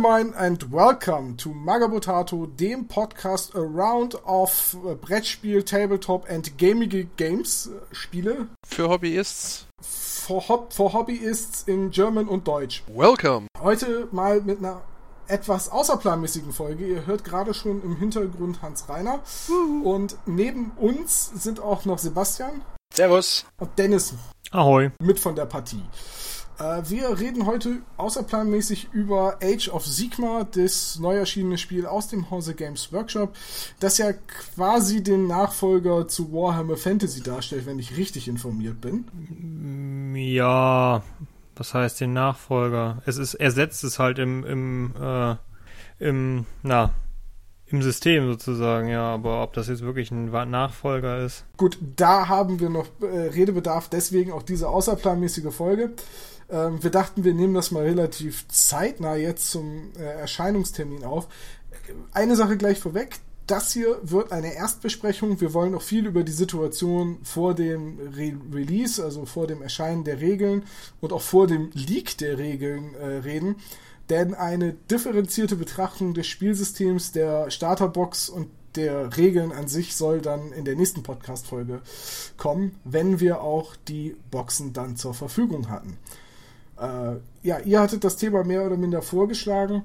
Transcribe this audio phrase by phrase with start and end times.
[0.00, 7.94] Moin and welcome to Magabotato, dem Podcast around of Brettspiel, Tabletop and gamige Games äh,
[7.94, 8.48] Spiele.
[8.66, 9.66] Für Hobbyists.
[9.82, 12.82] For, Hob for Hobbyists in German und Deutsch.
[12.86, 13.48] Welcome.
[13.60, 14.80] Heute mal mit einer
[15.28, 16.86] etwas außerplanmäßigen Folge.
[16.86, 19.20] Ihr hört gerade schon im Hintergrund Hans Reiner.
[19.84, 22.62] Und neben uns sind auch noch Sebastian.
[22.94, 23.44] Servus.
[23.58, 24.14] Und Dennis.
[24.50, 24.92] Ahoi.
[25.02, 25.82] Mit von der Partie.
[26.60, 32.30] Äh, wir reden heute außerplanmäßig über Age of Sigma, das neu erschienene Spiel aus dem
[32.30, 33.34] Hause Games Workshop,
[33.80, 40.14] das ja quasi den Nachfolger zu Warhammer Fantasy darstellt, wenn ich richtig informiert bin.
[40.14, 41.02] Ja,
[41.56, 43.02] was heißt den Nachfolger?
[43.06, 45.36] Es ist, ersetzt es halt im, im, äh,
[45.98, 46.92] im, na,
[47.66, 51.44] im System sozusagen, ja, aber ob das jetzt wirklich ein Nachfolger ist.
[51.56, 55.92] Gut, da haben wir noch äh, Redebedarf, deswegen auch diese außerplanmäßige Folge.
[56.50, 61.28] Ähm, wir dachten, wir nehmen das mal relativ zeitnah jetzt zum äh, Erscheinungstermin auf.
[62.12, 63.18] Eine Sache gleich vorweg.
[63.46, 65.40] Das hier wird eine Erstbesprechung.
[65.40, 70.04] Wir wollen auch viel über die Situation vor dem Re Release, also vor dem Erscheinen
[70.04, 70.64] der Regeln
[71.00, 73.56] und auch vor dem Leak der Regeln äh, reden.
[74.08, 80.52] Denn eine differenzierte Betrachtung des Spielsystems, der Starterbox und der Regeln an sich soll dann
[80.52, 81.80] in der nächsten Podcast-Folge
[82.36, 85.98] kommen, wenn wir auch die Boxen dann zur Verfügung hatten.
[86.80, 89.82] Äh, ja, ihr hattet das Thema mehr oder minder vorgeschlagen.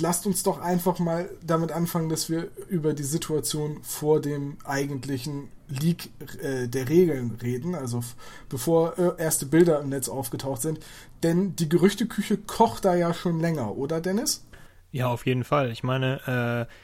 [0.00, 5.48] Lasst uns doch einfach mal damit anfangen, dass wir über die Situation vor dem eigentlichen
[5.68, 6.08] Leak
[6.42, 8.02] äh, der Regeln reden, also
[8.48, 10.80] bevor äh, erste Bilder im Netz aufgetaucht sind.
[11.22, 14.44] Denn die Gerüchteküche kocht da ja schon länger, oder Dennis?
[14.90, 15.70] Ja, auf jeden Fall.
[15.70, 16.74] Ich meine, äh,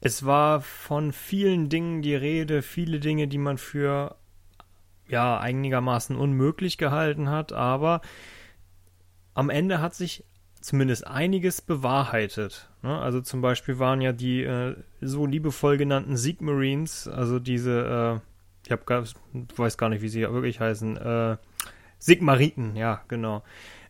[0.00, 4.16] es war von vielen Dingen die Rede, viele Dinge, die man für
[5.08, 8.00] ja einigermaßen unmöglich gehalten hat, aber
[9.34, 10.24] am Ende hat sich
[10.60, 12.68] zumindest einiges bewahrheitet.
[12.82, 12.98] Ne?
[12.98, 18.26] Also zum Beispiel waren ja die äh, so liebevoll genannten Sigmarines, also diese, äh,
[18.64, 19.04] ich hab gar,
[19.56, 21.36] weiß gar nicht, wie sie wirklich heißen, äh,
[21.98, 23.42] Sigmariten, ja, genau.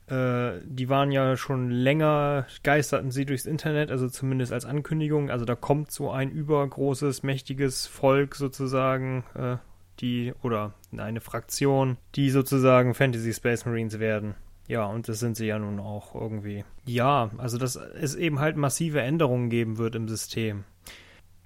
[0.09, 5.31] Äh, die waren ja schon länger, geisterten sie durchs Internet, also zumindest als Ankündigung.
[5.31, 9.56] Also da kommt so ein übergroßes, mächtiges Volk sozusagen äh,
[10.01, 14.34] die oder eine Fraktion, die sozusagen Fantasy Space Marines werden.
[14.69, 16.65] Ja, und das sind sie ja nun auch irgendwie.
[16.87, 20.65] Ja, also dass es eben halt massive Änderungen geben wird im System,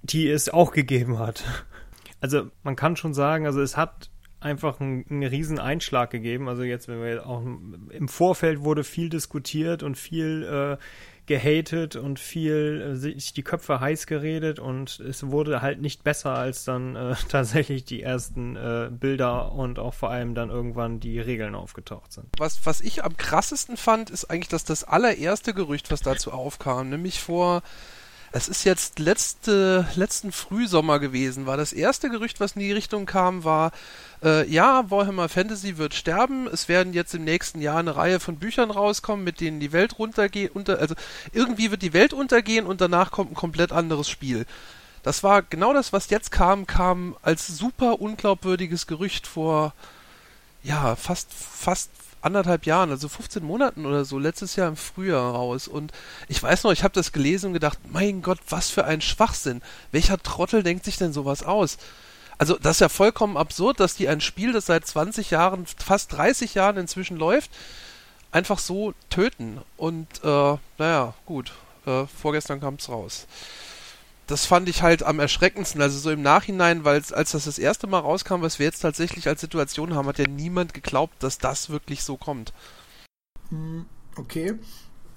[0.01, 1.43] die es auch gegeben hat.
[2.23, 6.49] Also man kann schon sagen, also es hat einfach einen, einen riesen Einschlag gegeben.
[6.49, 10.77] Also jetzt, wenn wir auch im Vorfeld wurde viel diskutiert und viel äh,
[11.25, 16.31] gehatet und viel äh, sich die Köpfe heiß geredet und es wurde halt nicht besser,
[16.35, 21.19] als dann äh, tatsächlich die ersten äh, Bilder und auch vor allem dann irgendwann die
[21.19, 22.27] Regeln aufgetaucht sind.
[22.37, 26.89] Was, was ich am krassesten fand, ist eigentlich, dass das allererste Gerücht, was dazu aufkam,
[26.89, 27.61] nämlich vor
[28.33, 33.05] es ist jetzt letzte, letzten Frühsommer gewesen, war das erste Gerücht, was in die Richtung
[33.05, 33.71] kam, war,
[34.23, 38.37] äh, ja, Warhammer Fantasy wird sterben, es werden jetzt im nächsten Jahr eine Reihe von
[38.37, 40.95] Büchern rauskommen, mit denen die Welt runtergeht, unter, also
[41.33, 44.45] irgendwie wird die Welt untergehen und danach kommt ein komplett anderes Spiel.
[45.03, 49.73] Das war genau das, was jetzt kam, kam als super unglaubwürdiges Gerücht vor,
[50.63, 51.89] ja, fast, fast
[52.21, 55.67] anderthalb Jahren, also 15 Monaten oder so, letztes Jahr im Frühjahr raus.
[55.67, 55.91] Und
[56.27, 59.61] ich weiß noch, ich habe das gelesen und gedacht, mein Gott, was für ein Schwachsinn.
[59.91, 61.77] Welcher Trottel denkt sich denn sowas aus?
[62.37, 66.13] Also das ist ja vollkommen absurd, dass die ein Spiel, das seit 20 Jahren, fast
[66.13, 67.51] 30 Jahren inzwischen läuft,
[68.31, 69.61] einfach so töten.
[69.77, 71.51] Und äh, naja, gut,
[71.85, 73.27] äh, vorgestern kam es raus
[74.27, 75.81] das fand ich halt am erschreckendsten.
[75.81, 79.27] Also so im Nachhinein, weil als das das erste Mal rauskam, was wir jetzt tatsächlich
[79.27, 82.53] als Situation haben, hat ja niemand geglaubt, dass das wirklich so kommt.
[83.49, 84.53] Hm, okay.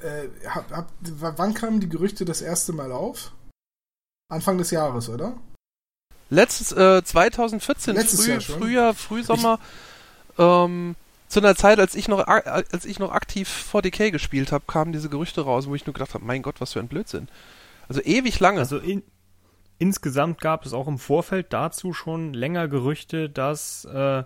[0.03, 3.33] Äh, hab, hab, wann kamen die Gerüchte das erste Mal auf?
[4.28, 5.36] Anfang des Jahres, oder?
[6.30, 8.41] Letztes, äh, 2014, Letztes früh, Jahr.
[8.41, 9.59] Frühjahr, Frühsommer,
[10.39, 10.97] ähm,
[11.28, 15.09] zu einer Zeit, als ich noch, als ich noch aktiv 40k gespielt habe, kamen diese
[15.09, 17.28] Gerüchte raus, wo ich nur gedacht habe, mein Gott, was für ein Blödsinn.
[17.89, 18.60] Also ewig lange.
[18.60, 19.03] Also in,
[19.78, 24.25] insgesamt gab es auch im Vorfeld dazu schon länger Gerüchte, dass äh,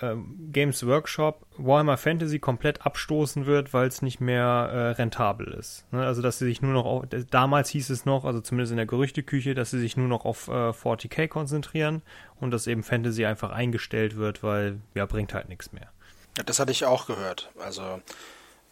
[0.00, 0.16] äh,
[0.50, 5.84] Games Workshop Warhammer Fantasy komplett abstoßen wird, weil es nicht mehr äh, rentabel ist.
[5.92, 6.04] Ne?
[6.04, 8.86] Also dass sie sich nur noch auf, damals hieß es noch, also zumindest in der
[8.86, 12.02] Gerüchteküche, dass sie sich nur noch auf äh, 40k konzentrieren
[12.40, 15.90] und dass eben Fantasy einfach eingestellt wird, weil ja bringt halt nichts mehr.
[16.36, 17.52] Ja, das hatte ich auch gehört.
[17.58, 18.00] Also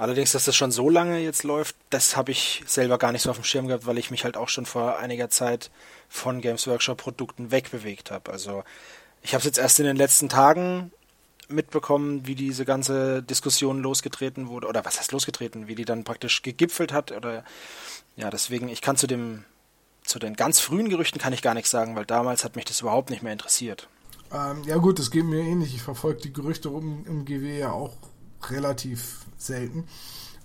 [0.03, 3.31] Allerdings, dass das schon so lange jetzt läuft, das habe ich selber gar nicht so
[3.31, 5.71] auf dem Schirm gehabt, weil ich mich halt auch schon vor einiger Zeit
[6.09, 8.33] von Games Workshop Produkten wegbewegt habe.
[8.33, 8.65] Also
[9.23, 10.91] ich habe es jetzt erst in den letzten Tagen
[11.47, 16.43] mitbekommen, wie diese ganze Diskussion losgetreten wurde, oder was heißt losgetreten, wie die dann praktisch
[16.43, 17.45] gegipfelt hat, oder
[18.17, 19.45] ja, deswegen, ich kann zu dem,
[20.03, 22.81] zu den ganz frühen Gerüchten kann ich gar nichts sagen, weil damals hat mich das
[22.81, 23.89] überhaupt nicht mehr interessiert.
[24.33, 25.77] Ähm, ja gut, das geht mir ähnlich.
[25.77, 27.93] Ich verfolge die Gerüchte um im GW ja auch
[28.51, 29.85] relativ selten.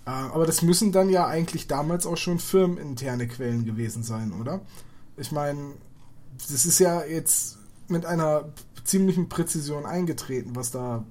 [0.06, 4.60] Äh, aber das müssen dann ja eigentlich damals auch schon firmeninterne Quellen gewesen sein, oder?
[5.16, 5.72] Ich meine,
[6.38, 7.58] das ist ja jetzt
[7.88, 8.52] mit einer
[8.84, 11.04] ziemlichen Präzision eingetreten, was da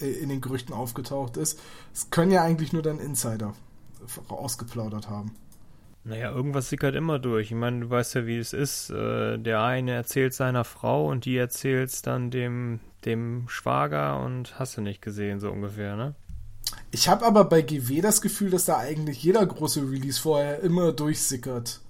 [0.00, 1.60] äh, in den Gerüchten aufgetaucht ist.
[1.92, 3.54] Es können ja eigentlich nur dann Insider
[4.28, 5.34] ausgeplaudert haben.
[6.06, 7.50] Naja, irgendwas sickert immer durch.
[7.50, 8.90] Ich meine, du weißt ja, wie es ist.
[8.90, 14.58] Äh, der eine erzählt seiner Frau und die erzählt es dann dem, dem Schwager und
[14.58, 16.14] hast du nicht gesehen, so ungefähr, ne?
[16.90, 20.92] Ich habe aber bei GW das Gefühl, dass da eigentlich jeder große Release vorher immer
[20.92, 21.80] durchsickert.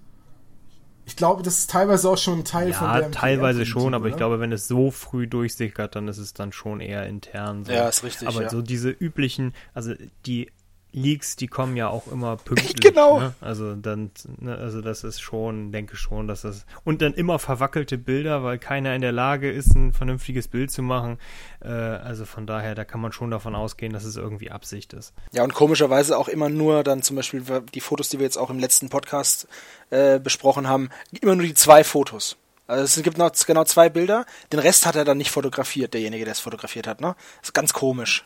[1.06, 4.04] Ich glaube, das ist teilweise auch schon ein Teil ja, von der teilweise schon, aber
[4.04, 4.12] oder?
[4.12, 7.64] ich glaube, wenn es so früh durchsickert, dann ist es dann schon eher intern.
[7.64, 7.72] So.
[7.72, 8.26] Ja, ist richtig.
[8.26, 8.50] Aber ja.
[8.50, 9.92] so diese üblichen, also
[10.24, 10.50] die
[10.94, 12.74] Leaks, die kommen ja auch immer pünktlich.
[12.84, 13.18] Genau.
[13.18, 13.34] Ne?
[13.40, 17.98] Also dann, ne, also das ist schon, denke schon, dass das und dann immer verwackelte
[17.98, 21.18] Bilder, weil keiner in der Lage ist, ein vernünftiges Bild zu machen.
[21.60, 25.14] Äh, also von daher, da kann man schon davon ausgehen, dass es irgendwie Absicht ist.
[25.32, 27.42] Ja und komischerweise auch immer nur dann zum Beispiel
[27.74, 29.48] die Fotos, die wir jetzt auch im letzten Podcast
[29.90, 30.90] äh, besprochen haben,
[31.20, 32.36] immer nur die zwei Fotos.
[32.66, 34.24] Also es gibt noch genau zwei Bilder.
[34.52, 37.00] Den Rest hat er dann nicht fotografiert, derjenige, der es fotografiert hat.
[37.00, 38.24] Ne, das ist ganz komisch.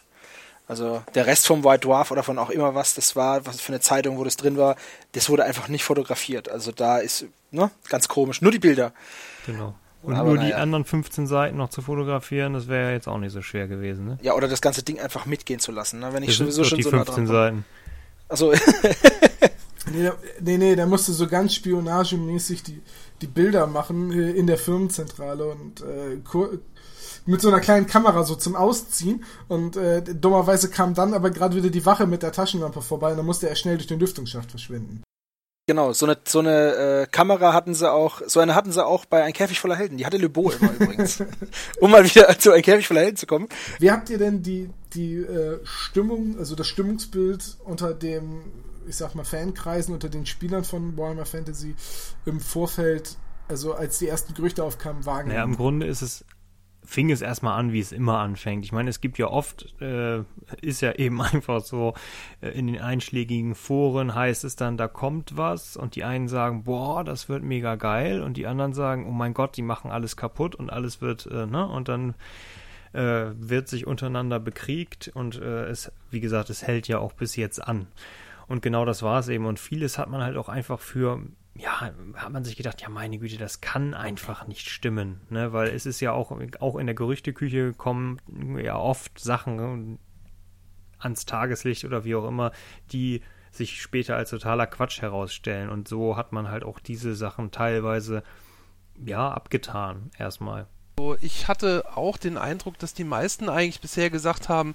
[0.69, 3.73] Also der Rest vom White Dwarf oder von auch immer was das war, was für
[3.73, 4.77] eine Zeitung, wo das drin war,
[5.13, 6.51] das wurde einfach nicht fotografiert.
[6.51, 8.43] Also da ist, ne, ganz komisch.
[8.43, 8.93] Nur die Bilder.
[9.47, 9.75] Genau.
[10.03, 10.57] Und Aber nur die ja.
[10.59, 14.07] anderen 15 Seiten noch zu fotografieren, das wäre ja jetzt auch nicht so schwer gewesen,
[14.07, 14.19] ne?
[14.23, 16.13] Ja, oder das ganze Ding einfach mitgehen zu lassen, ne?
[16.13, 17.65] Wenn ich das sowieso schon die so 15 nah Seiten.
[18.29, 18.53] Also
[19.93, 20.11] nee,
[20.41, 22.83] nee, nee, da musste so ganz spionagemäßig die,
[23.23, 26.19] die Bilder machen äh, in der Firmenzentrale und äh,
[27.29, 31.57] mit so einer kleinen Kamera so zum Ausziehen und äh, dummerweise kam dann aber gerade
[31.57, 34.51] wieder die Wache mit der Taschenlampe vorbei und dann musste er schnell durch den Lüftungsschacht
[34.51, 35.03] verschwinden.
[35.67, 39.05] Genau, so eine, so eine äh, Kamera hatten sie auch, so eine hatten sie auch
[39.05, 39.99] bei Ein Käfig voller Helden.
[39.99, 41.23] Die hatte Le Beau immer übrigens.
[41.81, 43.47] um mal wieder zu Ein Käfig voller Helden zu kommen.
[43.79, 48.41] Wie habt ihr denn die, die äh, Stimmung, also das Stimmungsbild unter dem,
[48.89, 51.75] ich sag mal, Fankreisen, unter den Spielern von Warhammer Fantasy
[52.25, 55.29] im Vorfeld, also als die ersten Gerüchte aufkamen, wagen?
[55.29, 56.25] Naja, im Grunde ist es
[56.89, 58.65] fing es erstmal an, wie es immer anfängt.
[58.65, 60.23] Ich meine, es gibt ja oft, äh,
[60.63, 61.93] ist ja eben einfach so,
[62.41, 66.65] äh, in den einschlägigen Foren heißt es dann, da kommt was und die einen sagen,
[66.65, 70.17] boah, das wird mega geil und die anderen sagen, oh mein Gott, die machen alles
[70.17, 72.15] kaputt und alles wird, äh, ne, und dann
[72.95, 77.37] äh, wird sich untereinander bekriegt und äh, es, wie gesagt, es hält ja auch bis
[77.37, 77.87] jetzt an.
[78.47, 79.45] Und genau das war es eben.
[79.45, 81.21] Und vieles hat man halt auch einfach für
[81.59, 85.53] ja, hat man sich gedacht, ja, meine Güte, das kann einfach nicht stimmen, ne?
[85.53, 88.21] Weil es ist ja auch, auch in der Gerüchteküche kommen
[88.63, 89.99] ja oft Sachen
[90.99, 92.53] ans Tageslicht oder wie auch immer,
[92.93, 95.69] die sich später als totaler Quatsch herausstellen.
[95.69, 98.23] Und so hat man halt auch diese Sachen teilweise
[99.05, 100.67] ja abgetan erstmal.
[101.21, 104.75] Ich hatte auch den Eindruck, dass die meisten eigentlich bisher gesagt haben,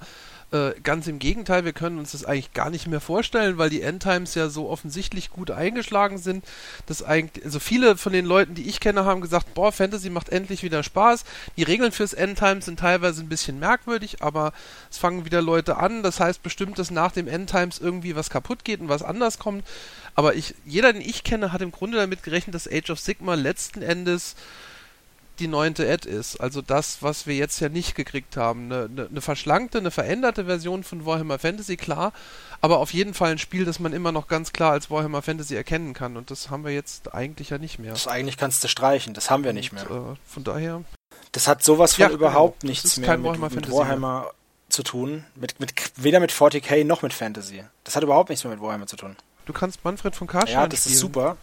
[0.54, 3.82] äh, ganz im Gegenteil, wir können uns das eigentlich gar nicht mehr vorstellen, weil die
[3.82, 6.46] Endtimes ja so offensichtlich gut eingeschlagen sind,
[6.86, 10.30] dass eigentlich, also viele von den Leuten, die ich kenne, haben gesagt, boah, Fantasy macht
[10.30, 11.26] endlich wieder Spaß.
[11.58, 14.54] Die Regeln fürs Endtimes sind teilweise ein bisschen merkwürdig, aber
[14.92, 16.04] es fangen wieder Leute an.
[16.04, 19.66] Das heißt bestimmt, dass nach dem Endtimes irgendwie was kaputt geht und was anders kommt.
[20.14, 23.34] Aber ich, jeder, den ich kenne, hat im Grunde damit gerechnet, dass Age of Sigma
[23.34, 24.36] letzten Endes
[25.40, 26.40] die neunte Ad ist.
[26.40, 28.72] Also das, was wir jetzt ja nicht gekriegt haben.
[28.72, 32.14] Eine, eine, eine, verschlankte, eine veränderte Version von Warhammer Fantasy, klar,
[32.62, 35.56] aber auf jeden Fall ein Spiel, das man immer noch ganz klar als Warhammer Fantasy
[35.56, 36.18] erkennen kann.
[36.18, 37.94] Und das haben wir jetzt eigentlich ja nicht mehr.
[37.94, 39.90] Das eigentlich kannst du streichen, das haben wir nicht mehr.
[39.90, 40.84] Und, äh, von daher.
[41.32, 42.72] Das hat sowas von ja, überhaupt genau.
[42.72, 44.32] nichts mehr mit Warhammer, mit Warhammer mehr.
[44.70, 45.26] zu tun.
[45.36, 47.64] Mit, mit, weder mit 40k noch mit Fantasy.
[47.84, 49.16] Das hat überhaupt nichts mehr mit Warhammer zu tun.
[49.46, 50.94] Du kannst Manfred von Karstein Ja, das spielen.
[50.94, 51.38] ist super.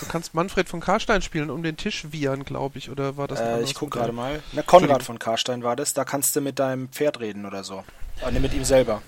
[0.00, 3.40] Du kannst Manfred von Karstein spielen, um den Tisch wiehern, glaube ich, oder war das?
[3.40, 4.42] Äh, ich gucke gerade mal.
[4.52, 5.94] Na, Konrad von Karstein war das.
[5.94, 7.84] Da kannst du mit deinem Pferd reden oder so.
[8.30, 9.02] Ne, mit ihm selber.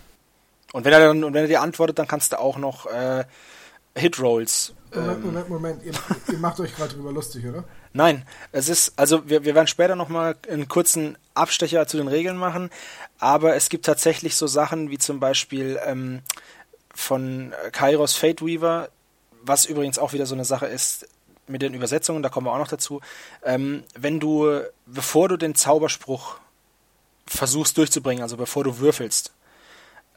[0.73, 3.25] Und wenn er dann, und wenn er dir antwortet, dann kannst du auch noch äh,
[3.97, 4.75] Hitrolls.
[4.95, 5.85] Moment, ähm, Moment, Moment.
[5.85, 5.93] Ihr,
[6.33, 7.65] ihr macht euch gerade drüber lustig, oder?
[7.93, 12.37] Nein, es ist, also wir, wir werden später nochmal einen kurzen Abstecher zu den Regeln
[12.37, 12.71] machen,
[13.21, 16.23] aber es gibt tatsächlich so Sachen wie zum Beispiel ähm,
[16.93, 18.89] von Kairos Fate Weaver,
[19.45, 21.07] was übrigens auch wieder so eine Sache ist
[21.47, 23.01] mit den Übersetzungen, da kommen wir auch noch dazu.
[23.45, 26.39] Ähm, wenn du, bevor du den Zauberspruch
[27.27, 29.33] versuchst durchzubringen, also bevor du würfelst,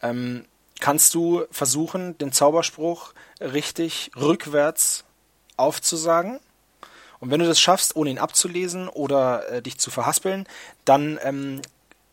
[0.01, 0.45] ähm,
[0.79, 5.03] kannst du versuchen, den Zauberspruch richtig rückwärts
[5.57, 6.39] aufzusagen.
[7.19, 10.47] Und wenn du das schaffst, ohne ihn abzulesen oder äh, dich zu verhaspeln,
[10.85, 11.61] dann ähm,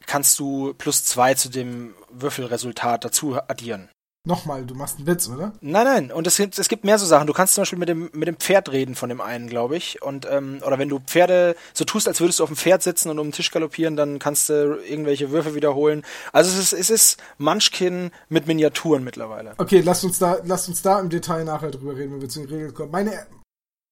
[0.06, 3.90] kannst du plus zwei zu dem Würfelresultat dazu addieren.
[4.26, 5.52] Nochmal, du machst einen Witz, oder?
[5.60, 6.10] Nein, nein.
[6.10, 7.26] Und es gibt, es gibt mehr so Sachen.
[7.26, 10.00] Du kannst zum Beispiel mit dem, mit dem Pferd reden von dem einen, glaube ich.
[10.00, 13.10] Und, ähm, oder wenn du Pferde so tust, als würdest du auf dem Pferd sitzen
[13.10, 16.06] und um den Tisch galoppieren, dann kannst du irgendwelche Würfe wiederholen.
[16.32, 19.52] Also es ist, es ist Munchkin mit Miniaturen mittlerweile.
[19.58, 22.40] Okay, lass uns da, lass uns da im Detail nachher drüber reden, wenn wir zu
[22.40, 22.92] den Regeln kommen.
[22.92, 23.26] Meine,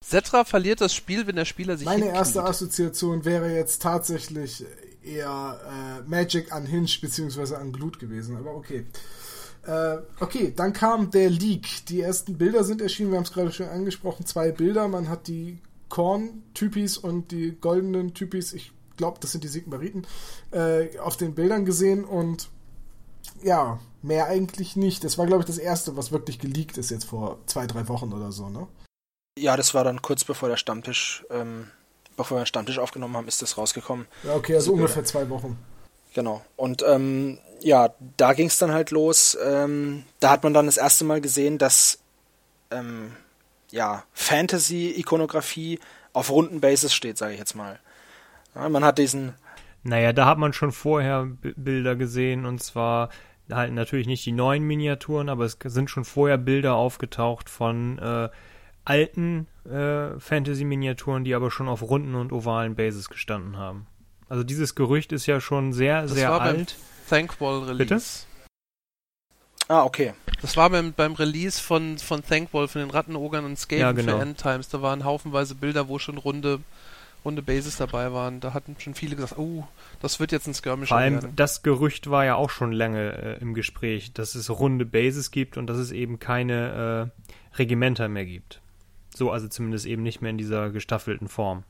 [0.03, 2.19] Setra verliert das Spiel, wenn der Spieler sich meine hinkniet.
[2.19, 4.65] erste Assoziation wäre jetzt tatsächlich
[5.03, 8.87] eher äh, Magic Unhinged beziehungsweise Unglued gewesen, aber okay.
[9.65, 11.87] Äh, okay, dann kam der Leak.
[11.87, 14.89] Die ersten Bilder sind erschienen, wir haben es gerade schon angesprochen, zwei Bilder.
[14.89, 20.07] Man hat die Korn-Typis und die goldenen Typis, ich glaube, das sind die Sigmariten,
[20.51, 22.49] äh, auf den Bildern gesehen und
[23.43, 25.05] ja, mehr eigentlich nicht.
[25.05, 28.13] Das war, glaube ich, das erste, was wirklich geleakt ist jetzt vor zwei, drei Wochen
[28.13, 28.67] oder so, ne?
[29.39, 31.69] Ja, das war dann kurz bevor der Stammtisch, ähm,
[32.17, 34.07] bevor wir den Stammtisch aufgenommen haben, ist das rausgekommen.
[34.25, 35.59] Ja, okay, also ungefähr zwei Wochen.
[36.15, 36.43] Genau.
[36.57, 39.37] Und ähm, ja, da ging es dann halt los.
[39.45, 41.99] Ähm, da hat man dann das erste Mal gesehen, dass
[42.71, 43.13] ähm,
[43.71, 45.79] ja, Fantasy-Ikonografie
[46.13, 47.79] auf runden Basis steht, sage ich jetzt mal.
[48.55, 49.35] Ja, man hat diesen,
[49.83, 53.09] Naja, da hat man schon vorher B Bilder gesehen und zwar
[53.51, 58.29] halt natürlich nicht die neuen Miniaturen, aber es sind schon vorher Bilder aufgetaucht von äh,
[58.85, 63.87] alten äh, Fantasy-Miniaturen, die aber schon auf runden und ovalen Bases gestanden haben.
[64.29, 66.77] Also dieses Gerücht ist ja schon sehr, Das sehr alt.
[67.09, 67.79] Thankwall Release.
[67.79, 68.01] Bitte?
[69.69, 70.15] ah, okay.
[70.41, 74.17] Das war beim, beim Release von, von Thankwall, von den Rattenogern und Skaven Ja, genau.
[74.17, 74.69] für Endtimes.
[74.69, 76.59] Da waren haufenweise Bilder, wo schon runde,
[77.25, 78.41] runde Bases dabei waren.
[78.41, 79.67] Da hatten schon viele gesagt, oh,
[80.01, 81.37] das wird jetzt ein Skirmisher Vor allem werden.
[81.37, 85.57] das Gerücht war ja auch schon lange äh, im Gespräch, dass es runde Bases gibt
[85.57, 87.11] und dass es eben keine
[87.55, 88.61] äh, Regimenter mehr gibt.
[89.15, 91.65] So, also zumindest eben nicht mehr in dieser gestaffelten Form.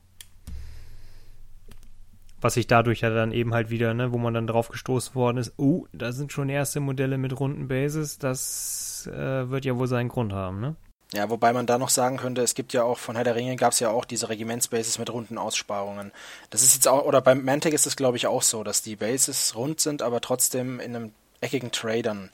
[2.43, 5.37] Was sich dadurch ja dann eben halt wieder, ne, wo man dann drauf gestoßen worden
[5.37, 9.87] ist, oh, da sind schon erste Modelle mit runden Bases, das äh, wird ja wohl
[9.87, 10.75] seinen Grund haben, ne?
[11.13, 13.55] Ja, wobei man da noch sagen könnte, es gibt ja auch von Herr der Ringe
[13.55, 16.11] gab es ja auch diese Regimentsbases mit runden Aussparungen.
[16.49, 18.95] Das ist jetzt auch, oder beim Mantec ist es glaube ich auch so, dass die
[18.95, 22.29] Bases rund sind, aber trotzdem in einem eckigen Tray dann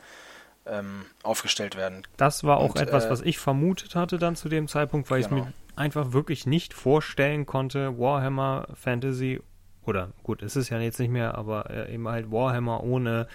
[0.66, 2.04] ähm, aufgestellt werden.
[2.18, 5.22] Das war auch Und, etwas, äh, was ich vermutet hatte dann zu dem Zeitpunkt, weil
[5.22, 5.44] ich Genau.
[5.44, 9.42] mir einfach wirklich nicht vorstellen konnte, Warhammer Fantasy
[9.86, 13.27] oder gut, es ist ja jetzt nicht mehr, aber äh, eben halt Warhammer ohne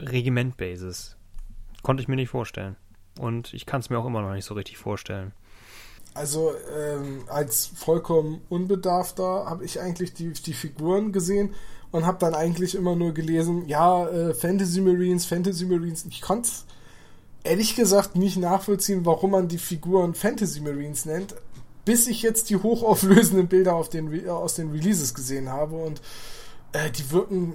[0.00, 1.16] Regimentbases.
[1.82, 2.76] Konnte ich mir nicht vorstellen.
[3.18, 5.32] Und ich kann es mir auch immer noch nicht so richtig vorstellen.
[6.14, 11.54] Also ähm, als vollkommen Unbedarfter habe ich eigentlich die, die Figuren gesehen
[11.90, 16.04] und habe dann eigentlich immer nur gelesen, ja, äh, Fantasy Marines, Fantasy Marines.
[16.06, 16.50] Ich konnte
[17.44, 21.34] ehrlich gesagt nicht nachvollziehen, warum man die Figuren Fantasy Marines nennt,
[21.84, 25.76] bis ich jetzt die hochauflösenden Bilder auf den, Re- äh, aus den Releases gesehen habe
[25.76, 26.00] und
[26.72, 27.54] äh, die wirken,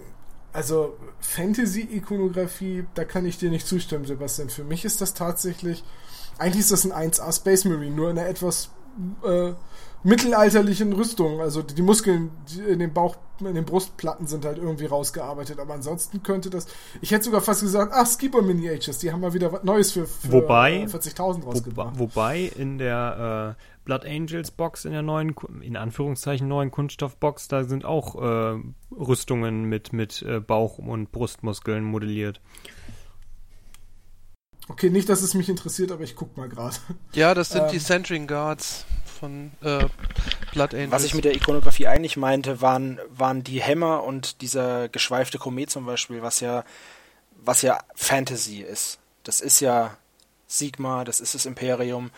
[0.54, 4.50] also Fantasy-Ikonografie, da kann ich dir nicht zustimmen, Sebastian.
[4.50, 5.84] Für mich ist das tatsächlich,
[6.38, 8.70] eigentlich ist das ein 1A Space Marine, nur in einer etwas
[9.24, 9.54] äh,
[10.04, 11.42] mittelalterlichen Rüstung.
[11.42, 15.60] Also die Muskeln die in den Bauch, in den Brustplatten sind halt irgendwie rausgearbeitet.
[15.60, 16.66] Aber ansonsten könnte das,
[17.02, 20.08] ich hätte sogar fast gesagt, ach, Skipper Miniatures, die haben mal wieder was Neues für,
[20.08, 22.00] für Wobei- äh, 40.000 Wo, rausgebracht.
[22.00, 27.64] wobei in der äh, Blood Angels Box, in der neuen, in Anführungszeichen neuen Kunststoffbox, da
[27.64, 32.42] sind auch äh, Rüstungen mit, mit äh, Bauch- und Brustmuskeln modelliert.
[34.68, 36.76] Okay, nicht, dass es mich interessiert, aber ich guck mal gerade.
[37.14, 37.72] Ja, das sind Ähm.
[37.72, 39.86] die Centering Guards von äh,
[40.52, 40.92] Blood Angels.
[40.92, 45.70] Was ich mit der Ikonografie eigentlich meinte, waren, waren die Hämmer und dieser geschweifte Komet
[45.70, 46.66] zum Beispiel, was ja,
[47.42, 49.00] was ja Fantasy ist.
[49.24, 49.96] Das ist ja
[50.46, 52.12] Sigma, das ist das Imperium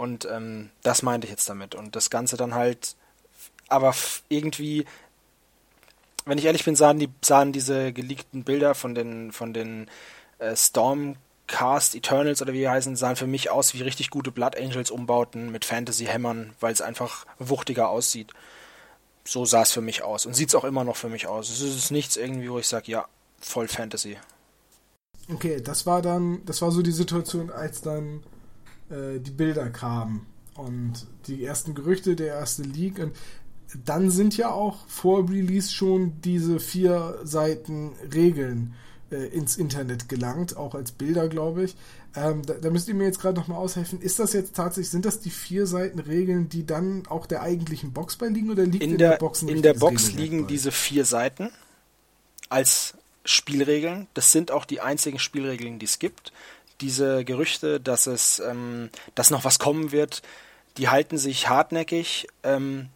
[0.00, 1.74] und ähm, das meinte ich jetzt damit.
[1.74, 2.96] Und das Ganze dann halt,
[3.68, 3.94] aber
[4.30, 4.86] irgendwie,
[6.24, 9.90] wenn ich ehrlich bin, sahen, die, sahen diese geleakten Bilder von den, von den
[10.38, 14.56] äh, Stormcast Eternals oder wie die heißen, sahen für mich aus wie richtig gute Blood
[14.56, 18.32] Angels Umbauten mit Fantasy-Hämmern, weil es einfach wuchtiger aussieht.
[19.26, 21.50] So sah es für mich aus und sieht es auch immer noch für mich aus.
[21.50, 23.04] Es ist nichts irgendwie, wo ich sage, ja,
[23.38, 24.16] voll Fantasy.
[25.30, 28.22] Okay, das war dann, das war so die Situation, als dann
[28.90, 33.12] äh, die Bilder kamen und die ersten Gerüchte, der erste Leak und
[33.84, 38.74] dann sind ja auch vor Release schon diese vier Seiten Regeln
[39.10, 41.76] äh, ins Internet gelangt, auch als Bilder, glaube ich.
[42.16, 44.00] Ähm, da, da müsst ihr mir jetzt gerade nochmal aushelfen.
[44.00, 47.92] Ist das jetzt tatsächlich, sind das die vier Seiten Regeln, die dann auch der eigentlichen
[47.92, 50.48] Box bei liegen oder liegt In der, Box ein in der Box Regelwerk liegen bei?
[50.48, 51.50] diese vier Seiten
[52.48, 52.94] als
[53.24, 54.08] Spielregeln.
[54.14, 56.32] Das sind auch die einzigen Spielregeln, die es gibt.
[56.80, 60.22] Diese Gerüchte, dass es, ähm, dass noch was kommen wird,
[60.76, 62.26] die halten sich hartnäckig.
[62.42, 62.88] Ähm,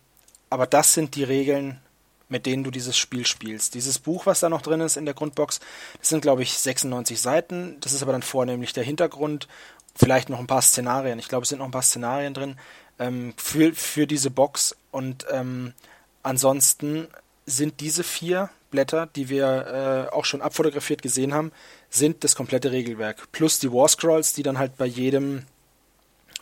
[0.50, 1.80] aber das sind die Regeln
[2.28, 3.74] mit denen du dieses Spiel spielst.
[3.74, 5.60] Dieses Buch, was da noch drin ist in der Grundbox,
[5.98, 7.76] das sind, glaube ich, 96 Seiten.
[7.80, 9.46] Das ist aber dann vornehmlich der Hintergrund,
[9.94, 11.18] vielleicht noch ein paar Szenarien.
[11.18, 12.56] Ich glaube, es sind noch ein paar Szenarien drin
[12.98, 14.74] ähm, für, für diese Box.
[14.90, 15.74] Und ähm,
[16.22, 17.08] ansonsten
[17.46, 21.52] sind diese vier Blätter, die wir äh, auch schon abfotografiert gesehen haben,
[21.90, 23.30] sind das komplette Regelwerk.
[23.30, 25.44] Plus die War Scrolls, die dann halt bei jedem,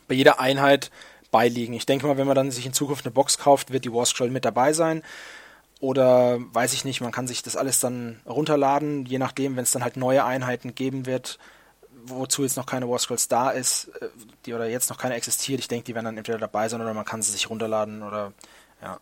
[0.09, 0.91] bei jeder Einheit
[1.31, 1.75] beiliegen.
[1.75, 4.07] Ich denke mal, wenn man dann sich in Zukunft eine Box kauft, wird die War
[4.07, 5.03] Scroll mit dabei sein.
[5.79, 9.73] Oder weiß ich nicht, man kann sich das alles dann runterladen, je nachdem, wenn es
[9.73, 11.39] dann halt neue Einheiten geben wird,
[12.05, 14.09] wozu jetzt noch keine War Scrolls da ist, äh,
[14.47, 15.61] die oder jetzt noch keine existiert.
[15.61, 18.33] Ich denke, die werden dann entweder dabei sein oder man kann sie sich runterladen oder
[18.81, 18.99] ja.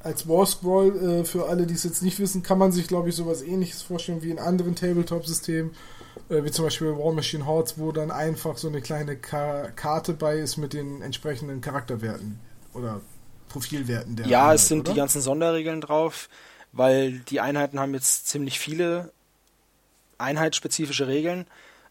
[0.00, 3.08] Als War Scroll, äh, für alle, die es jetzt nicht wissen, kann man sich, glaube
[3.08, 5.72] ich, sowas ähnliches vorstellen wie in anderen Tabletop-Systemen,
[6.28, 10.14] äh, wie zum Beispiel War Machine Hordes, wo dann einfach so eine kleine Ka Karte
[10.14, 12.38] bei ist mit den entsprechenden Charakterwerten
[12.74, 13.00] oder
[13.48, 14.90] Profilwerten der Ja, Einheit, es sind oder?
[14.90, 16.28] die ganzen Sonderregeln drauf,
[16.72, 19.12] weil die Einheiten haben jetzt ziemlich viele
[20.18, 21.46] einheitsspezifische Regeln.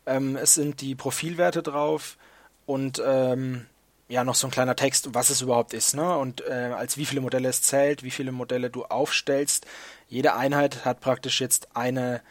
[0.06, 2.18] Ähm, es sind die Profilwerte drauf
[2.66, 3.66] und ähm,
[4.08, 6.18] ja noch so ein kleiner Text, was es überhaupt ist, ne?
[6.18, 9.66] Und äh, als wie viele Modelle es zählt, wie viele Modelle du aufstellst.
[10.08, 12.22] Jede Einheit hat praktisch jetzt eine,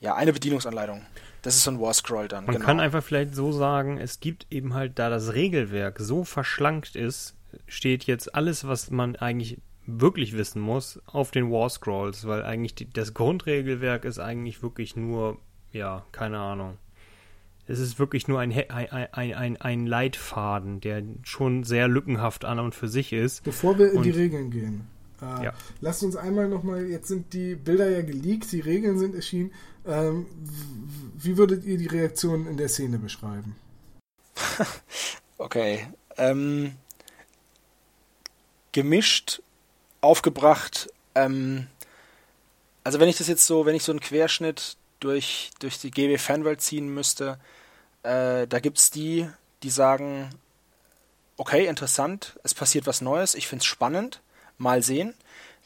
[0.00, 1.04] ja, eine Bedienungsanleitung.
[1.42, 2.46] Das ist so ein War Scroll dann.
[2.46, 2.66] Man genau.
[2.66, 7.34] kann einfach vielleicht so sagen, es gibt eben halt, da das Regelwerk so verschlankt ist,
[7.66, 12.74] steht jetzt alles, was man eigentlich wirklich wissen muss, auf den War Scrolls, weil eigentlich
[12.74, 15.38] die, das Grundregelwerk ist eigentlich wirklich nur,
[15.72, 16.78] ja, keine Ahnung.
[17.70, 22.74] Es ist wirklich nur ein, ein, ein, ein, Leitfaden, der schon sehr lückenhaft an und
[22.74, 23.44] für sich ist.
[23.44, 24.86] Bevor wir in und, die Regeln gehen,
[25.22, 25.52] äh, ja.
[25.80, 29.52] lasst uns einmal nochmal, jetzt sind die Bilder ja geleakt, die Regeln sind erschienen.
[29.86, 30.26] Ähm,
[31.16, 33.54] wie würdet ihr die Reaktion in der Szene beschreiben?
[35.38, 35.86] okay.
[36.16, 36.72] Ähm,
[38.72, 39.42] gemischt
[40.00, 40.92] aufgebracht.
[41.14, 41.68] Ähm,
[42.82, 46.18] also wenn ich das jetzt so, wenn ich so einen Querschnitt durch, durch die GB
[46.18, 47.38] Fanwelt ziehen müsste,
[48.02, 49.28] äh, da es die,
[49.62, 50.30] die sagen,
[51.36, 54.20] okay, interessant, es passiert was Neues, ich finde es spannend,
[54.58, 55.14] mal sehen.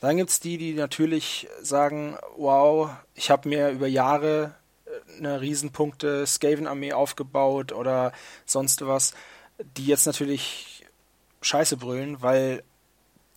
[0.01, 5.41] Dann gibt es die, die natürlich sagen, wow, ich habe mir über Jahre äh, eine
[5.41, 8.13] Riesenpunkte Skaven-Armee aufgebaut oder
[8.45, 9.15] sonst was,
[9.77, 10.85] die jetzt natürlich
[11.41, 12.63] Scheiße brüllen, weil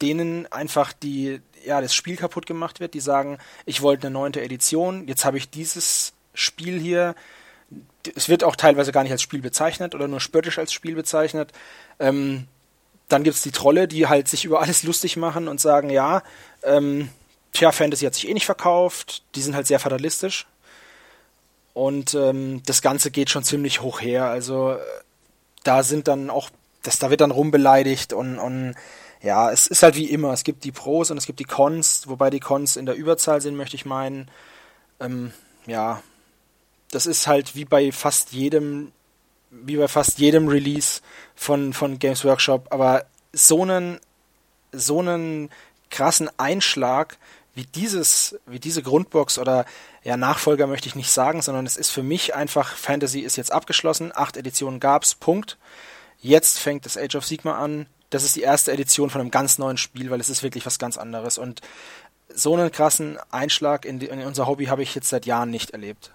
[0.02, 2.94] denen einfach die, ja, das Spiel kaputt gemacht wird.
[2.94, 7.16] Die sagen, ich wollte eine neunte Edition, jetzt habe ich dieses Spiel hier.
[8.16, 11.52] Es wird auch teilweise gar nicht als Spiel bezeichnet oder nur spöttisch als Spiel bezeichnet.
[12.00, 12.48] Ähm,
[13.10, 16.24] dann gibt es die Trolle, die halt sich über alles lustig machen und sagen, ja,
[16.64, 17.10] ähm,
[17.54, 20.46] tja, Fantasy hat sich eh nicht verkauft, die sind halt sehr fatalistisch.
[21.74, 24.26] Und ähm, das Ganze geht schon ziemlich hoch her.
[24.26, 24.78] Also
[25.64, 26.50] da sind dann auch,
[26.82, 28.76] das, da wird dann rumbeleidigt und, und
[29.22, 30.32] ja, es ist halt wie immer.
[30.34, 33.42] Es gibt die Pros und es gibt die Cons, wobei die Cons in der Überzahl
[33.42, 34.30] sind, möchte ich meinen.
[35.00, 35.34] Ähm,
[35.66, 36.02] ja,
[36.92, 38.92] das ist halt wie bei fast jedem,
[39.52, 41.02] wie bei fast jedem Release
[41.36, 44.00] von, von Games Workshop, aber so einen,
[44.72, 45.50] so einen
[45.90, 47.18] krassen Einschlag
[47.54, 49.66] wie dieses, wie diese Grundbox oder
[50.04, 53.52] ja, Nachfolger möchte ich nicht sagen, sondern es ist für mich einfach, Fantasy ist jetzt
[53.52, 55.58] abgeschlossen, acht Editionen gab's, Punkt.
[56.20, 59.58] Jetzt fängt das Age of Sigma an, das ist die erste Edition von einem ganz
[59.58, 61.38] neuen Spiel, weil es ist wirklich was ganz anderes.
[61.38, 61.62] Und
[62.34, 65.72] so einen krassen Einschlag in, die, in unser Hobby habe ich jetzt seit Jahren nicht
[65.72, 66.12] erlebt.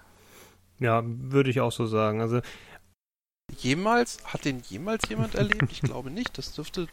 [0.83, 2.21] Ja, würde ich auch so sagen.
[2.21, 2.41] Also
[3.59, 5.71] jemals hat den jemals jemand erlebt?
[5.71, 6.37] Ich glaube nicht.
[6.39, 6.89] Das dürfte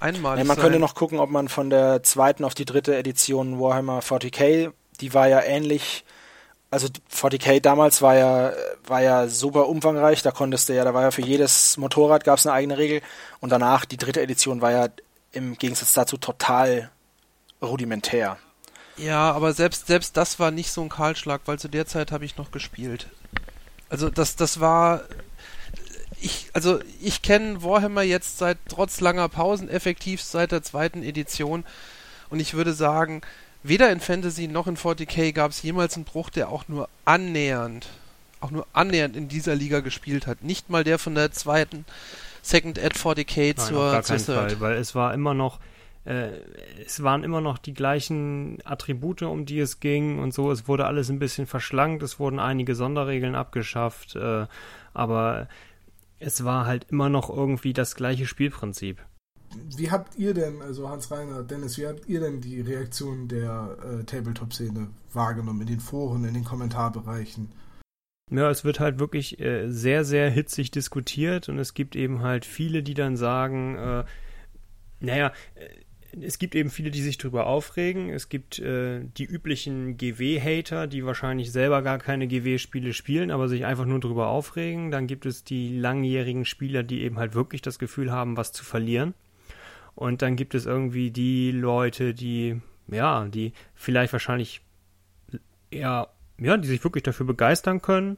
[0.00, 0.38] einmal.
[0.38, 0.62] Ja, man sein.
[0.64, 5.14] könnte noch gucken, ob man von der zweiten auf die dritte Edition Warhammer 40k, die
[5.14, 6.04] war ja ähnlich
[6.74, 8.52] also 40k damals war ja,
[8.84, 12.38] war ja super umfangreich, da konntest du ja, da war ja für jedes Motorrad gab
[12.38, 13.00] es eine eigene Regel
[13.38, 14.88] und danach, die dritte Edition war ja
[15.30, 16.90] im Gegensatz dazu total
[17.62, 18.38] rudimentär.
[18.96, 22.24] Ja, aber selbst, selbst das war nicht so ein Kahlschlag, weil zu der Zeit habe
[22.24, 23.08] ich noch gespielt.
[23.94, 25.02] Also das, das war,
[26.20, 31.64] ich, also ich kenne Warhammer jetzt seit trotz langer Pausen effektiv seit der zweiten Edition
[32.28, 33.22] und ich würde sagen,
[33.66, 37.88] Weder in Fantasy noch in 40k gab es jemals einen Bruch, der auch nur annähernd,
[38.40, 40.44] auch nur annähernd in dieser Liga gespielt hat.
[40.44, 41.86] Nicht mal der von der zweiten
[42.42, 44.26] Second Ad 40k Nein, zur, gar zur Third.
[44.26, 45.60] Fall, weil es war immer noch
[46.04, 50.50] es waren immer noch die gleichen Attribute, um die es ging und so.
[50.50, 54.46] Es wurde alles ein bisschen verschlankt, es wurden einige Sonderregeln abgeschafft, äh,
[54.92, 55.48] aber
[56.18, 59.04] es war halt immer noch irgendwie das gleiche Spielprinzip
[59.76, 63.76] wie habt ihr denn, also Hans Reiner, Dennis, wie habt ihr denn die Reaktion der
[63.82, 67.52] äh, Tabletop-Szene wahrgenommen in den Foren, in den Kommentarbereichen?
[68.30, 72.44] Ja, es wird halt wirklich äh, sehr, sehr hitzig diskutiert und es gibt eben halt
[72.44, 74.04] viele, die dann sagen, äh,
[75.00, 75.68] naja, äh,
[76.20, 78.10] es gibt eben viele, die sich drüber aufregen.
[78.10, 83.64] Es gibt äh, die üblichen GW-Hater, die wahrscheinlich selber gar keine GW-Spiele spielen, aber sich
[83.64, 84.90] einfach nur drüber aufregen.
[84.90, 88.64] Dann gibt es die langjährigen Spieler, die eben halt wirklich das Gefühl haben, was zu
[88.64, 89.14] verlieren.
[89.94, 94.60] Und dann gibt es irgendwie die Leute, die, ja, die vielleicht wahrscheinlich
[95.70, 98.16] eher, ja, die sich wirklich dafür begeistern können,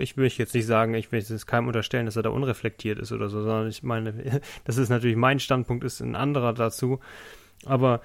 [0.00, 3.12] ich will jetzt nicht sagen, ich will es keinem unterstellen, dass er da unreflektiert ist
[3.12, 7.00] oder so, sondern ich meine, das ist natürlich mein Standpunkt, ist ein anderer dazu.
[7.64, 8.00] Aber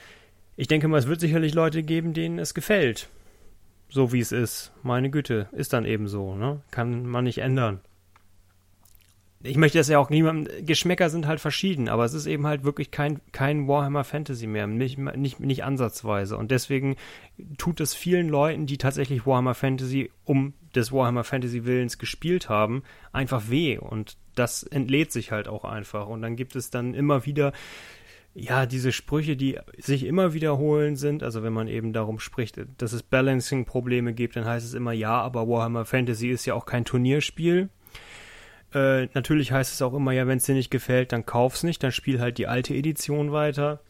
[0.56, 3.10] ich denke mal, es wird sicherlich Leute geben, denen es gefällt.
[3.90, 4.72] So wie es ist.
[4.82, 6.62] Meine Güte, ist dann eben so, ne?
[6.72, 7.82] Kann man nicht ändern
[9.44, 12.64] ich möchte das ja auch niemandem, Geschmäcker sind halt verschieden, aber es ist eben halt
[12.64, 16.38] wirklich kein, kein Warhammer Fantasy mehr, nicht, nicht, nicht ansatzweise.
[16.38, 16.96] Und deswegen
[17.58, 22.84] tut es vielen Leuten, die tatsächlich Warhammer Fantasy um des Warhammer Fantasy Willens gespielt haben,
[23.12, 23.78] einfach weh.
[23.78, 26.08] Und das entlädt sich halt auch einfach.
[26.08, 27.52] Und dann gibt es dann immer wieder
[28.36, 32.94] ja, diese Sprüche, die sich immer wiederholen sind, also wenn man eben darum spricht, dass
[32.94, 36.84] es Balancing-Probleme gibt, dann heißt es immer, ja, aber Warhammer Fantasy ist ja auch kein
[36.84, 37.70] Turnierspiel.
[38.74, 41.84] Äh, natürlich heißt es auch immer, ja, wenn es dir nicht gefällt, dann kauf's nicht,
[41.84, 43.82] dann spiel halt die alte Edition weiter.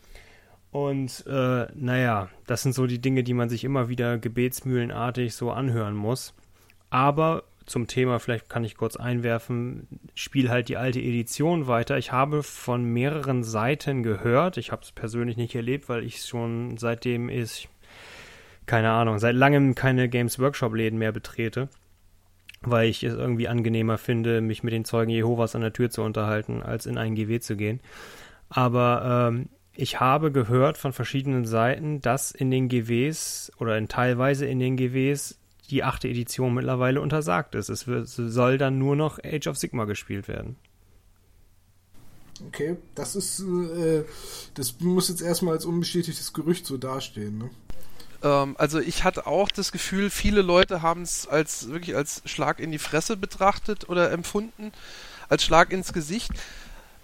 [0.72, 5.52] Und äh, naja, das sind so die Dinge, die man sich immer wieder gebetsmühlenartig so
[5.52, 6.34] anhören muss.
[6.90, 11.98] Aber zum Thema, vielleicht kann ich kurz einwerfen, spiel halt die alte Edition weiter.
[11.98, 16.78] Ich habe von mehreren Seiten gehört, ich habe es persönlich nicht erlebt, weil ich schon
[16.78, 17.68] seitdem ist,
[18.66, 21.70] keine Ahnung, seit langem keine Games Workshop Läden mehr betrete
[22.66, 26.02] weil ich es irgendwie angenehmer finde, mich mit den Zeugen Jehovas an der Tür zu
[26.02, 27.80] unterhalten, als in ein GW zu gehen.
[28.50, 34.46] Aber ähm, ich habe gehört von verschiedenen Seiten, dass in den GWs oder in teilweise
[34.46, 37.70] in den GWs die achte Edition mittlerweile untersagt ist.
[37.70, 40.56] Es wird, soll dann nur noch Age of Sigma gespielt werden.
[42.48, 44.04] Okay, das ist, äh,
[44.56, 47.50] das muss jetzt erstmal als unbestätigtes Gerücht so dastehen, ne?
[48.24, 52.60] Ähm, also ich hatte auch das Gefühl, viele Leute haben es als wirklich als Schlag
[52.60, 54.72] in die Fresse betrachtet oder empfunden,
[55.30, 56.32] als Schlag ins Gesicht.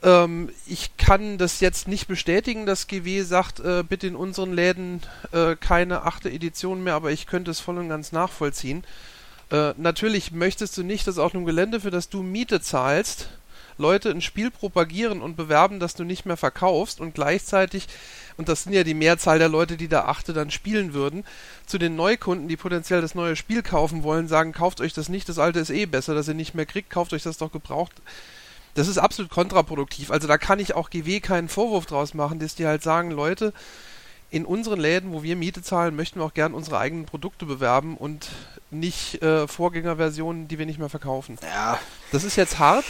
[0.04, 5.02] Ähm, ich kann das jetzt nicht bestätigen, dass GW sagt, äh, bitte in unseren Läden
[5.32, 8.84] äh, keine achte Edition mehr, aber ich könnte es voll und ganz nachvollziehen.
[9.52, 13.30] Äh, natürlich möchtest du nicht, dass auf einem Gelände, für das du Miete zahlst,
[13.78, 17.88] Leute ein Spiel propagieren und bewerben, das du nicht mehr verkaufst und gleichzeitig
[18.36, 21.26] und das sind ja die Mehrzahl der Leute, die da achte dann spielen würden,
[21.66, 25.28] zu den Neukunden, die potenziell das neue Spiel kaufen wollen, sagen, kauft euch das nicht,
[25.30, 27.94] das alte ist eh besser, dass ihr nicht mehr kriegt, kauft euch das doch gebraucht.
[28.76, 30.12] Das ist absolut kontraproduktiv.
[30.12, 33.54] Also da kann ich auch GW keinen Vorwurf draus machen, dass die halt sagen, Leute,
[34.32, 37.98] in unseren Läden, wo wir Miete zahlen, möchten wir auch gern unsere eigenen Produkte bewerben
[37.98, 38.30] und
[38.70, 41.38] nicht äh, Vorgängerversionen, die wir nicht mehr verkaufen.
[41.42, 41.80] Ja.
[42.12, 42.86] Das ist jetzt hart,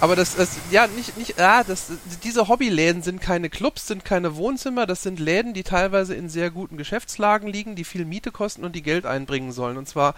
[0.00, 1.92] aber das, das ja, nicht, nicht, ja, das,
[2.22, 6.50] diese Hobbyläden sind keine Clubs, sind keine Wohnzimmer, das sind Läden, die teilweise in sehr
[6.50, 9.78] guten Geschäftslagen liegen, die viel Miete kosten und die Geld einbringen sollen.
[9.78, 10.14] Und zwar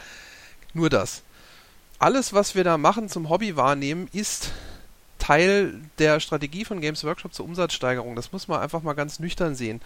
[0.74, 1.22] nur das.
[2.00, 4.50] Alles, was wir da machen zum Hobby wahrnehmen, ist
[5.28, 8.16] Teil der Strategie von Games Workshop zur Umsatzsteigerung.
[8.16, 9.82] Das muss man einfach mal ganz nüchtern sehen.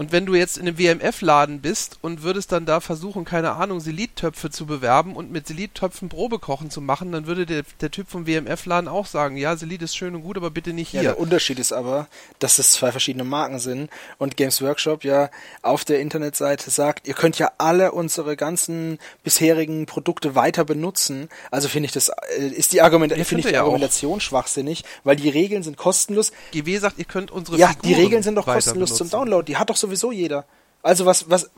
[0.00, 3.80] Und wenn du jetzt in einem WMF-Laden bist und würdest dann da versuchen, keine Ahnung,
[3.80, 8.26] Selit-Töpfe zu bewerben und mit Selit-Töpfen Probekochen zu machen, dann würde der, der Typ vom
[8.26, 11.02] WMF-Laden auch sagen, ja, Selit ist schön und gut, aber bitte nicht hier.
[11.02, 12.06] Ja, der Unterschied ist aber,
[12.38, 15.28] dass es zwei verschiedene Marken sind und Games Workshop ja
[15.60, 21.28] auf der Internetseite sagt, ihr könnt ja alle unsere ganzen bisherigen Produkte weiter benutzen.
[21.50, 22.08] Also finde ich das,
[22.38, 24.22] äh, ist die, Argument ja, finde ich die ja Argumentation auch.
[24.22, 26.32] schwachsinnig, weil die Regeln sind kostenlos.
[26.52, 29.10] GW sagt, ihr könnt unsere Ja, Figuren die Regeln sind doch kostenlos benutzen.
[29.10, 29.44] zum Download.
[29.44, 30.44] Die hat doch so sowieso jeder.
[30.82, 31.50] Also was, was.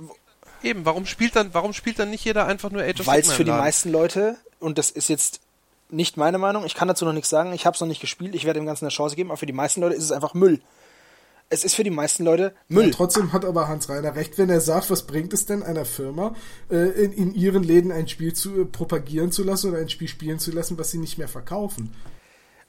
[0.62, 3.33] Eben, warum spielt dann, warum spielt dann nicht jeder einfach nur Age of Weil es
[3.33, 5.40] für die meisten Leute, und das ist jetzt
[5.90, 8.35] nicht meine Meinung, ich kann dazu noch nichts sagen, ich habe es noch nicht gespielt,
[8.35, 10.35] ich werde dem Ganzen eine Chance geben, aber für die meisten Leute ist es einfach
[10.35, 10.61] Müll.
[11.51, 12.87] Es ist für die meisten Leute Müll.
[12.87, 15.85] Ja, trotzdem hat aber Hans Reiner recht, wenn er sagt, was bringt es denn einer
[15.85, 16.35] Firma,
[16.71, 20.09] äh, in, in ihren Läden ein Spiel zu äh, propagieren zu lassen oder ein Spiel
[20.09, 21.92] spielen zu lassen, was sie nicht mehr verkaufen.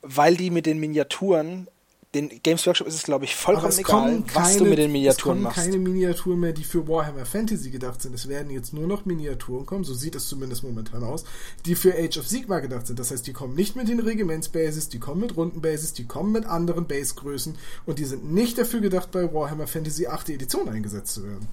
[0.02, 1.68] Weil die mit den Miniaturen
[2.14, 5.58] den Games Workshop ist es, glaube ich, vollkommen egal, was du mit den Miniaturen machst.
[5.58, 8.14] Es kommen keine Miniaturen mehr, die für Warhammer Fantasy gedacht sind.
[8.14, 11.26] Es werden jetzt nur noch Miniaturen kommen, so sieht es zumindest momentan aus,
[11.66, 13.00] die für Age of Sigma gedacht sind.
[13.00, 16.46] Das heißt, die kommen nicht mit den Regimentsbases, die kommen mit Rundenbases, die kommen mit
[16.46, 20.30] anderen Basegrößen und die sind nicht dafür gedacht, bei Warhammer Fantasy 8.
[20.30, 21.48] Edition eingesetzt zu werden.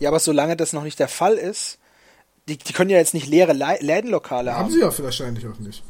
[0.00, 1.78] Ja, aber solange das noch nicht der Fall ist,
[2.48, 4.64] die, die können ja jetzt nicht leere Lädenlokale haben.
[4.64, 5.84] Haben sie ja wahrscheinlich auch nicht.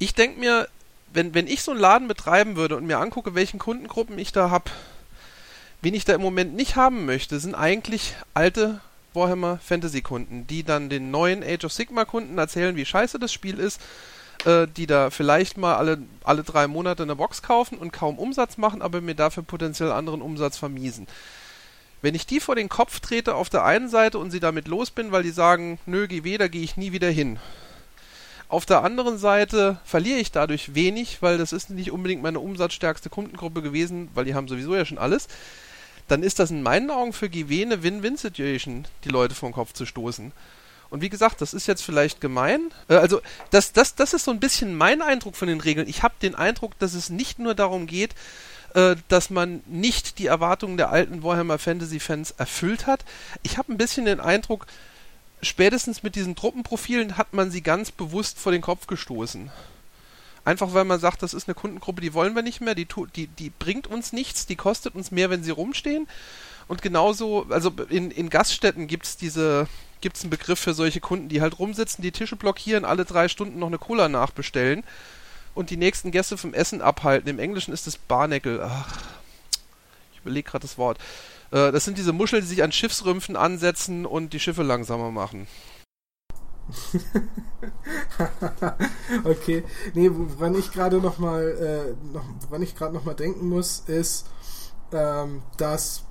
[0.00, 0.66] ich denke mir,
[1.12, 4.50] wenn, wenn ich so einen Laden betreiben würde und mir angucke, welchen Kundengruppen ich da
[4.50, 4.70] habe,
[5.82, 8.80] wen ich da im Moment nicht haben möchte, sind eigentlich alte
[9.12, 13.32] Warhammer Fantasy Kunden, die dann den neuen Age of Sigma Kunden erzählen, wie scheiße das
[13.32, 13.80] Spiel ist,
[14.46, 18.56] äh, die da vielleicht mal alle, alle drei Monate eine Box kaufen und kaum Umsatz
[18.56, 21.08] machen, aber mir dafür potenziell anderen Umsatz vermiesen.
[22.00, 24.90] Wenn ich die vor den Kopf trete auf der einen Seite und sie damit los
[24.90, 27.38] bin, weil die sagen, nö, GW, da gehe ich nie wieder hin,
[28.50, 33.08] auf der anderen Seite verliere ich dadurch wenig, weil das ist nicht unbedingt meine umsatzstärkste
[33.08, 35.28] Kundengruppe gewesen, weil die haben sowieso ja schon alles.
[36.08, 39.86] Dann ist das in meinen Augen für GW eine Win-Win-Situation, die Leute den Kopf zu
[39.86, 40.32] stoßen.
[40.90, 42.72] Und wie gesagt, das ist jetzt vielleicht gemein.
[42.88, 45.88] Äh, also, das, das, das ist so ein bisschen mein Eindruck von den Regeln.
[45.88, 48.16] Ich habe den Eindruck, dass es nicht nur darum geht,
[48.74, 53.04] äh, dass man nicht die Erwartungen der alten Warhammer Fantasy Fans erfüllt hat.
[53.44, 54.66] Ich habe ein bisschen den Eindruck,
[55.42, 59.50] spätestens mit diesen Truppenprofilen hat man sie ganz bewusst vor den Kopf gestoßen.
[60.44, 63.26] Einfach weil man sagt, das ist eine Kundengruppe, die wollen wir nicht mehr, die, die,
[63.26, 66.08] die bringt uns nichts, die kostet uns mehr, wenn sie rumstehen.
[66.66, 69.66] Und genauso, also in, in Gaststätten gibt es diese,
[70.00, 73.28] gibt es einen Begriff für solche Kunden, die halt rumsitzen, die Tische blockieren, alle drei
[73.28, 74.84] Stunden noch eine Cola nachbestellen
[75.54, 77.28] und die nächsten Gäste vom Essen abhalten.
[77.28, 78.62] Im Englischen ist es Barneckel.
[78.62, 78.98] Ach,
[80.12, 80.98] ich überlege gerade das Wort.
[81.50, 85.46] Äh, das sind diese Muscheln, die sich an Schiffsrümpfen ansetzen und die Schiffe langsamer machen.
[89.24, 89.64] okay.
[89.94, 93.82] Nee, woran ich gerade noch mal, äh, noch, woran ich gerade noch mal denken muss,
[93.86, 94.26] ist,
[94.92, 96.04] ähm, dass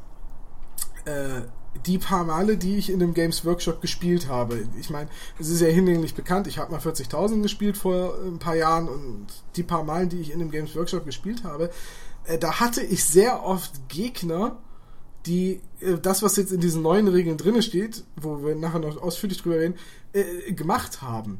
[1.05, 1.41] äh,
[1.85, 5.61] die paar Male, die ich in dem Games Workshop gespielt habe, ich meine, es ist
[5.61, 9.83] ja hinlänglich bekannt, ich habe mal 40.000 gespielt vor ein paar Jahren und die paar
[9.83, 11.69] Malen, die ich in dem Games Workshop gespielt habe,
[12.25, 14.57] äh, da hatte ich sehr oft Gegner,
[15.25, 19.01] die äh, das, was jetzt in diesen neuen Regeln drinne steht, wo wir nachher noch
[19.01, 19.75] ausführlich drüber reden,
[20.13, 21.39] äh, gemacht haben.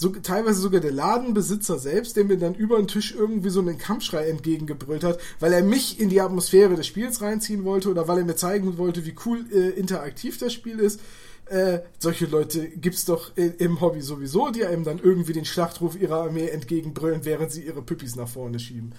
[0.00, 3.78] So, teilweise sogar der Ladenbesitzer selbst, der mir dann über den Tisch irgendwie so einen
[3.78, 8.18] Kampfschrei entgegengebrüllt hat, weil er mich in die Atmosphäre des Spiels reinziehen wollte oder weil
[8.18, 11.00] er mir zeigen wollte, wie cool äh, interaktiv das Spiel ist.
[11.46, 16.00] Äh, solche Leute gibt's doch äh, im Hobby sowieso, die einem dann irgendwie den Schlachtruf
[16.00, 18.92] ihrer Armee entgegenbrüllen, während sie ihre Püppis nach vorne schieben.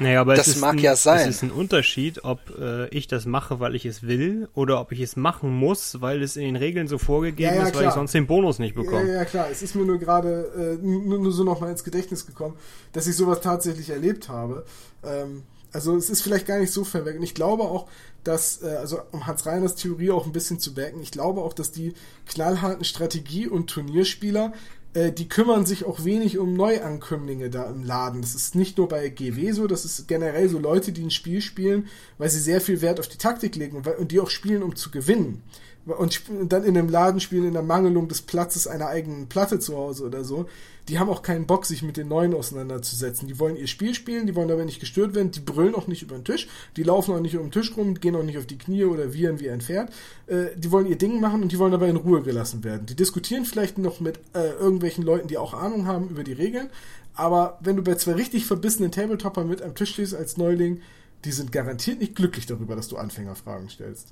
[0.00, 1.28] Naja, aber das es ist mag ein, ja sein.
[1.28, 4.92] Es ist ein Unterschied, ob äh, ich das mache, weil ich es will, oder ob
[4.92, 7.88] ich es machen muss, weil es in den Regeln so vorgegeben ja, ja, ist, weil
[7.88, 9.06] ich sonst den Bonus nicht bekomme.
[9.06, 9.48] Ja, ja, klar.
[9.50, 12.56] Es ist mir nur gerade äh, nur, nur, so nochmal ins Gedächtnis gekommen,
[12.92, 14.64] dass ich sowas tatsächlich erlebt habe.
[15.04, 17.18] Ähm, also es ist vielleicht gar nicht so verwirrend.
[17.18, 17.86] Und ich glaube auch,
[18.24, 21.52] dass, äh, also um Hans Reiners Theorie auch ein bisschen zu backen, ich glaube auch,
[21.52, 21.94] dass die
[22.26, 24.52] knallharten Strategie- und Turnierspieler
[24.94, 28.22] äh, die kümmern sich auch wenig um Neuankömmlinge da im Laden.
[28.22, 31.40] Das ist nicht nur bei GW so, das ist generell so Leute, die ein Spiel
[31.40, 34.62] spielen, weil sie sehr viel Wert auf die Taktik legen und, und die auch spielen,
[34.62, 35.42] um zu gewinnen.
[35.86, 39.76] und dann in einem Laden spielen in der Mangelung des Platzes einer eigenen Platte zu
[39.76, 40.46] Hause oder so,
[40.90, 43.28] die haben auch keinen Bock, sich mit den Neuen auseinanderzusetzen.
[43.28, 46.02] Die wollen ihr Spiel spielen, die wollen dabei nicht gestört werden, die brüllen auch nicht
[46.02, 48.46] über den Tisch, die laufen auch nicht um den Tisch rum, gehen auch nicht auf
[48.46, 49.90] die Knie oder wiehern wie ein Pferd.
[50.26, 52.86] Äh, die wollen ihr Ding machen und die wollen dabei in Ruhe gelassen werden.
[52.86, 56.70] Die diskutieren vielleicht noch mit äh, irgendwelchen Leuten, die auch Ahnung haben über die Regeln,
[57.14, 60.82] aber wenn du bei zwei richtig verbissenen Tabletopper mit am Tisch stehst als Neuling,
[61.24, 64.08] die sind garantiert nicht glücklich darüber, dass du Anfängerfragen stellst.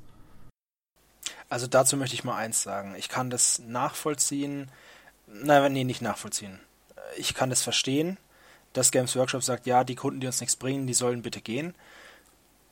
[1.48, 2.94] Also dazu möchte ich mal eins sagen.
[2.98, 4.70] Ich kann das nachvollziehen.
[5.26, 6.60] Nein, nee, nicht nachvollziehen.
[7.16, 8.18] Ich kann das verstehen,
[8.72, 11.74] dass Games Workshop sagt, ja, die Kunden, die uns nichts bringen, die sollen bitte gehen.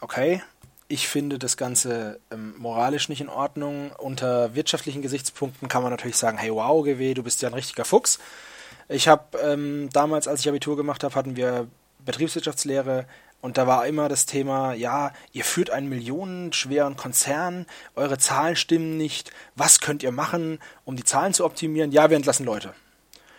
[0.01, 0.43] Okay.
[0.89, 3.91] Ich finde das Ganze ähm, moralisch nicht in Ordnung.
[3.99, 7.85] Unter wirtschaftlichen Gesichtspunkten kann man natürlich sagen, hey wow, GW, du bist ja ein richtiger
[7.85, 8.21] Fuchs.
[8.89, 11.67] Ich habe ähm, damals, als ich Abitur gemacht habe, hatten wir
[12.05, 13.07] Betriebswirtschaftslehre
[13.41, 18.97] und da war immer das Thema, ja, ihr führt einen millionenschweren Konzern, eure Zahlen stimmen
[18.97, 21.93] nicht, was könnt ihr machen, um die Zahlen zu optimieren?
[21.93, 22.75] Ja, wir entlassen Leute.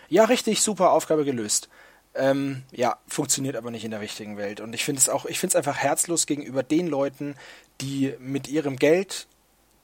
[0.08, 1.68] Ja, richtig, super Aufgabe gelöst.
[2.14, 4.60] Ähm, ja, funktioniert aber nicht in der richtigen Welt.
[4.60, 7.36] Und ich finde es auch, ich finde es einfach herzlos gegenüber den Leuten,
[7.80, 9.26] die mit ihrem Geld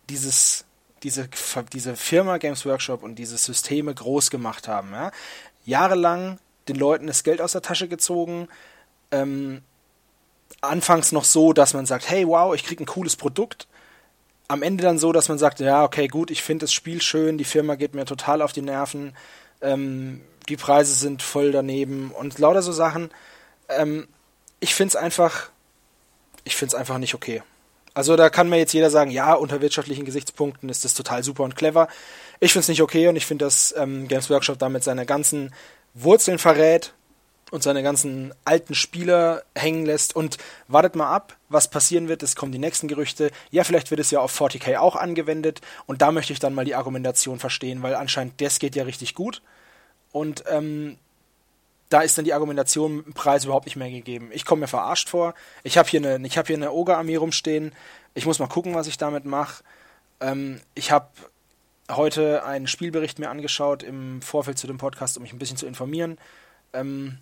[0.08, 0.64] dieses,
[1.02, 1.28] diese,
[1.72, 4.92] diese Firma Games Workshop und diese Systeme groß gemacht haben.
[4.92, 5.12] Ja?
[5.64, 8.48] Jahrelang den Leuten das Geld aus der Tasche gezogen,
[9.10, 9.62] ähm,
[10.60, 13.68] anfangs noch so, dass man sagt, hey, wow, ich krieg ein cooles Produkt.
[14.48, 17.38] Am Ende dann so, dass man sagt, ja, okay, gut, ich finde das Spiel schön,
[17.38, 19.14] die Firma geht mir total auf die Nerven,
[19.64, 23.10] ähm, die Preise sind voll daneben und lauter so Sachen.
[23.68, 24.06] Ähm,
[24.60, 25.50] ich finde es einfach,
[26.44, 27.42] ich finde einfach nicht okay.
[27.94, 31.44] Also da kann mir jetzt jeder sagen, ja, unter wirtschaftlichen Gesichtspunkten ist das total super
[31.44, 31.88] und clever.
[32.40, 35.54] Ich finde es nicht okay und ich finde, dass ähm, Games Workshop damit seine ganzen
[35.94, 36.92] Wurzeln verrät,
[37.54, 42.24] und seine ganzen alten Spieler hängen lässt und wartet mal ab, was passieren wird.
[42.24, 43.30] Es kommen die nächsten Gerüchte.
[43.52, 46.64] Ja, vielleicht wird es ja auf 40k auch angewendet und da möchte ich dann mal
[46.64, 49.40] die Argumentation verstehen, weil anscheinend das geht ja richtig gut
[50.14, 50.96] und ähm,
[51.88, 54.30] da ist dann die Argumentation mit dem Preis überhaupt nicht mehr gegeben.
[54.32, 55.34] Ich komme mir verarscht vor.
[55.64, 57.72] Ich habe hier eine, ich eine Ogre-Armee rumstehen.
[58.14, 59.64] Ich muss mal gucken, was ich damit mache.
[60.20, 61.08] Ähm, ich habe
[61.90, 65.66] heute einen Spielbericht mir angeschaut im Vorfeld zu dem Podcast, um mich ein bisschen zu
[65.66, 66.16] informieren.
[66.72, 67.18] Ähm,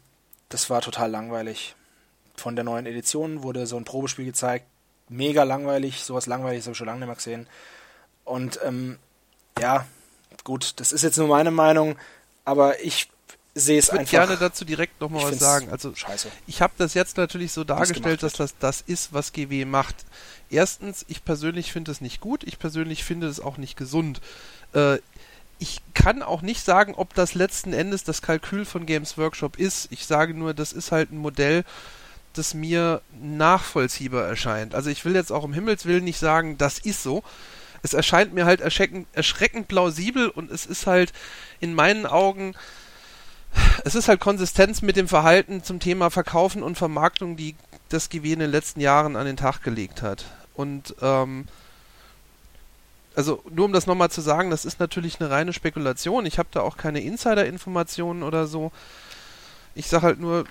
[0.50, 1.74] das war total langweilig.
[2.36, 4.66] Von der neuen Edition wurde so ein Probespiel gezeigt.
[5.08, 6.04] Mega langweilig.
[6.04, 7.46] Sowas langweiliges habe ich schon lange nicht mehr gesehen.
[8.26, 8.98] Und ähm,
[9.58, 9.86] ja,
[10.44, 11.96] gut, das ist jetzt nur meine Meinung,
[12.44, 13.08] aber ich
[13.54, 14.04] sehe es einfach.
[14.04, 15.68] Ich würde gerne dazu direkt nochmal was sagen.
[15.70, 16.28] Also, scheiße.
[16.46, 19.96] ich habe das jetzt natürlich so dargestellt, dass das das ist, was GW macht.
[20.50, 22.44] Erstens, ich persönlich finde es nicht gut.
[22.44, 24.20] Ich persönlich finde es auch nicht gesund.
[24.74, 24.98] Äh,
[25.58, 29.88] ich kann auch nicht sagen, ob das letzten Endes das Kalkül von Games Workshop ist.
[29.92, 31.64] Ich sage nur, das ist halt ein Modell,
[32.32, 34.74] das mir nachvollziehbar erscheint.
[34.74, 37.22] Also ich will jetzt auch im Himmelswillen nicht sagen, das ist so.
[37.82, 41.12] Es erscheint mir halt erschreckend, erschreckend plausibel und es ist halt
[41.60, 42.54] in meinen Augen,
[43.84, 47.56] es ist halt Konsistenz mit dem Verhalten zum Thema Verkaufen und Vermarktung, die
[47.88, 50.24] das GW in den letzten Jahren an den Tag gelegt hat.
[50.54, 51.46] Und ähm,
[53.14, 56.26] also nur um das nochmal zu sagen, das ist natürlich eine reine Spekulation.
[56.26, 58.72] Ich habe da auch keine Insider-Informationen oder so.
[59.74, 60.44] Ich sage halt nur.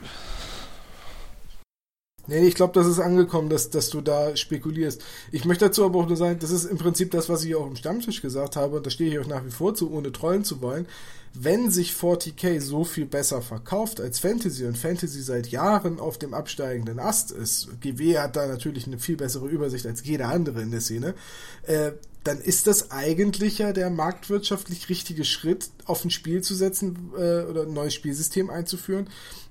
[2.31, 5.03] Nee, ich glaube, das ist angekommen, dass, dass du da spekulierst.
[5.33, 7.67] Ich möchte dazu aber auch nur sagen, das ist im Prinzip das, was ich auch
[7.67, 10.45] im Stammtisch gesagt habe, und da stehe ich auch nach wie vor zu, ohne trollen
[10.45, 10.87] zu wollen.
[11.33, 16.33] Wenn sich 40k so viel besser verkauft als Fantasy und Fantasy seit Jahren auf dem
[16.33, 20.71] absteigenden Ast ist, GW hat da natürlich eine viel bessere Übersicht als jeder andere in
[20.71, 21.15] der Szene,
[21.63, 21.91] äh,
[22.23, 27.41] dann ist das eigentlich ja der marktwirtschaftlich richtige Schritt, auf ein Spiel zu setzen äh,
[27.43, 29.09] oder ein neues Spielsystem einzuführen,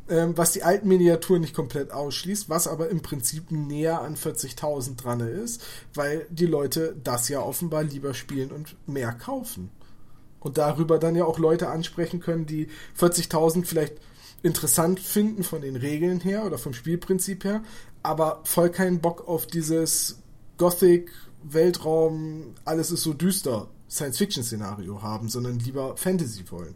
[0.09, 4.97] ähm, was die alten Miniaturen nicht komplett ausschließt, was aber im Prinzip näher an 40.000
[4.97, 5.63] dran ist,
[5.95, 9.71] weil die Leute das ja offenbar lieber spielen und mehr kaufen.
[10.41, 13.95] Und darüber dann ja auch Leute ansprechen können, die 40.000 vielleicht
[14.43, 17.63] interessant finden von den Regeln her oder vom Spielprinzip her,
[18.03, 20.19] aber voll keinen Bock auf dieses
[20.57, 26.75] Gothic Weltraum, alles ist so düster, Science-Fiction-Szenario haben, sondern lieber Fantasy wollen.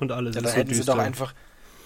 [0.00, 0.84] Und alles ja, ist so hätten düster.
[0.84, 1.34] sie doch einfach,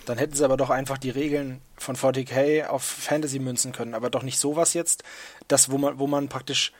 [0.09, 4.11] dann hätten sie aber doch einfach die Regeln von 40k auf Fantasy münzen können, aber
[4.11, 5.03] doch nicht sowas jetzt,
[5.49, 6.73] das wo man, wo man praktisch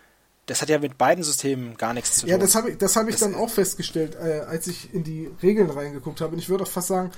[0.47, 2.31] das hat ja mit beiden Systemen gar nichts zu tun.
[2.31, 5.03] Ja, das habe ich, das hab ich das dann auch festgestellt, äh, als ich in
[5.03, 6.35] die Regeln reingeguckt habe.
[6.35, 7.11] Und ich würde auch fast sagen,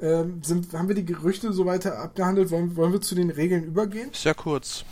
[0.00, 2.50] ähm, sind, haben wir die Gerüchte so weiter abgehandelt?
[2.50, 4.10] Wollen, wollen wir zu den Regeln übergehen?
[4.14, 4.84] Sehr kurz.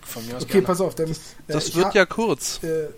[0.00, 0.66] Von mir aus okay, gerne.
[0.66, 0.94] pass auf.
[0.94, 1.14] Dann, äh,
[1.48, 2.62] das wird ja kurz.
[2.62, 2.88] Äh,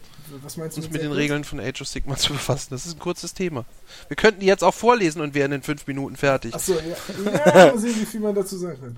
[0.43, 2.69] was meinst du uns mit, den Regeln von Age of Sigma zu befassen.
[2.71, 3.65] Das ist ein kurzes Thema.
[4.09, 6.55] Wir könnten die jetzt auch vorlesen und wären in fünf Minuten fertig.
[6.55, 6.75] Achso,
[7.25, 7.67] ja.
[7.67, 8.97] ja mal sehen, wie viel man dazu sagen kann.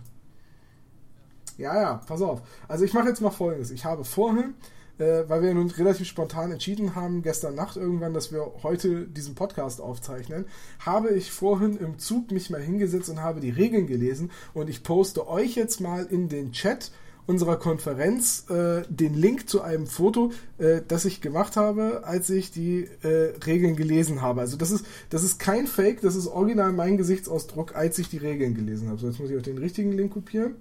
[1.58, 2.42] Ja, ja, pass auf.
[2.68, 3.70] Also ich mache jetzt mal folgendes.
[3.70, 4.54] Ich habe vorhin
[4.98, 9.34] äh, weil wir nun relativ spontan entschieden haben, gestern Nacht irgendwann, dass wir heute diesen
[9.34, 10.46] Podcast aufzeichnen,
[10.80, 14.82] habe ich vorhin im Zug mich mal hingesetzt und habe die Regeln gelesen und ich
[14.82, 16.92] poste euch jetzt mal in den Chat
[17.26, 22.50] unserer Konferenz äh, den Link zu einem Foto, äh, das ich gemacht habe, als ich
[22.50, 24.40] die äh, Regeln gelesen habe.
[24.40, 28.18] Also das ist, das ist kein Fake, das ist original mein Gesichtsausdruck, als ich die
[28.18, 28.98] Regeln gelesen habe.
[28.98, 30.56] So, jetzt muss ich auch den richtigen Link kopieren.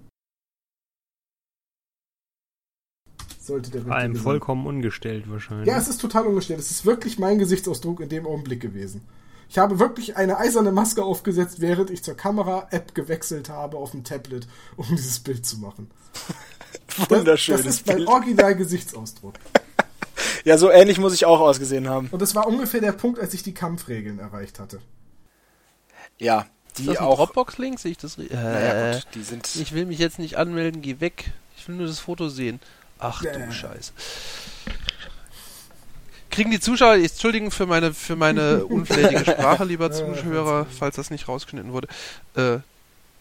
[3.39, 5.67] Sollte der Allem vollkommen ungestellt wahrscheinlich.
[5.67, 6.59] Ja, es ist total ungestellt.
[6.59, 9.01] Es ist wirklich mein Gesichtsausdruck in dem Augenblick gewesen.
[9.49, 14.05] Ich habe wirklich eine eiserne Maske aufgesetzt, während ich zur Kamera-App gewechselt habe auf dem
[14.05, 14.47] Tablet,
[14.77, 15.91] um dieses Bild zu machen.
[17.09, 17.57] Wunderschön.
[17.57, 19.35] Das, das ist mein Original-Gesichtsausdruck.
[20.45, 22.09] ja, so ähnlich muss ich auch ausgesehen haben.
[22.11, 24.79] Und das war ungefähr der Punkt, als ich die Kampfregeln erreicht hatte.
[26.17, 26.45] Ja,
[26.77, 27.17] die ist das auch.
[27.17, 28.17] Dropbox-Link sehe ich das.
[28.17, 29.55] Äh, naja, gut, die sind.
[29.55, 31.31] Ich will mich jetzt nicht anmelden, geh weg.
[31.57, 32.59] Ich will nur das Foto sehen.
[32.99, 33.93] Ach ja, du Scheiße.
[36.29, 41.27] Kriegen die Zuschauer, entschuldigen für meine, für meine unflätige Sprache, lieber Zuhörer, falls das nicht
[41.27, 41.87] rausgeschnitten wurde.
[42.35, 42.59] Äh,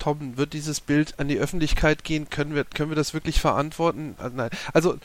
[0.01, 2.29] Tom, wird dieses Bild an die Öffentlichkeit gehen?
[2.29, 4.17] Können wir, können wir das wirklich verantworten?
[4.19, 4.51] Also, nein.
[4.73, 4.99] Also,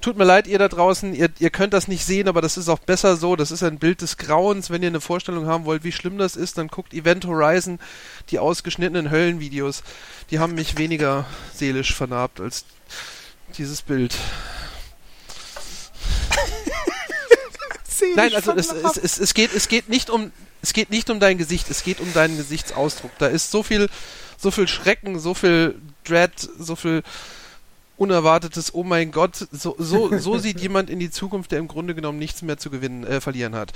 [0.00, 2.68] tut mir leid, ihr da draußen, ihr, ihr könnt das nicht sehen, aber das ist
[2.68, 3.36] auch besser so.
[3.36, 4.70] Das ist ein Bild des Grauens.
[4.70, 7.78] Wenn ihr eine Vorstellung haben wollt, wie schlimm das ist, dann guckt Event Horizon,
[8.30, 9.82] die ausgeschnittenen Höllenvideos.
[10.30, 12.64] Die haben mich weniger seelisch vernarbt als
[13.56, 14.16] dieses Bild.
[18.14, 20.30] Nein, also es, es, es, es, geht, es geht nicht um
[20.62, 23.12] es geht nicht um dein Gesicht, es geht um deinen Gesichtsausdruck.
[23.18, 23.88] Da ist so viel
[24.38, 25.74] so viel Schrecken, so viel
[26.04, 27.02] Dread, so viel
[27.98, 31.94] unerwartetes, oh mein Gott, so, so, so sieht jemand in die Zukunft, der im Grunde
[31.94, 33.72] genommen nichts mehr zu gewinnen, äh, verlieren hat.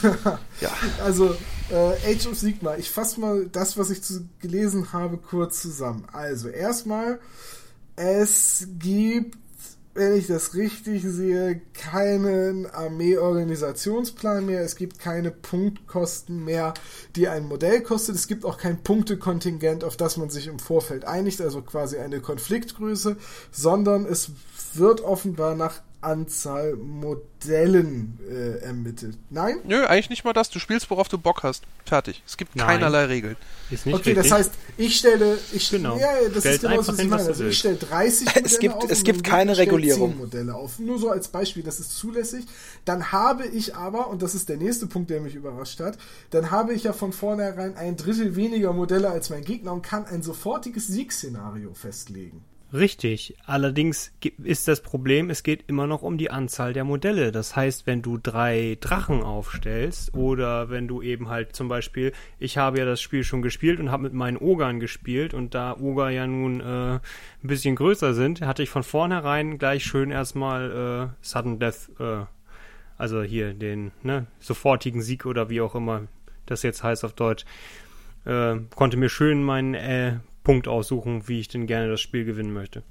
[0.60, 0.70] ja.
[1.02, 1.34] Also,
[1.70, 6.06] äh, Age of Sigma, ich fasse mal das, was ich zu, gelesen habe, kurz zusammen.
[6.12, 7.18] Also, erstmal,
[7.96, 9.38] es gibt
[9.94, 14.62] wenn ich das richtig sehe, keinen Armeeorganisationsplan mehr.
[14.62, 16.74] Es gibt keine Punktkosten mehr,
[17.14, 18.16] die ein Modell kostet.
[18.16, 22.20] Es gibt auch kein Punktekontingent, auf das man sich im Vorfeld einigt, also quasi eine
[22.20, 23.16] Konfliktgröße,
[23.52, 24.32] sondern es
[24.74, 29.16] wird offenbar nach Anzahl Modellen äh, ermittelt.
[29.30, 29.56] Nein?
[29.64, 30.50] Nö, eigentlich nicht mal das.
[30.50, 31.64] Du spielst, worauf du Bock hast.
[31.84, 32.22] Fertig.
[32.26, 32.66] Es gibt Nein.
[32.66, 33.36] keinerlei Regeln.
[33.70, 34.30] Ist nicht okay, richtig.
[34.30, 35.96] das heißt, ich stelle, ich genau.
[35.98, 37.22] Ja, das Stellt ist genau was ich meine.
[37.24, 40.10] Also ich stelle 30 Modelle es gibt, auf es gibt keine Regulierung.
[40.10, 40.78] 10 Modelle auf.
[40.78, 42.46] Nur so als Beispiel, das ist zulässig.
[42.84, 45.98] Dann habe ich aber, und das ist der nächste Punkt, der mich überrascht hat,
[46.30, 50.04] dann habe ich ja von vornherein ein Drittel weniger Modelle als mein Gegner und kann
[50.04, 52.44] ein sofortiges Siegsszenario festlegen.
[52.74, 53.36] Richtig.
[53.46, 54.12] Allerdings
[54.42, 57.30] ist das Problem, es geht immer noch um die Anzahl der Modelle.
[57.30, 62.58] Das heißt, wenn du drei Drachen aufstellst oder wenn du eben halt zum Beispiel, ich
[62.58, 66.10] habe ja das Spiel schon gespielt und habe mit meinen Ogern gespielt und da Oger
[66.10, 67.00] ja nun äh, ein
[67.42, 72.24] bisschen größer sind, hatte ich von vornherein gleich schön erstmal äh, Sudden Death, äh,
[72.98, 76.08] also hier den ne, sofortigen Sieg oder wie auch immer
[76.46, 77.44] das jetzt heißt auf Deutsch,
[78.24, 82.52] äh, konnte mir schön meinen äh, Punkt aussuchen, wie ich denn gerne das Spiel gewinnen
[82.52, 82.84] möchte.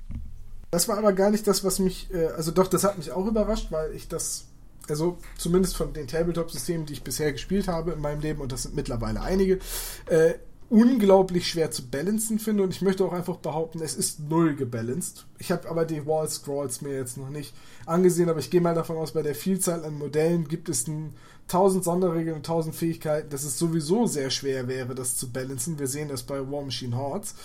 [0.72, 3.28] Das war aber gar nicht das, was mich, äh, also doch, das hat mich auch
[3.28, 4.48] überrascht, weil ich das,
[4.90, 8.64] also zumindest von den Tabletop-Systemen, die ich bisher gespielt habe in meinem Leben, und das
[8.64, 9.60] sind mittlerweile einige,
[10.08, 10.34] äh,
[10.74, 15.28] unglaublich schwer zu balancen finde und ich möchte auch einfach behaupten, es ist null gebalanced.
[15.38, 17.54] Ich habe aber die Wall Scrolls mir jetzt noch nicht
[17.86, 21.14] angesehen, aber ich gehe mal davon aus, bei der Vielzahl an Modellen gibt es ein,
[21.48, 25.78] tausend Sonderregeln und tausend Fähigkeiten, dass es sowieso sehr schwer wäre, das zu balancen.
[25.78, 27.36] Wir sehen das bei War Machine Hordes.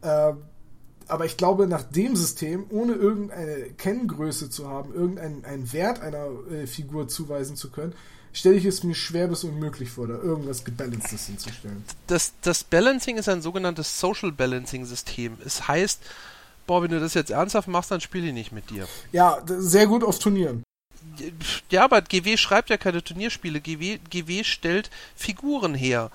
[0.00, 0.32] Äh,
[1.06, 6.66] aber ich glaube, nach dem System, ohne irgendeine Kenngröße zu haben, irgendeinen Wert einer äh,
[6.66, 7.92] Figur zuweisen zu können,
[8.32, 11.84] stelle ich es mir schwer bis unmöglich vor, da irgendwas Gebalancedes hinzustellen.
[12.06, 15.36] Das, das Balancing ist ein sogenanntes Social Balancing System.
[15.44, 16.00] Es heißt,
[16.66, 18.86] boah, wenn du das jetzt ernsthaft machst, dann spiele ich nicht mit dir.
[19.12, 20.62] Ja, sehr gut auf Turnieren.
[21.70, 23.60] Ja, aber GW schreibt ja keine Turnierspiele.
[23.60, 26.10] GW, GW stellt Figuren her.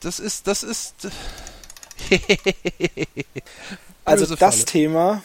[0.00, 0.94] Das ist, das ist.
[4.04, 4.64] also das Falle.
[4.64, 5.22] Thema,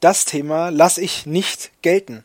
[0.00, 2.24] das Thema lasse ich nicht gelten.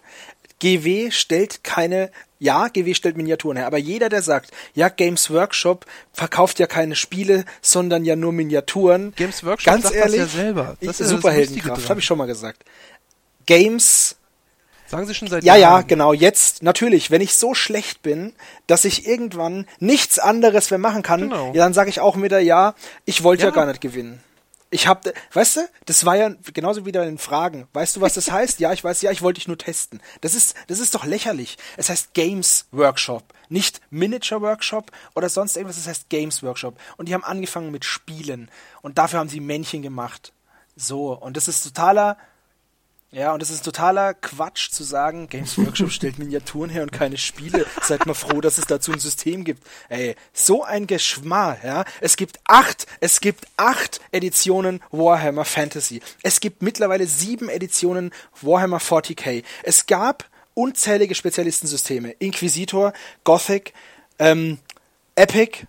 [0.61, 5.85] GW stellt keine, ja, GW stellt Miniaturen her, aber jeder, der sagt, ja, Games Workshop
[6.13, 9.13] verkauft ja keine Spiele, sondern ja nur Miniaturen.
[9.15, 10.77] Games Workshop ganz ehrlich, das ja selber.
[10.81, 12.63] Das ist Superheldenkraft, habe ich schon mal gesagt.
[13.45, 14.15] Games
[14.87, 15.81] Sagen Sie schon seit Ja, Jahren.
[15.83, 16.11] ja, genau.
[16.11, 18.33] Jetzt, natürlich, wenn ich so schlecht bin,
[18.67, 21.53] dass ich irgendwann nichts anderes mehr machen kann, genau.
[21.53, 23.49] ja, dann sage ich auch wieder, ja, ich wollte ja.
[23.49, 24.21] ja gar nicht gewinnen.
[24.73, 27.67] Ich hab, weißt du, das war ja genauso wie den Fragen.
[27.73, 28.61] Weißt du, was das heißt?
[28.61, 30.01] Ja, ich weiß, ja, ich wollte dich nur testen.
[30.21, 31.57] Das ist, das ist doch lächerlich.
[31.75, 35.77] Es heißt Games Workshop, nicht Miniature Workshop oder sonst irgendwas.
[35.77, 36.79] Es heißt Games Workshop.
[36.95, 38.49] Und die haben angefangen mit Spielen.
[38.81, 40.31] Und dafür haben sie Männchen gemacht.
[40.77, 41.17] So.
[41.19, 42.17] Und das ist totaler
[43.13, 47.17] Ja, und es ist totaler Quatsch zu sagen, Games Workshop stellt Miniaturen her und keine
[47.17, 47.65] Spiele.
[47.81, 49.67] Seid mal froh, dass es dazu ein System gibt.
[49.89, 51.83] Ey, so ein Geschmal, ja.
[51.99, 56.01] Es gibt acht, es gibt acht Editionen Warhammer Fantasy.
[56.23, 59.43] Es gibt mittlerweile sieben Editionen Warhammer 40k.
[59.63, 62.11] Es gab unzählige Spezialistensysteme.
[62.11, 62.93] Inquisitor,
[63.25, 63.73] Gothic,
[64.19, 64.57] ähm,
[65.15, 65.67] Epic,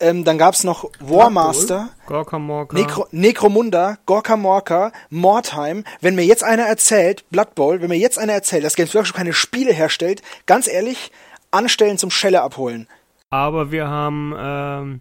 [0.00, 2.76] ähm, dann gab's noch Warmaster, Gorka Morka.
[2.76, 5.84] Necro Necromunda, Gorka Morka, Mordheim.
[6.00, 9.16] Wenn mir jetzt einer erzählt, Blood Bowl, wenn mir jetzt einer erzählt, dass Games Workshop
[9.16, 11.10] keine Spiele herstellt, ganz ehrlich,
[11.50, 12.86] anstellen zum Schelle abholen.
[13.30, 15.00] Aber wir haben ähm,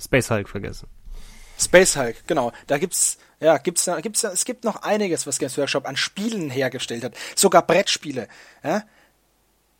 [0.00, 0.88] Space Hulk vergessen.
[1.58, 2.50] Space Hulk, genau.
[2.66, 6.50] Da gibt's, ja, gibt's, da- gibt's, es gibt noch einiges, was Games Workshop an Spielen
[6.50, 7.14] hergestellt hat.
[7.36, 8.26] Sogar Brettspiele,
[8.64, 8.82] ja.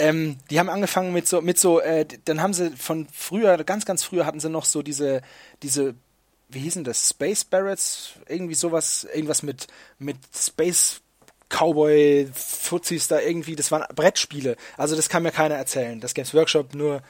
[0.03, 3.87] Ähm, die haben angefangen mit so, mit so, äh, dann haben sie von früher, ganz,
[3.87, 5.23] ganz früher hatten sie noch so diese,
[5.63, 5.95] diese,
[6.49, 9.69] wie hießen das, Space Barretts, irgendwie sowas, irgendwas mit,
[10.01, 11.03] mit Space
[11.51, 14.57] Cowboy, Fuzis da irgendwie, das waren Brettspiele.
[14.77, 17.01] Also das kann mir keiner erzählen, dass Games Workshop nur,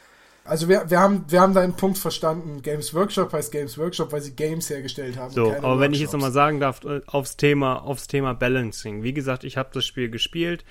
[0.45, 2.61] Also wir, wir, haben, wir haben deinen Punkt verstanden.
[2.61, 5.33] Games Workshop heißt Games Workshop, weil sie Games hergestellt haben.
[5.33, 6.13] So, keine aber wenn ich jetzt Workshops.
[6.13, 9.03] nochmal sagen darf, äh, aufs Thema, aufs Thema Balancing.
[9.03, 10.63] Wie gesagt, ich habe das Spiel gespielt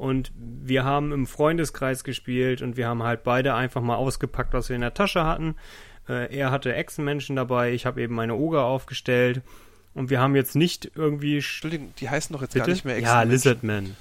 [0.00, 4.68] und wir haben im Freundeskreis gespielt und wir haben halt beide einfach mal ausgepackt, was
[4.70, 5.56] wir in der Tasche hatten.
[6.08, 9.42] Äh, er hatte Echsenmenschen dabei, ich habe eben meine Oger aufgestellt
[9.94, 11.38] und wir haben jetzt nicht irgendwie...
[11.40, 12.66] sch- Entschuldigung, die heißen doch jetzt Bitte?
[12.66, 13.30] gar nicht mehr ja, Echsenmenschen.
[13.30, 13.96] Lizardman.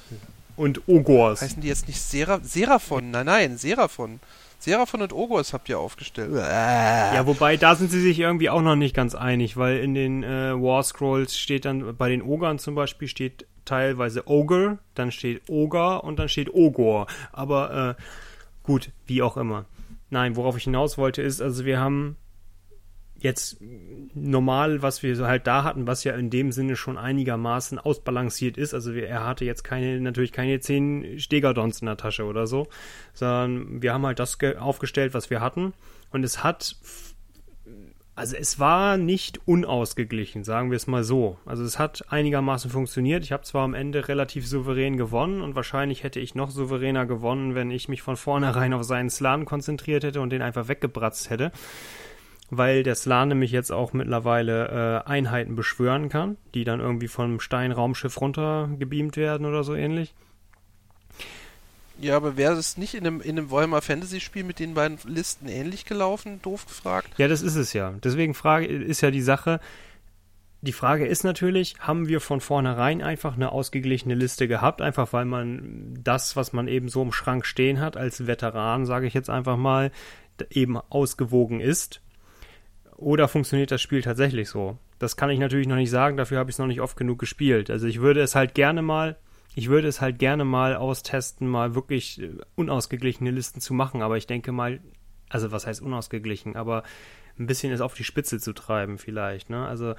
[0.56, 1.41] Und Ogors.
[1.41, 3.12] Heißen die jetzt nicht Sera Seraphon?
[3.12, 4.20] Nein, nein, Seraphon.
[4.60, 6.34] Seraphon und Ogos habt ihr aufgestellt.
[6.36, 10.24] Ja, wobei da sind sie sich irgendwie auch noch nicht ganz einig, weil in den
[10.24, 15.43] äh, War Scrolls steht dann, bei den Ogern zum Beispiel steht teilweise Ogre, dann steht
[15.47, 17.07] Oger und dann steht Ogor.
[17.32, 18.01] Aber äh,
[18.64, 19.66] gut, wie auch immer.
[20.10, 22.18] Nein, worauf ich hinaus wollte ist, also wir haben
[23.22, 23.57] jetzt
[24.13, 28.57] normal, was wir so halt da hatten, was ja in dem Sinne schon einigermaßen ausbalanciert
[28.57, 28.74] ist.
[28.74, 32.67] Also wir, er hatte jetzt keine, natürlich keine zehn Stegerdons in der Tasche oder so,
[33.13, 35.74] sondern wir haben halt das ge- aufgestellt, was wir hatten.
[36.11, 36.78] Und es hat,
[38.15, 41.38] also es war nicht unausgeglichen, sagen wir es mal so.
[41.45, 43.24] Also es hat einigermaßen funktioniert.
[43.24, 47.53] Ich habe zwar am Ende relativ souverän gewonnen und wahrscheinlich hätte ich noch souveräner gewonnen,
[47.53, 51.51] wenn ich mich von vornherein auf seinen Slan konzentriert hätte und den einfach weggebratzt hätte
[52.50, 57.39] weil der Slan nämlich jetzt auch mittlerweile äh, Einheiten beschwören kann, die dann irgendwie vom
[57.39, 60.14] Steinraumschiff runtergebeamt werden oder so ähnlich.
[62.02, 64.97] Ja, aber wäre es nicht in einem, in einem Warhammer Fantasy Spiel mit den beiden
[65.06, 66.41] Listen ähnlich gelaufen?
[66.41, 67.10] Doof gefragt.
[67.18, 67.93] Ja, das ist es ja.
[68.04, 69.60] Deswegen frage, ist ja die Sache,
[70.62, 75.26] die Frage ist natürlich, haben wir von vornherein einfach eine ausgeglichene Liste gehabt, einfach weil
[75.26, 79.30] man das, was man eben so im Schrank stehen hat, als Veteran, sage ich jetzt
[79.30, 79.91] einfach mal,
[80.50, 82.02] eben ausgewogen ist?
[83.00, 84.78] Oder funktioniert das Spiel tatsächlich so?
[85.00, 87.18] Das kann ich natürlich noch nicht sagen, dafür habe ich es noch nicht oft genug
[87.20, 87.70] gespielt.
[87.70, 89.16] Also ich würde es halt gerne mal,
[89.56, 94.18] ich würde es halt gerne mal austesten, mal wirklich äh, unausgeglichene Listen zu machen, aber
[94.18, 94.82] ich denke mal,
[95.30, 96.84] also was heißt unausgeglichen, aber
[97.39, 99.66] ein bisschen es auf die Spitze zu treiben vielleicht, ne?
[99.66, 99.95] Also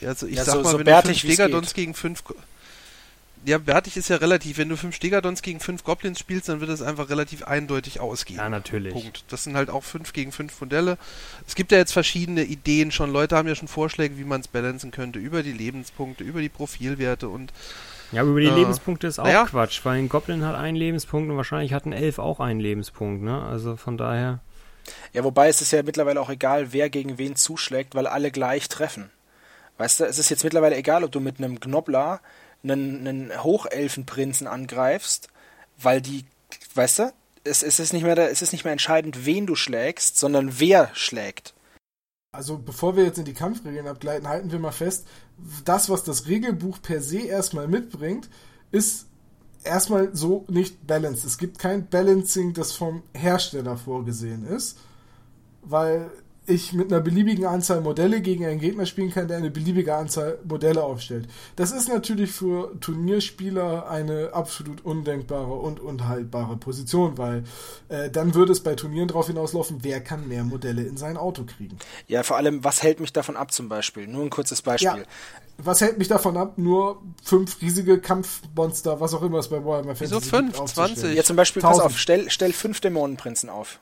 [0.00, 1.22] Ja, also ich Ja, sag so- mal, so wenn du fünf
[1.66, 1.74] geht.
[1.74, 2.22] gegen fünf...
[3.46, 4.56] Ja, bärtig ist ja relativ.
[4.58, 8.38] Wenn du fünf Stegadons gegen fünf Goblins spielst, dann wird es einfach relativ eindeutig ausgehen.
[8.38, 8.92] ja, natürlich.
[8.94, 9.24] Punkt.
[9.28, 10.96] Das sind halt auch fünf gegen fünf Modelle.
[11.46, 13.12] Es gibt ja jetzt verschiedene Ideen schon.
[13.12, 15.18] Leute haben ja schon Vorschläge, wie man es balancen könnte.
[15.18, 17.52] Über die Lebenspunkte, über die Profilwerte und
[18.12, 19.44] Ja, aber über die Äh, Lebenspunkte ist auch naja.
[19.44, 23.22] Quatsch, weil ein Goblin hat einen Lebenspunkt und wahrscheinlich hat ein Elf auch einen Lebenspunkt,
[23.22, 23.42] ne?
[23.42, 24.40] Also von daher.
[25.12, 28.68] Ja, wobei es ist ja mittlerweile auch egal, wer gegen wen zuschlägt, weil alle gleich
[28.68, 29.10] treffen.
[29.78, 32.20] Weißt du, es ist jetzt mittlerweile egal, ob du mit einem Gnobler
[32.64, 35.28] einen, einen Hochelfenprinzen angreifst,
[35.78, 36.24] weil die,
[36.74, 37.12] weißt du,
[37.44, 40.90] es, es, ist nicht mehr, es ist nicht mehr entscheidend, wen du schlägst, sondern wer
[40.94, 41.54] schlägt.
[42.32, 45.06] Also bevor wir jetzt in die Kampfregeln abgleiten, halten wir mal fest,
[45.64, 48.28] das, was das Regelbuch per se erstmal mitbringt,
[48.72, 49.06] ist
[49.62, 51.24] erstmal so nicht balanced.
[51.24, 54.78] Es gibt kein Balancing, das vom Hersteller vorgesehen ist,
[55.62, 56.10] weil
[56.46, 60.38] ich mit einer beliebigen Anzahl Modelle gegen einen Gegner spielen kann, der eine beliebige Anzahl
[60.44, 61.26] Modelle aufstellt.
[61.56, 67.44] Das ist natürlich für Turnierspieler eine absolut undenkbare und unhaltbare Position, weil
[67.88, 71.44] äh, dann würde es bei Turnieren darauf hinauslaufen, wer kann mehr Modelle in sein Auto
[71.44, 71.78] kriegen.
[72.08, 74.06] Ja, vor allem, was hält mich davon ab zum Beispiel?
[74.06, 74.88] Nur ein kurzes Beispiel.
[74.88, 75.04] Ja.
[75.56, 79.94] Was hält mich davon ab, nur fünf riesige Kampfmonster, was auch immer es bei Warhammer
[79.98, 80.46] Wieso Fantasy fünf?
[80.48, 80.96] gibt, aufzustellen?
[80.96, 81.16] 20?
[81.16, 81.86] Ja, zum Beispiel, pass 1000.
[81.86, 83.78] auf, stell, stell fünf Dämonenprinzen auf.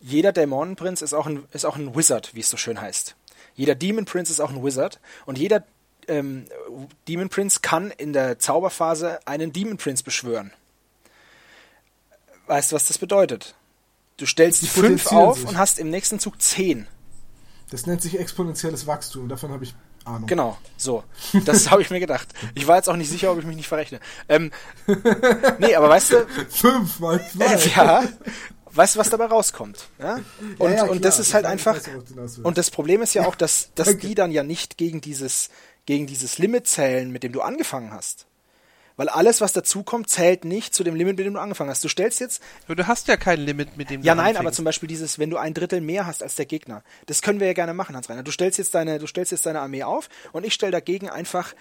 [0.00, 3.16] Jeder Dämonenprinz ist auch, ein, ist auch ein Wizard, wie es so schön heißt.
[3.54, 5.00] Jeder Demon Prince ist auch ein Wizard.
[5.26, 5.64] Und jeder
[6.06, 6.46] ähm,
[7.08, 10.52] Demon Prince kann in der Zauberphase einen Demon Prince beschwören.
[12.46, 13.56] Weißt du, was das bedeutet?
[14.16, 15.48] Du stellst Die fünf auf sich.
[15.48, 16.86] und hast im nächsten Zug zehn.
[17.70, 19.28] Das nennt sich exponentielles Wachstum.
[19.28, 19.74] Davon habe ich
[20.08, 20.26] Ahnung.
[20.26, 21.04] Genau, so.
[21.44, 22.28] Das habe ich mir gedacht.
[22.54, 24.00] Ich war jetzt auch nicht sicher, ob ich mich nicht verrechne.
[24.28, 24.50] Ähm,
[25.58, 27.44] nee, aber weißt du, Fünf mal zwei.
[27.44, 28.04] äh, ja,
[28.78, 29.88] weißt du, was dabei rauskommt?
[29.98, 30.20] Ja?
[30.58, 31.76] Und, Ja, ja, und das ist halt einfach,
[32.42, 35.50] und das Problem ist ja auch, dass, dass die dann ja nicht gegen dieses,
[35.84, 38.26] gegen dieses Limit zählen, mit dem du angefangen hast.
[38.96, 41.84] Weil alles, was dazukommt, zählt nicht zu dem Limit, mit dem du angefangen hast.
[41.84, 44.38] Du stellst jetzt, Aber Du hast ja kein Limit mit dem ja du nein, aber
[44.40, 44.56] anfängst.
[44.56, 47.46] zum Beispiel dieses, wenn du ein Drittel mehr hast als der Gegner, das können wir
[47.46, 48.24] ja gerne machen, Hans-Reiner.
[48.24, 51.52] Du stellst jetzt deine, du stellst jetzt deine Armee auf und ich stelle dagegen einfach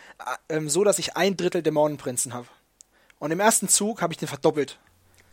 [0.49, 2.47] äh, ähm, so, dass ich ein Drittel Dämonenprinzen habe.
[3.19, 4.79] Und im ersten Zug habe ich den verdoppelt.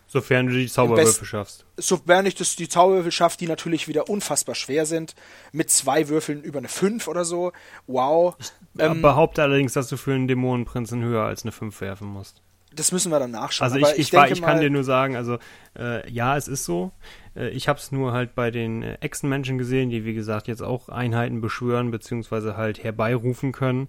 [0.07, 1.65] Sofern du die Zauberwürfel schaffst.
[1.77, 5.15] Sofern ich das, die Zauberwürfel schaffe, die natürlich wieder unfassbar schwer sind,
[5.53, 7.53] mit zwei Würfeln über eine 5 oder so.
[7.87, 8.37] Wow.
[8.79, 12.43] Ähm, Behaupte allerdings, dass du für einen Dämonenprinzen höher als eine 5 werfen musst.
[12.75, 13.65] das müssen wir dann nachschauen.
[13.65, 15.39] Also ich, Aber ich, war, ich kann mal- dir nur sagen, also
[15.79, 16.93] äh, ja, es ist so.
[17.37, 20.63] Äh, ich habe es nur halt bei den äh, Echsenmenschen gesehen, die wie gesagt jetzt
[20.63, 23.89] auch Einheiten beschwören beziehungsweise halt herbeirufen können.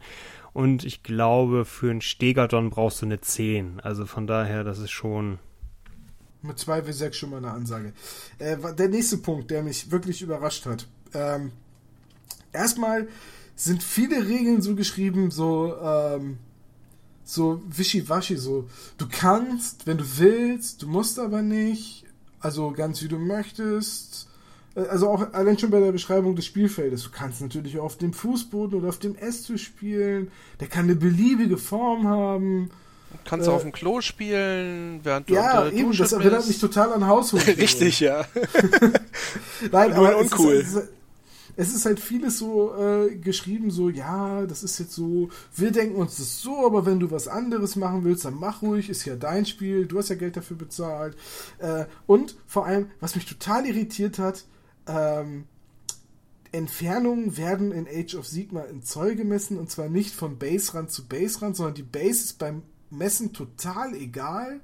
[0.53, 3.79] Und ich glaube, für einen Stegadon brauchst du eine 10.
[3.81, 5.39] Also von daher, das ist schon.
[6.45, 7.93] Mit 2 W6 schon mal eine Ansage.
[8.39, 10.87] Äh, der nächste Punkt, der mich wirklich überrascht hat.
[11.13, 11.51] Ähm,
[12.53, 13.07] erstmal
[13.55, 16.37] sind viele Regeln so geschrieben, so, ähm,
[17.23, 18.67] so wischiwaschi, so,
[18.97, 22.03] du kannst, wenn du willst, du musst aber nicht,
[22.39, 24.27] also ganz wie du möchtest.
[24.75, 27.03] Äh, Also auch allein schon bei der Beschreibung des Spielfeldes.
[27.03, 30.31] Du kannst natürlich auch auf dem Fußboden oder auf dem Esstisch spielen.
[30.59, 32.69] Der kann eine beliebige Form haben.
[33.23, 36.11] Kannst du äh, auf dem Klo spielen, während du Ja, unter der eben, Dusche das
[36.11, 36.47] erinnert bist.
[36.49, 37.45] mich total an Haushof.
[37.47, 38.25] Richtig, ja.
[39.71, 40.53] Nein, Nur aber uncool.
[40.55, 40.89] Es ist,
[41.57, 45.95] es ist halt vieles so äh, geschrieben, so, ja, das ist jetzt so, wir denken
[45.95, 49.15] uns das so, aber wenn du was anderes machen willst, dann mach ruhig, ist ja
[49.15, 51.15] dein Spiel, du hast ja Geld dafür bezahlt.
[51.59, 54.43] Äh, und vor allem, was mich total irritiert hat,
[54.87, 55.45] ähm,
[56.51, 61.05] Entfernungen werden in Age of Sigma in Zoll gemessen und zwar nicht von Baserand zu
[61.05, 62.63] Baserand, sondern die Base ist beim
[62.97, 64.61] Messen total egal.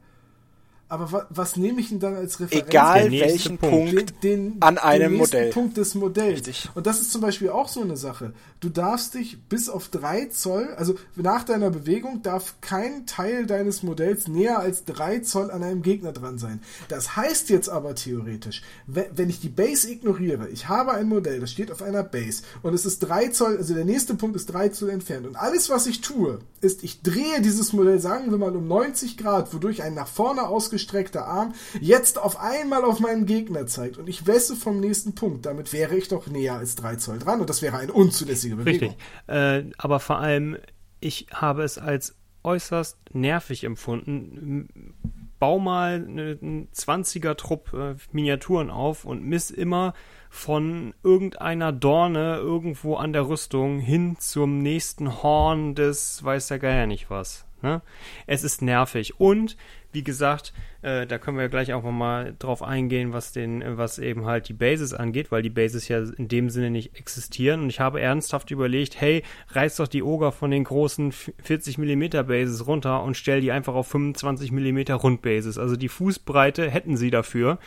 [0.92, 2.68] Aber wa was nehme ich denn dann als Referenz?
[2.68, 3.96] Egal welchen Punkt.
[3.96, 4.24] Punkt.
[4.26, 5.50] den, An einem den Modell.
[5.52, 6.40] Punkt des Modells.
[6.40, 6.70] Richtig.
[6.76, 8.34] Und das ist zum Beispiel auch so eine Sache.
[8.60, 13.84] Du darfst dich bis auf drei Zoll, also nach deiner Bewegung darf kein Teil deines
[13.84, 16.62] Modells näher als drei Zoll an einem Gegner dran sein.
[16.90, 21.52] Das heißt jetzt aber theoretisch, wenn, ich die Base ignoriere, ich habe ein Modell, das
[21.52, 24.68] steht auf einer Base und es ist drei Zoll, also der nächste Punkt ist drei
[24.70, 28.56] Zoll entfernt und alles, was ich tue, ist, ich drehe dieses Modell, sagen wir mal
[28.56, 30.50] um 90 Grad, wodurch ein nach vorne
[30.82, 35.46] ausgestreckter Arm jetzt auf einmal auf meinen Gegner zeigt und ich wesse vom nächsten Punkt.
[35.46, 38.90] Damit wäre ich doch näher als 3 Zoll dran und das wäre eine unzulässige Bewegung.
[38.90, 39.08] Richtig.
[39.28, 40.58] Äh, aber vor allem,
[41.00, 44.94] ich habe es als äußerst nervig empfunden.
[45.40, 49.94] Bau mal ne, einen 20er-Trupp äh, Miniaturen auf und miss immer
[50.30, 56.88] von irgendeiner Dorne irgendwo an der Rüstung hin zum nächsten Horn des weiß der Geier
[56.88, 57.46] nicht was.
[57.62, 57.82] Ne?
[58.28, 59.20] Es ist nervig.
[59.20, 59.56] Und
[59.92, 64.00] wie gesagt, äh, da können wir ja gleich auch mal drauf eingehen, was den, was
[64.00, 67.62] eben halt die Bases angeht, weil die Bases ja in dem Sinne nicht existieren.
[67.62, 72.26] Und ich habe ernsthaft überlegt, hey, reiß doch die Oger von den großen 40 mm
[72.28, 75.58] Bases runter und stell die einfach auf 25 mm Rundbases.
[75.58, 77.60] Also die Fußbreite hätten sie dafür.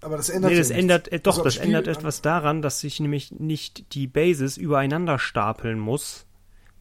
[0.00, 3.00] Aber das ändert Nee, das ändert, äh, doch, Also das ändert etwas daran, dass sich
[3.00, 6.27] nämlich nicht die Bases übereinander stapeln muss,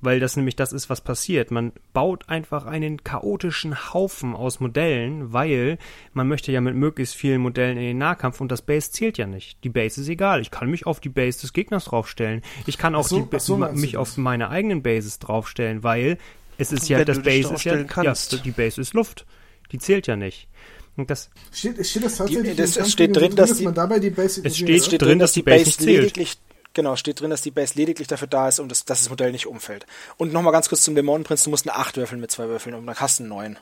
[0.01, 1.49] weil das nämlich das ist, was passiert.
[1.51, 5.77] Man baut einfach einen chaotischen Haufen aus Modellen, weil
[6.13, 9.25] man möchte ja mit möglichst vielen Modellen in den Nahkampf und das Base zählt ja
[9.25, 9.63] nicht.
[9.63, 10.41] Die Base ist egal.
[10.41, 12.41] Ich kann mich auf die Base des Gegners draufstellen.
[12.67, 16.17] Ich kann auch so, die, so mich auf meine eigenen Bases draufstellen, weil
[16.59, 18.33] es ist ja, Wenn das Base ist ja, kannst.
[18.33, 19.25] ja, die Base ist Luft.
[19.71, 20.47] Die zählt ja nicht.
[20.95, 23.65] Und das, Steht, steht das tatsächlich Die- das- es steht Kampfregeln drin, dass dass die-
[23.65, 25.99] man dabei die Base Es steht steht drin, drin, dass die Base Base nicht zählt.
[26.01, 26.37] lediglich
[26.73, 29.31] genau steht drin, dass die Base lediglich dafür da ist, um das, dass das Modell
[29.31, 29.85] nicht umfällt.
[30.17, 32.85] Und nochmal ganz kurz zum Dämonenprinz: Du musst eine 8 würfeln mit zwei Würfeln und
[32.85, 33.57] dann hast du einen 9.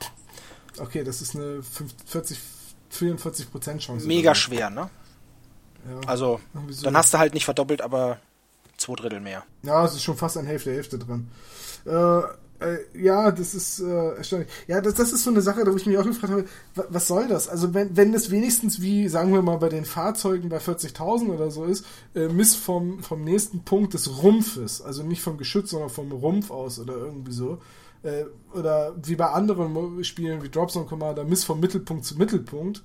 [0.78, 2.38] Okay, das ist eine 5 40,
[2.90, 4.06] 44 Prozent Chance.
[4.06, 4.90] Mega oder schwer, ne?
[5.88, 6.08] Ja.
[6.08, 6.84] Also so.
[6.84, 8.18] dann hast du halt nicht verdoppelt, aber
[8.76, 9.44] zwei Drittel mehr.
[9.62, 11.30] Ja, es ist schon fast an Hälfte, Hälfte dran.
[11.84, 12.22] Äh,
[12.60, 14.48] äh, ja, das ist äh, erstaunlich.
[14.66, 16.44] Ja, das, das ist so eine Sache, da wo ich mich auch gefragt habe,
[16.74, 17.48] wa- was soll das?
[17.48, 21.50] Also wenn, wenn das wenigstens wie, sagen wir mal, bei den Fahrzeugen bei 40.000 oder
[21.50, 21.84] so ist,
[22.14, 26.50] äh, misst vom, vom nächsten Punkt des Rumpfes, also nicht vom Geschütz, sondern vom Rumpf
[26.50, 27.58] aus oder irgendwie so.
[28.02, 32.82] Äh, oder wie bei anderen Spielen wie Dropzone Commander, misst vom Mittelpunkt zu Mittelpunkt.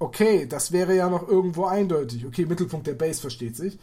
[0.00, 2.24] Okay, das wäre ja noch irgendwo eindeutig.
[2.26, 3.78] Okay, Mittelpunkt der Base versteht sich.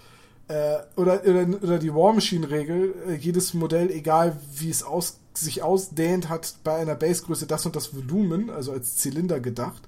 [0.48, 5.18] Äh, oder, oder, oder die War Machine Regel, äh, jedes Modell, egal wie es aus,
[5.34, 9.82] sich ausdehnt, hat bei einer Basegröße das und das Volumen, also als Zylinder gedacht.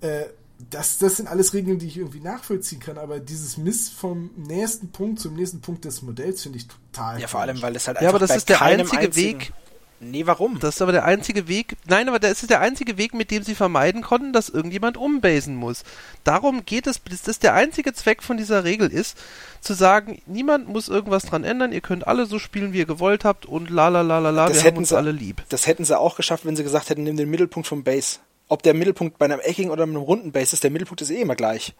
[0.00, 0.24] Äh,
[0.68, 4.90] das, das sind alles Regeln, die ich irgendwie nachvollziehen kann, aber dieses Miss vom nächsten
[4.90, 7.20] Punkt zum nächsten Punkt des Modells finde ich total.
[7.20, 9.52] Ja, vor allem, weil es halt einfach Ja, aber das ist der einzige einzigen, Weg,
[10.02, 10.58] Nee, warum?
[10.58, 11.76] Das ist aber der einzige Weg.
[11.86, 15.54] Nein, aber das ist der einzige Weg, mit dem sie vermeiden konnten, dass irgendjemand umbasen
[15.54, 15.84] muss.
[16.24, 19.18] Darum geht es, dass das der einzige Zweck von dieser Regel ist,
[19.60, 23.26] zu sagen, niemand muss irgendwas dran ändern, ihr könnt alle so spielen, wie ihr gewollt
[23.26, 25.42] habt und la la la la la, das wir hätten haben uns sie, alle lieb.
[25.50, 28.20] Das hätten sie auch geschafft, wenn sie gesagt hätten, nimm den Mittelpunkt vom Base.
[28.48, 31.20] Ob der Mittelpunkt bei einem eckigen oder einem runden Base ist, der Mittelpunkt ist eh
[31.20, 31.74] immer gleich.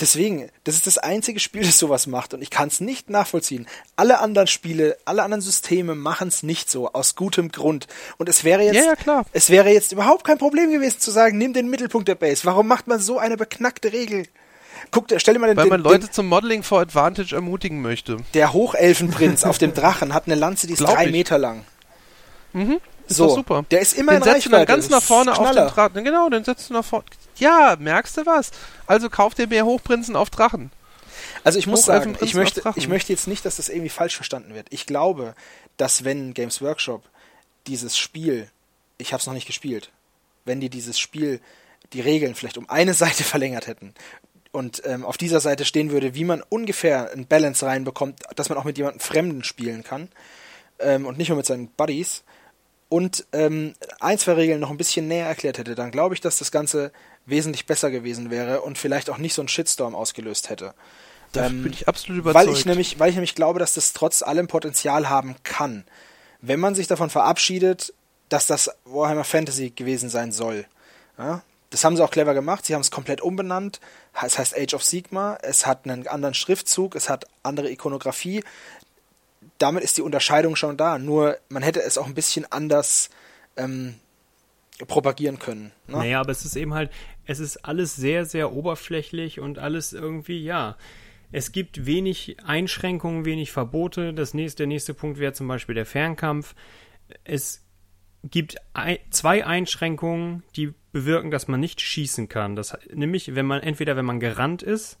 [0.00, 3.66] Deswegen, das ist das einzige Spiel, das sowas macht und ich kann es nicht nachvollziehen.
[3.94, 7.86] Alle anderen Spiele, alle anderen Systeme machen es nicht so, aus gutem Grund.
[8.18, 9.24] Und es wäre jetzt, ja, ja, klar.
[9.32, 12.44] es wäre jetzt überhaupt kein Problem gewesen zu sagen, nimm den Mittelpunkt der Base.
[12.44, 14.26] Warum macht man so eine beknackte Regel?
[14.90, 18.16] Guck, stell dir mal den, Weil man den, Leute zum Modeling for Advantage ermutigen möchte.
[18.34, 21.12] Der Hochelfenprinz auf dem Drachen hat eine Lanze, die ist Glaub drei ich.
[21.12, 21.64] Meter lang.
[22.52, 22.80] Mhm.
[23.06, 23.64] Ist So, doch super.
[23.70, 25.66] der ist immer den in setzt du dann Reichweite, ganz das nach vorne auf den
[25.66, 26.04] Drachen.
[26.04, 27.04] Genau, den setzt du nach vorne.
[27.36, 28.50] Ja, merkst du was?
[28.86, 30.70] Also kauf dir mehr Hochprinzen auf Drachen.
[31.42, 34.54] Also ich muss sagen, ich möchte, ich möchte jetzt nicht, dass das irgendwie falsch verstanden
[34.54, 34.66] wird.
[34.70, 35.34] Ich glaube,
[35.76, 37.02] dass wenn Games Workshop
[37.66, 38.48] dieses Spiel,
[38.98, 39.90] ich habe es noch nicht gespielt,
[40.44, 41.40] wenn die dieses Spiel,
[41.92, 43.94] die Regeln vielleicht um eine Seite verlängert hätten
[44.52, 48.56] und ähm, auf dieser Seite stehen würde, wie man ungefähr ein Balance reinbekommt, dass man
[48.58, 50.08] auch mit jemandem Fremden spielen kann
[50.78, 52.22] ähm, und nicht nur mit seinen Buddies
[52.88, 56.38] und ähm, ein, zwei Regeln noch ein bisschen näher erklärt hätte, dann glaube ich, dass
[56.38, 56.92] das Ganze
[57.26, 60.74] wesentlich besser gewesen wäre und vielleicht auch nicht so einen Shitstorm ausgelöst hätte.
[61.32, 62.46] Da Ähm, bin ich absolut überzeugt.
[62.46, 65.84] Weil ich nämlich, weil ich nämlich glaube, dass das trotz allem Potenzial haben kann,
[66.40, 67.94] wenn man sich davon verabschiedet,
[68.28, 70.66] dass das Warhammer Fantasy gewesen sein soll.
[71.18, 71.42] Ja?
[71.70, 72.66] Das haben sie auch clever gemacht.
[72.66, 73.80] Sie haben es komplett umbenannt.
[74.22, 75.38] Es heißt Age of Sigma.
[75.42, 76.94] Es hat einen anderen Schriftzug.
[76.94, 78.44] Es hat andere Ikonografie.
[79.58, 80.98] Damit ist die Unterscheidung schon da.
[80.98, 83.10] Nur man hätte es auch ein bisschen anders
[83.56, 83.94] ähm,
[84.86, 85.72] propagieren können.
[85.86, 85.98] Ne?
[85.98, 86.90] Naja, aber es ist eben halt,
[87.26, 90.76] es ist alles sehr, sehr oberflächlich und alles irgendwie, ja.
[91.32, 94.14] Es gibt wenig Einschränkungen, wenig Verbote.
[94.14, 96.54] Das nächste, der nächste Punkt wäre zum Beispiel der Fernkampf.
[97.24, 97.64] Es
[98.22, 102.54] gibt ein, zwei Einschränkungen, die bewirken, dass man nicht schießen kann.
[102.54, 104.98] Das, nämlich, wenn man entweder wenn man gerannt ist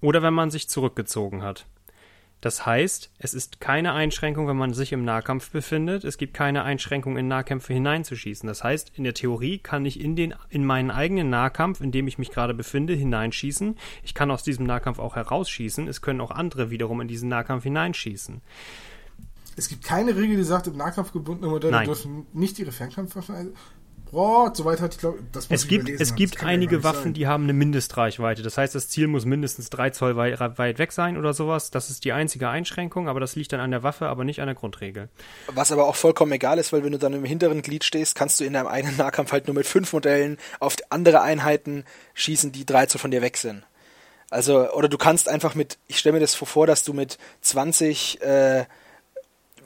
[0.00, 1.66] oder wenn man sich zurückgezogen hat.
[2.44, 6.04] Das heißt, es ist keine Einschränkung, wenn man sich im Nahkampf befindet.
[6.04, 8.46] Es gibt keine Einschränkung, in Nahkämpfe hineinzuschießen.
[8.46, 12.06] Das heißt, in der Theorie kann ich in, den, in meinen eigenen Nahkampf, in dem
[12.06, 13.78] ich mich gerade befinde, hineinschießen.
[14.02, 15.88] Ich kann aus diesem Nahkampf auch herausschießen.
[15.88, 18.42] Es können auch andere wiederum in diesen Nahkampf hineinschießen.
[19.56, 21.86] Es gibt keine Regel, die sagt, im Nahkampf gebundene Modelle Nein.
[21.86, 23.54] dürfen nicht ihre Fernkampfwaffen.
[24.14, 26.16] Boah, soweit hatte ich glaube, das muss Es ich gibt, es haben.
[26.16, 27.14] gibt einige Waffen, sein.
[27.14, 28.42] die haben eine Mindestreichweite.
[28.42, 31.72] Das heißt, das Ziel muss mindestens drei Zoll weit, weit weg sein oder sowas.
[31.72, 34.46] Das ist die einzige Einschränkung, aber das liegt dann an der Waffe, aber nicht an
[34.46, 35.08] der Grundregel.
[35.48, 38.38] Was aber auch vollkommen egal ist, weil wenn du dann im hinteren Glied stehst, kannst
[38.38, 41.84] du in deinem eigenen Nahkampf halt nur mit fünf Modellen auf andere Einheiten
[42.14, 43.64] schießen, die 13 von dir weg sind.
[44.30, 48.22] Also, oder du kannst einfach mit, ich stelle mir das vor, dass du mit 20
[48.22, 48.64] äh,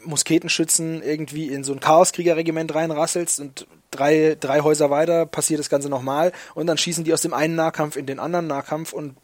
[0.04, 5.88] Musketenschützen irgendwie in so ein Chaoskriegerregiment reinrasselst und drei, drei Häuser weiter passiert das Ganze
[5.88, 9.16] nochmal und dann schießen die aus dem einen Nahkampf in den anderen Nahkampf und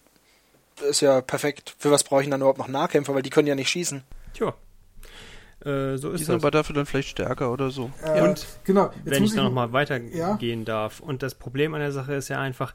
[0.88, 1.74] ist ja perfekt.
[1.78, 4.02] Für was brauche ich denn dann überhaupt noch Nahkämpfer, weil die können ja nicht schießen.
[4.34, 4.54] Tja.
[5.64, 6.42] Äh, so Die ist sind das.
[6.42, 7.90] aber dafür dann vielleicht stärker oder so.
[8.02, 10.64] Äh, Und genau, jetzt wenn muss ich da nochmal weitergehen Ja.
[10.64, 11.00] darf.
[11.00, 12.74] Und das Problem an der Sache ist ja einfach,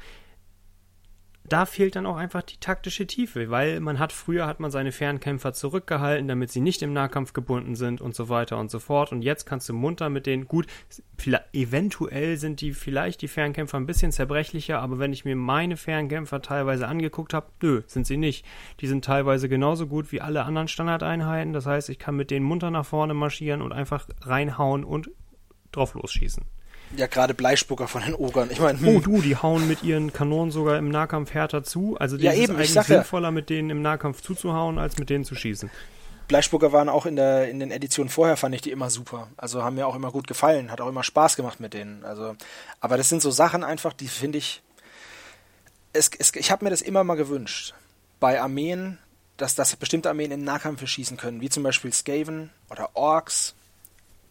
[1.51, 4.91] da fehlt dann auch einfach die taktische Tiefe, weil man hat früher hat man seine
[4.91, 9.11] Fernkämpfer zurückgehalten, damit sie nicht im Nahkampf gebunden sind und so weiter und so fort.
[9.11, 10.67] Und jetzt kannst du munter mit denen, gut,
[11.53, 16.41] eventuell sind die vielleicht die Fernkämpfer ein bisschen zerbrechlicher, aber wenn ich mir meine Fernkämpfer
[16.41, 18.45] teilweise angeguckt habe, nö, sind sie nicht.
[18.79, 21.53] Die sind teilweise genauso gut wie alle anderen Standardeinheiten.
[21.53, 25.11] Das heißt, ich kann mit denen munter nach vorne marschieren und einfach reinhauen und
[25.71, 26.45] drauf losschießen.
[26.95, 28.49] Ja, gerade Bleispucker von den Ogern.
[28.51, 31.97] Ich meine, Oh du, die hauen mit ihren Kanonen sogar im Nahkampf härter zu.
[31.99, 32.95] Also Ja, ist eben, ich eigentlich sag ja.
[32.95, 35.69] sinnvoller, mit denen im Nahkampf zuzuhauen, als mit denen zu schießen.
[36.27, 39.27] Bleispucker waren auch in, der, in den Editionen vorher, fand ich die immer super.
[39.37, 42.03] Also haben mir auch immer gut gefallen, hat auch immer Spaß gemacht mit denen.
[42.05, 42.35] Also,
[42.81, 44.61] aber das sind so Sachen einfach, die finde ich.
[45.91, 47.73] Es, es, ich habe mir das immer mal gewünscht.
[48.19, 48.99] Bei Armeen,
[49.37, 53.55] dass, dass bestimmte Armeen in Nahkämpfe schießen können, wie zum Beispiel Skaven oder Orks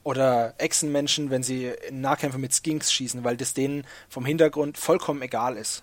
[0.09, 5.21] oder Echsenmenschen, wenn sie in Nahkämpfe mit Skinks schießen, weil das denen vom Hintergrund vollkommen
[5.21, 5.83] egal ist.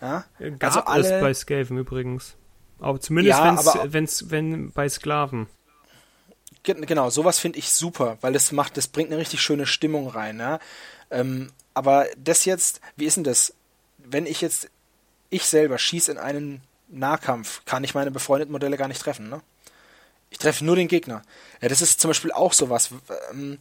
[0.00, 0.24] Ja?
[0.58, 2.36] Gab Also es alle- bei Skaven übrigens.
[2.80, 5.46] Aber zumindest Ja, wenn's, aber- wenn's, wenn bei Sklaven.
[6.62, 10.08] Ge- Genau, sowas finde ich super, weil das macht, das bringt eine richtig schöne Stimmung
[10.08, 10.38] rein.
[10.38, 10.58] Ja?
[11.10, 13.52] Ähm, aber das jetzt, wie ist denn das?
[13.98, 14.70] Wenn ich jetzt,
[15.28, 19.42] ich selber schieße in einen Nahkampf, kann ich meine befreundeten Modelle gar nicht treffen, ne?
[20.34, 21.22] Ich treffe nur den Gegner.
[21.62, 22.90] Ja, das ist zum Beispiel auch sowas.
[23.30, 23.56] Ähm,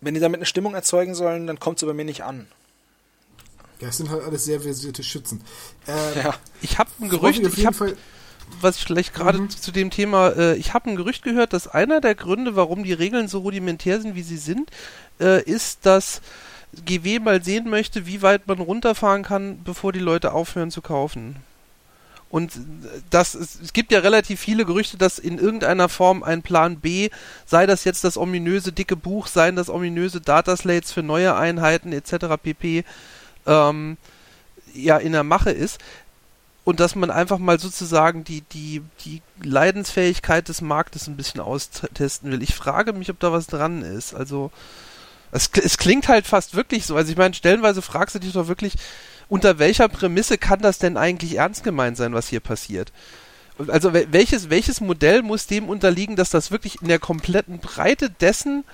[0.00, 2.48] wenn die damit eine Stimmung erzeugen sollen, dann kommt es bei mir nicht an.
[3.78, 5.40] Ja, es sind halt alles sehr versierte Schützen.
[5.86, 6.34] Ähm, ja.
[6.62, 7.96] Ich habe ein Gerücht, ich habe
[8.60, 9.50] was ich vielleicht gerade mhm.
[9.50, 12.92] zu dem Thema, äh, ich habe ein Gerücht gehört, dass einer der Gründe, warum die
[12.92, 14.68] Regeln so rudimentär sind, wie sie sind,
[15.20, 16.22] äh, ist, dass
[16.84, 21.36] GW mal sehen möchte, wie weit man runterfahren kann, bevor die Leute aufhören zu kaufen.
[22.32, 22.52] Und
[23.10, 27.10] das, es gibt ja relativ viele Gerüchte, dass in irgendeiner Form ein Plan B,
[27.44, 32.38] sei das jetzt das ominöse dicke Buch, seien das ominöse Dataslates für neue Einheiten etc.
[32.42, 32.84] pp.
[33.46, 33.98] Ähm,
[34.72, 35.78] ja in der Mache ist
[36.64, 42.30] und dass man einfach mal sozusagen die, die, die Leidensfähigkeit des Marktes ein bisschen austesten
[42.30, 42.42] will.
[42.42, 44.14] Ich frage mich, ob da was dran ist.
[44.14, 44.52] Also
[45.32, 46.94] es, es klingt halt fast wirklich so.
[46.94, 48.74] Also ich meine, stellenweise fragst du dich doch wirklich,
[49.28, 52.92] unter welcher Prämisse kann das denn eigentlich ernst gemeint sein, was hier passiert?
[53.68, 58.64] Also welches, welches Modell muss dem unterliegen, dass das wirklich in der kompletten Breite dessen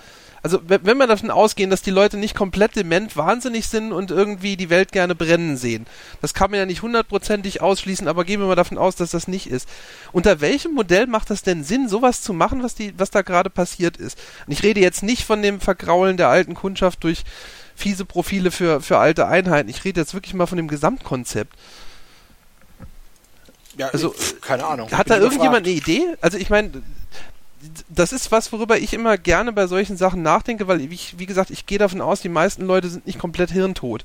[0.43, 4.57] also wenn wir davon ausgehen, dass die Leute nicht komplett dement wahnsinnig sind und irgendwie
[4.57, 5.87] die Welt gerne brennen sehen,
[6.21, 9.27] das kann man ja nicht hundertprozentig ausschließen, aber gehen wir mal davon aus, dass das
[9.27, 9.69] nicht ist.
[10.13, 13.51] Unter welchem Modell macht das denn Sinn, sowas zu machen, was die, was da gerade
[13.51, 14.19] passiert ist?
[14.47, 17.25] Und ich rede jetzt nicht von dem Vergraulen der alten Kundschaft durch
[17.79, 19.69] fiese Profile für, für alte Einheiten.
[19.69, 21.55] Ich rede jetzt wirklich mal von dem Gesamtkonzept.
[23.77, 24.91] Ja, also, keine Ahnung.
[24.91, 26.17] Hat da irgendjemand eine Idee?
[26.21, 26.83] Also ich meine,
[27.89, 31.51] das ist was, worüber ich immer gerne bei solchen Sachen nachdenke, weil ich, wie gesagt,
[31.51, 34.05] ich gehe davon aus, die meisten Leute sind nicht komplett hirntot.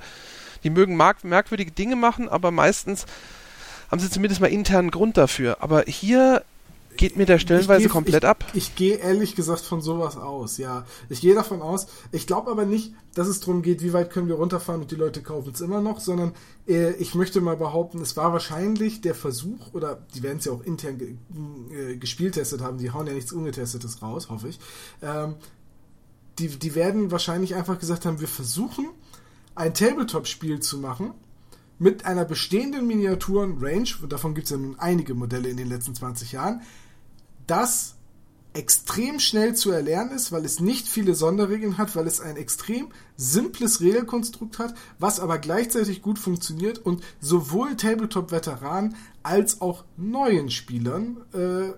[0.64, 3.08] Die mögen merkwürdige Dinge machen, aber meistens
[3.90, 5.58] haben sie zumindest mal internen Grund dafür.
[5.62, 6.44] Aber hier
[6.98, 8.46] geht mir der stellenweise geh, komplett ich, ab.
[8.54, 10.86] Ich gehe ehrlich gesagt von sowas aus, ja.
[11.10, 14.28] Ich gehe davon aus, ich glaube aber nicht, dass es darum geht, wie weit können
[14.28, 16.34] wir runterfahren und die Leute kaufen es immer noch, sondern
[16.68, 20.52] äh, ich möchte mal behaupten, es war wahrscheinlich der Versuch, oder die werden es ja
[20.52, 21.16] auch intern ge
[21.72, 24.60] äh, gespieltestet haben, die hauen ja nichts Ungetestetes raus, hoffe ich.
[25.02, 25.36] Ähm,
[26.40, 28.90] die, die werden wahrscheinlich einfach gesagt haben, wir versuchen
[29.56, 31.14] ein Tabletop-Spiel zu machen,
[31.80, 36.32] mit einer bestehenden Miniaturen-Range, davon gibt es ja nun einige Modelle in den letzten 20
[36.32, 36.62] Jahren,
[37.48, 37.96] das
[38.54, 42.90] extrem schnell zu erlernen ist, weil es nicht viele Sonderregeln hat, weil es ein extrem
[43.18, 51.18] simples Regelkonstrukt hat, was aber gleichzeitig gut funktioniert und sowohl Tabletop-Veteranen als auch neuen Spielern
[51.34, 51.70] äh,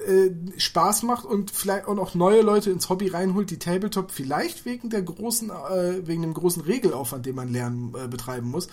[0.00, 4.64] äh, Spaß macht und vielleicht auch noch neue Leute ins Hobby reinholt, die Tabletop vielleicht
[4.64, 8.68] wegen der großen, äh, wegen dem großen Regelaufwand, den man lernen äh, betreiben muss,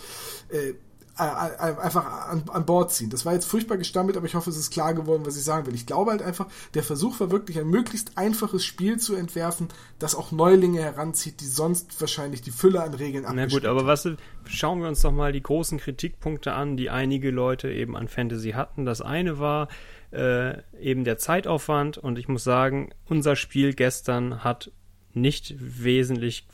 [0.49, 0.73] äh,
[1.18, 3.09] einfach an, an Bord ziehen.
[3.09, 5.66] Das war jetzt furchtbar gestammelt, aber ich hoffe, es ist klar geworden, was ich sagen
[5.66, 5.74] will.
[5.74, 10.13] Ich glaube halt einfach, der Versuch war wirklich ein möglichst einfaches Spiel zu entwerfen, das
[10.16, 14.07] auch Neulinge heranzieht, die sonst wahrscheinlich die Fülle an Regeln Na gut, aber was
[14.45, 18.51] schauen wir uns doch mal die großen Kritikpunkte an, die einige Leute eben an Fantasy
[18.51, 18.86] hatten.
[18.86, 19.70] Das eine war
[20.11, 24.72] äh, eben der Zeitaufwand und ich muss sagen, unser Spiel gestern hat
[25.13, 26.45] nicht wesentlich,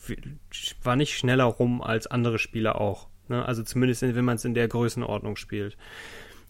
[0.84, 3.11] war nicht schneller rum als andere Spiele auch.
[3.32, 3.44] Ne?
[3.44, 5.78] Also zumindest, wenn man es in der Größenordnung spielt.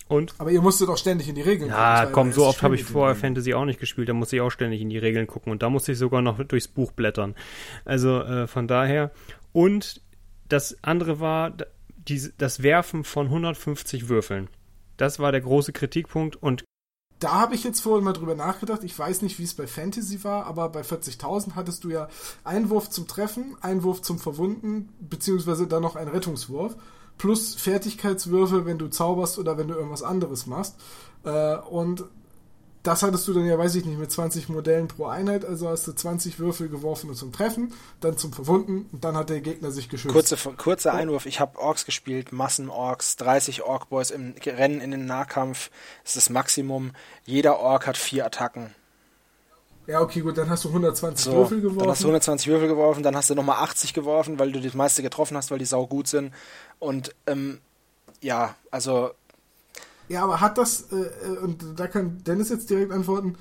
[0.07, 2.07] Und aber ihr musstet auch ständig in die Regeln ja, gucken.
[2.07, 4.09] Ja, komm, so oft habe ich vorher Fantasy auch nicht gespielt.
[4.09, 5.53] Da musste ich auch ständig in die Regeln gucken.
[5.53, 7.34] Und da musste ich sogar noch durchs Buch blättern.
[7.86, 9.11] Also äh, von daher.
[9.53, 10.01] Und
[10.49, 11.53] das andere war
[11.88, 14.49] die, das Werfen von 150 Würfeln.
[14.97, 16.36] Das war der große Kritikpunkt.
[16.36, 16.65] Und
[17.22, 18.84] da habe ich jetzt vorhin mal drüber nachgedacht.
[18.84, 22.09] Ich weiß nicht, wie es bei Fantasy war, aber bei 40.000 hattest du ja
[22.43, 26.76] Einwurf zum Treffen, Einwurf zum Verwunden, beziehungsweise dann noch einen Rettungswurf,
[27.19, 30.78] plus Fertigkeitswürfe, wenn du zauberst oder wenn du irgendwas anderes machst.
[31.24, 32.05] Äh, und
[32.84, 35.88] das hattest du dann ja, weiß ich nicht, mit 20 Modellen pro Einheit, also hast
[35.88, 39.89] du 20 Würfel geworfen zum Treffen, dann zum Verwunden und dann hat der Gegner sich
[39.89, 40.13] geschützt.
[40.13, 45.69] Kurze, kurzer Einwurf, ich habe Orks gespielt, Massen-Orks, 30 Ork-Boys im Rennen in den Nahkampf,
[46.03, 46.91] das ist das Maximum.
[47.25, 48.73] Jeder Ork hat vier Attacken.
[49.88, 51.79] Ja, okay, gut, dann hast du 120 so, Würfel geworfen.
[51.79, 54.73] Dann hast du 120 Würfel geworfen, dann hast du nochmal 80 geworfen, weil du das
[54.73, 56.34] meiste getroffen hast, weil die sau gut sind.
[56.79, 57.59] Und ähm,
[58.21, 59.11] ja, also
[60.12, 63.36] ja, aber hat das, äh, äh, und da kann Dennis jetzt direkt antworten,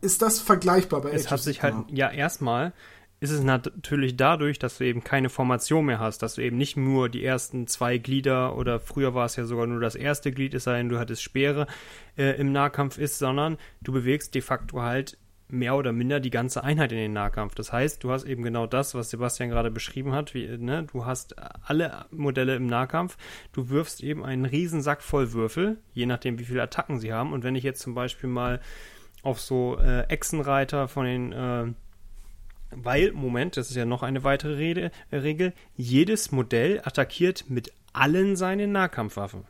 [0.00, 2.72] ist das vergleichbar bei Es hat sich halt, ja, erstmal
[3.18, 6.76] ist es natürlich dadurch, dass du eben keine Formation mehr hast, dass du eben nicht
[6.76, 10.52] nur die ersten zwei Glieder oder früher war es ja sogar nur das erste Glied,
[10.52, 11.66] es sei denn, du hattest Speere
[12.18, 15.16] äh, im Nahkampf ist, sondern du bewegst de facto halt
[15.48, 17.54] mehr oder minder die ganze Einheit in den Nahkampf.
[17.54, 20.34] Das heißt, du hast eben genau das, was Sebastian gerade beschrieben hat.
[20.34, 20.86] Wie, ne?
[20.92, 23.16] Du hast alle Modelle im Nahkampf.
[23.52, 27.32] Du wirfst eben einen riesen Sack voll Würfel, je nachdem, wie viele Attacken sie haben.
[27.32, 28.60] Und wenn ich jetzt zum Beispiel mal
[29.22, 31.66] auf so äh, Echsenreiter von den äh,
[32.70, 37.72] weil, Moment, das ist ja noch eine weitere Rede, äh, Regel, jedes Modell attackiert mit
[37.92, 39.44] allen seinen Nahkampfwaffen.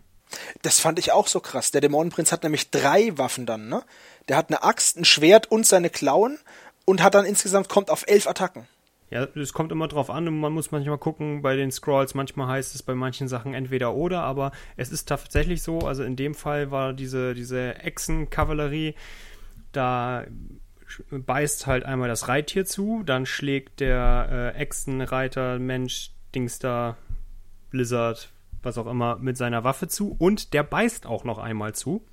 [0.62, 1.70] Das fand ich auch so krass.
[1.70, 3.82] Der Dämonenprinz hat nämlich drei Waffen dann, ne?
[4.28, 6.38] Der hat eine Axt, ein Schwert und seine Klauen
[6.84, 8.66] und hat dann insgesamt kommt auf elf Attacken.
[9.08, 12.14] Ja, es kommt immer drauf an und man muss manchmal gucken bei den Scrolls.
[12.14, 15.78] Manchmal heißt es bei manchen Sachen entweder oder, aber es ist tatsächlich so.
[15.78, 18.94] Also in dem Fall war diese, diese Echsen-Kavallerie,
[19.70, 20.24] da
[21.10, 26.96] beißt halt einmal das Reittier zu, dann schlägt der äh, Echsenreiter, Mensch, Dings da,
[27.70, 28.30] Blizzard,
[28.66, 32.04] was auch immer, mit seiner Waffe zu und der beißt auch noch einmal zu.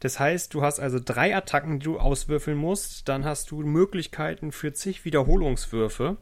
[0.00, 3.08] Das heißt, du hast also drei Attacken, die du auswürfeln musst.
[3.08, 6.16] Dann hast du Möglichkeiten für zig Wiederholungswürfe.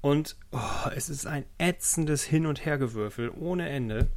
[0.00, 4.08] Und oh, es ist ein ätzendes Hin- und Hergewürfel ohne Ende.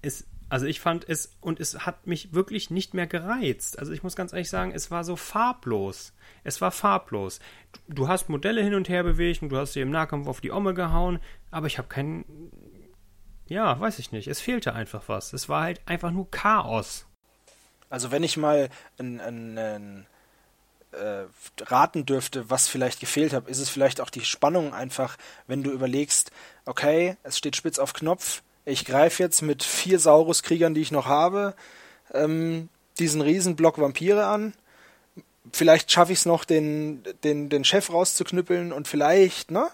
[0.00, 3.78] Es, also ich fand es, und es hat mich wirklich nicht mehr gereizt.
[3.78, 6.14] Also ich muss ganz ehrlich sagen, es war so farblos.
[6.44, 7.40] Es war farblos.
[7.72, 10.40] Du, du hast Modelle hin und her bewegt und du hast sie im Nahkampf auf
[10.40, 11.18] die Omme gehauen,
[11.50, 12.24] aber ich habe keinen.
[13.48, 14.28] Ja, weiß ich nicht.
[14.28, 15.32] Es fehlte einfach was.
[15.32, 17.06] Es war halt einfach nur Chaos.
[17.90, 18.68] Also wenn ich mal
[18.98, 20.06] ein, ein, ein
[20.92, 21.24] äh,
[21.64, 25.70] raten dürfte, was vielleicht gefehlt hat, ist es vielleicht auch die Spannung einfach, wenn du
[25.70, 26.30] überlegst,
[26.66, 31.06] okay, es steht spitz auf Knopf, ich greife jetzt mit vier Saurus-Kriegern, die ich noch
[31.06, 31.54] habe,
[32.12, 32.68] ähm,
[32.98, 34.52] diesen Riesenblock Vampire an.
[35.52, 39.70] Vielleicht schaffe ich es noch, den, den, den Chef rauszuknüppeln und vielleicht, ne?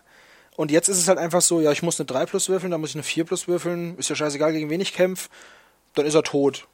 [0.57, 2.81] Und jetzt ist es halt einfach so, ja, ich muss eine 3 plus würfeln, dann
[2.81, 5.29] muss ich eine 4 plus würfeln, ist ja scheißegal, gegen wen ich kämpfe,
[5.95, 6.69] dann ist er tot.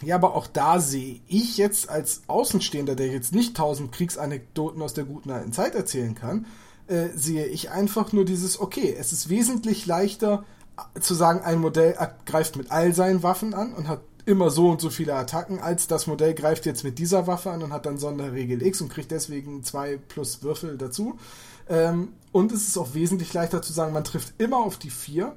[0.00, 4.94] Ja, aber auch da sehe ich jetzt als Außenstehender, der jetzt nicht tausend Kriegsanekdoten aus
[4.94, 6.46] der guten alten Zeit erzählen kann,
[6.88, 10.44] äh, sehe ich einfach nur dieses, okay, es ist wesentlich leichter
[10.98, 14.80] zu sagen, ein Modell greift mit all seinen Waffen an und hat immer so und
[14.80, 17.98] so viele Attacken, als das Modell greift jetzt mit dieser Waffe an und hat dann
[17.98, 21.18] Sonderregel X und kriegt deswegen zwei plus Würfel dazu.
[21.68, 25.36] Ähm, und es ist auch wesentlich leichter zu sagen, man trifft immer auf die vier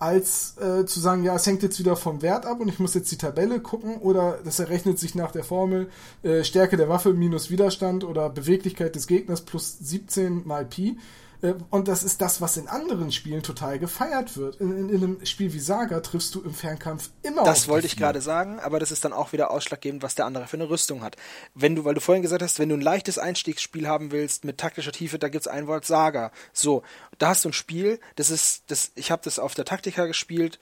[0.00, 2.94] als äh, zu sagen, ja, es hängt jetzt wieder vom Wert ab und ich muss
[2.94, 5.90] jetzt die Tabelle gucken oder das errechnet sich nach der Formel
[6.22, 10.96] äh, Stärke der Waffe minus Widerstand oder Beweglichkeit des Gegners plus 17 mal Pi.
[11.42, 14.60] Äh, und das ist das, was in anderen Spielen total gefeiert wird.
[14.60, 17.96] In, in, in einem Spiel wie Saga triffst du im Fernkampf immer Das wollte ich
[17.96, 21.02] gerade sagen, aber das ist dann auch wieder ausschlaggebend, was der andere für eine Rüstung
[21.02, 21.16] hat.
[21.54, 24.58] Wenn du, weil du vorhin gesagt hast, wenn du ein leichtes Einstiegsspiel haben willst mit
[24.58, 26.32] taktischer Tiefe, da gibt's ein Wort Saga.
[26.52, 26.82] So,
[27.18, 30.58] da hast du ein Spiel, das ist, das, ich habe das auf der Taktika gespielt,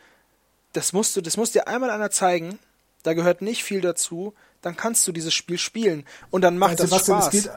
[0.72, 2.58] das musst du, das muss dir einmal einer zeigen,
[3.02, 6.94] da gehört nicht viel dazu, dann kannst du dieses Spiel spielen und dann macht also,
[6.94, 7.24] das Spaß.
[7.26, 7.50] Es geht,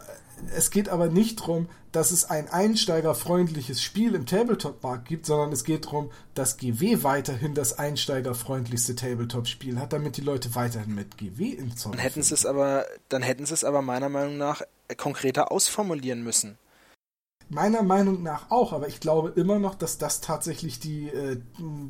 [0.56, 5.64] es geht aber nicht darum, dass es ein einsteigerfreundliches Spiel im Tabletop-Markt gibt, sondern es
[5.64, 11.50] geht darum, dass GW weiterhin das einsteigerfreundlichste Tabletop-Spiel hat, damit die Leute weiterhin mit GW
[11.50, 11.92] in Zoll.
[11.92, 14.62] Dann hätten sie es aber, dann hätten sie es aber meiner Meinung nach
[14.98, 16.58] konkreter ausformulieren müssen.
[17.54, 21.34] Meiner Meinung nach auch, aber ich glaube immer noch, dass das tatsächlich die, äh,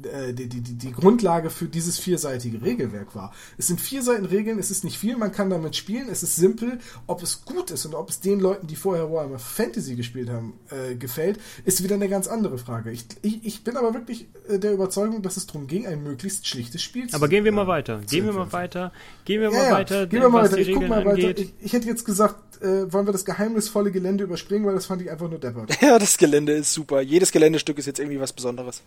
[0.07, 3.31] äh, die, die, die, Grundlage für dieses vierseitige Regelwerk war.
[3.59, 6.35] Es sind vier Seiten Regeln, es ist nicht viel, man kann damit spielen, es ist
[6.35, 6.79] simpel.
[7.05, 10.53] Ob es gut ist und ob es den Leuten, die vorher Warhammer Fantasy gespielt haben,
[10.71, 12.89] äh, gefällt, ist wieder eine ganz andere Frage.
[12.89, 16.47] Ich, ich, ich bin aber wirklich äh, der Überzeugung, dass es darum ging, ein möglichst
[16.47, 18.01] schlichtes Spiel zu Aber gehen wir mal weiter.
[18.09, 18.91] Gehen wir mal weiter.
[19.25, 20.07] Gehen wir mal ja, weiter.
[20.07, 20.57] Gehen wir mal weiter.
[20.57, 21.37] Ich guck mal weiter.
[21.37, 25.01] Ich, ich hätte jetzt gesagt, äh, wollen wir das geheimnisvolle Gelände überspringen, weil das fand
[25.01, 25.81] ich einfach nur deppert.
[25.81, 27.01] Ja, das Gelände ist super.
[27.01, 28.81] Jedes Geländestück ist jetzt irgendwie was Besonderes.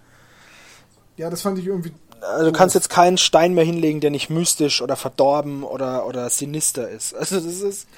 [1.17, 1.93] Ja, das fand ich irgendwie.
[2.21, 6.29] Also du kannst jetzt keinen Stein mehr hinlegen, der nicht mystisch oder verdorben oder, oder
[6.31, 7.15] sinister ist.
[7.15, 7.89] Also das ist.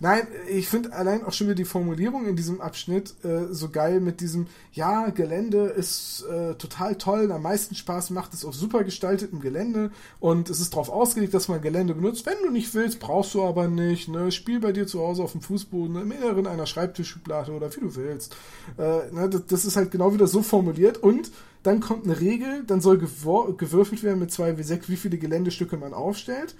[0.00, 4.00] Nein, ich finde allein auch schon wieder die Formulierung in diesem Abschnitt äh, so geil
[4.00, 8.84] mit diesem, ja, Gelände ist äh, total toll, am meisten Spaß macht es auf super
[8.84, 9.90] gestaltetem Gelände
[10.20, 12.26] und es ist darauf ausgelegt, dass man Gelände benutzt.
[12.26, 14.08] Wenn du nicht willst, brauchst du aber nicht.
[14.08, 14.30] Ne?
[14.32, 17.96] Spiel bei dir zu Hause auf dem Fußboden, im Inneren einer Schreibtischschublade oder wie du
[17.96, 18.36] willst.
[18.78, 19.28] Äh, ne?
[19.30, 21.30] das, das ist halt genau wieder so formuliert und
[21.62, 26.54] dann kommt eine Regel, dann soll gewürfelt werden mit 2W6, wie viele Geländestücke man aufstellt.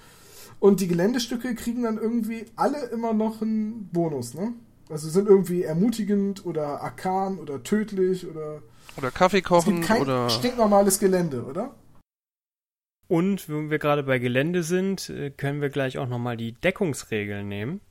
[0.59, 4.53] Und die Geländestücke kriegen dann irgendwie alle immer noch einen Bonus, ne?
[4.89, 8.61] Also sind irgendwie ermutigend oder arkan oder tödlich oder.
[8.97, 10.29] Oder Kaffee kochen kein oder.
[10.29, 11.75] Stinknormales Gelände, oder?
[13.07, 17.47] Und wenn wir gerade bei Gelände sind, äh, können wir gleich auch nochmal die Deckungsregeln
[17.47, 17.81] nehmen.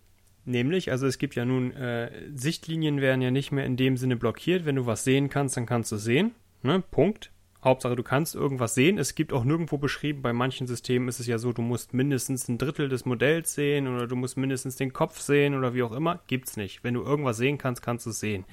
[0.45, 4.17] Nämlich, also es gibt ja nun, äh, Sichtlinien werden ja nicht mehr in dem Sinne
[4.17, 4.65] blockiert.
[4.65, 6.33] Wenn du was sehen kannst, dann kannst du sehen.
[6.63, 6.83] Ne?
[6.91, 7.31] Punkt.
[7.65, 8.99] Hauptsache, du kannst irgendwas sehen.
[8.99, 12.49] Es gibt auch nirgendwo beschrieben, bei manchen Systemen ist es ja so, du musst mindestens
[12.49, 15.93] ein Drittel des Modells sehen oder du musst mindestens den Kopf sehen oder wie auch
[15.93, 16.21] immer.
[16.27, 16.85] Gibt's nicht.
[16.85, 18.45] Wenn du irgendwas sehen kannst, kannst du es sehen.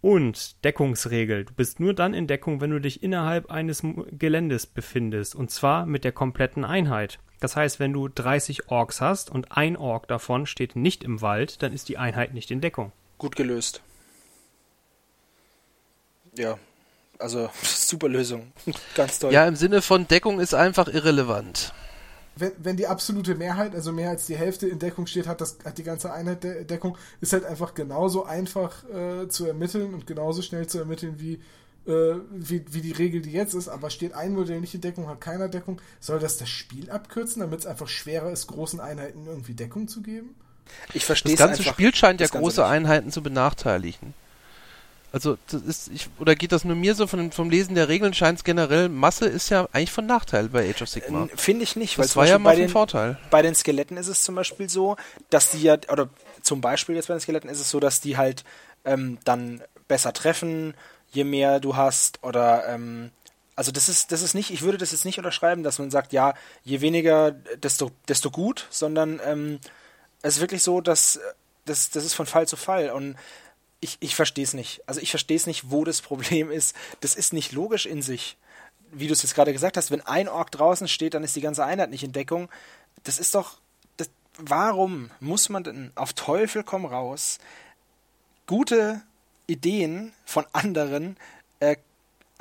[0.00, 1.44] Und Deckungsregel.
[1.44, 3.82] Du bist nur dann in Deckung, wenn du dich innerhalb eines
[4.12, 5.34] Geländes befindest.
[5.34, 7.18] Und zwar mit der kompletten Einheit.
[7.38, 11.62] Das heißt, wenn du 30 Orks hast und ein Ork davon steht nicht im Wald,
[11.62, 12.92] dann ist die Einheit nicht in Deckung.
[13.18, 13.82] Gut gelöst.
[16.36, 16.58] Ja,
[17.20, 18.52] also super Lösung.
[18.94, 19.32] Ganz toll.
[19.32, 21.72] Ja, im Sinne von Deckung ist einfach irrelevant.
[22.36, 25.58] wenn, wenn die absolute Mehrheit, also mehr als die Hälfte in Deckung steht, hat das
[25.64, 30.06] hat die ganze Einheit der Deckung, ist halt einfach genauso einfach äh, zu ermitteln und
[30.06, 31.34] genauso schnell zu ermitteln wie,
[31.86, 33.68] äh, wie, wie die Regel, die jetzt ist.
[33.68, 37.40] Aber steht ein Modell nicht in Deckung, hat keiner Deckung, soll das das Spiel abkürzen,
[37.40, 40.34] damit es einfach schwerer ist, großen Einheiten irgendwie Deckung zu geben?
[40.94, 44.14] Ich verstehe Das ganze Spiel scheint ja große Einheiten zu benachteiligen.
[45.12, 48.14] Also das ist, ich, oder geht das nur mir so von, vom Lesen der Regeln
[48.14, 51.28] scheint es generell, Masse ist ja eigentlich von Nachteil bei Age of Sigma.
[51.34, 53.18] Finde ich nicht, weil das war ja mal bei den, Vorteil.
[53.30, 54.96] Bei den Skeletten ist es zum Beispiel so,
[55.28, 56.08] dass die ja, oder
[56.42, 58.44] zum Beispiel jetzt bei den Skeletten ist es so, dass die halt
[58.84, 60.74] ähm, dann besser treffen,
[61.10, 63.10] je mehr du hast, oder ähm,
[63.56, 66.12] also das ist, das ist nicht, ich würde das jetzt nicht unterschreiben, dass man sagt,
[66.12, 69.58] ja, je weniger, desto, desto gut, sondern ähm,
[70.22, 71.20] es ist wirklich so, dass
[71.66, 73.16] das, das ist von Fall zu Fall und
[73.80, 74.82] ich, ich verstehe es nicht.
[74.86, 76.76] Also ich verstehe es nicht, wo das Problem ist.
[77.00, 78.36] Das ist nicht logisch in sich.
[78.92, 81.40] Wie du es jetzt gerade gesagt hast, wenn ein Ork draußen steht, dann ist die
[81.40, 82.48] ganze Einheit nicht in Deckung.
[83.04, 83.58] Das ist doch.
[83.96, 87.38] Das, warum muss man denn auf Teufel komm raus
[88.50, 89.00] gute
[89.46, 91.16] Ideen von anderen
[91.60, 91.76] äh,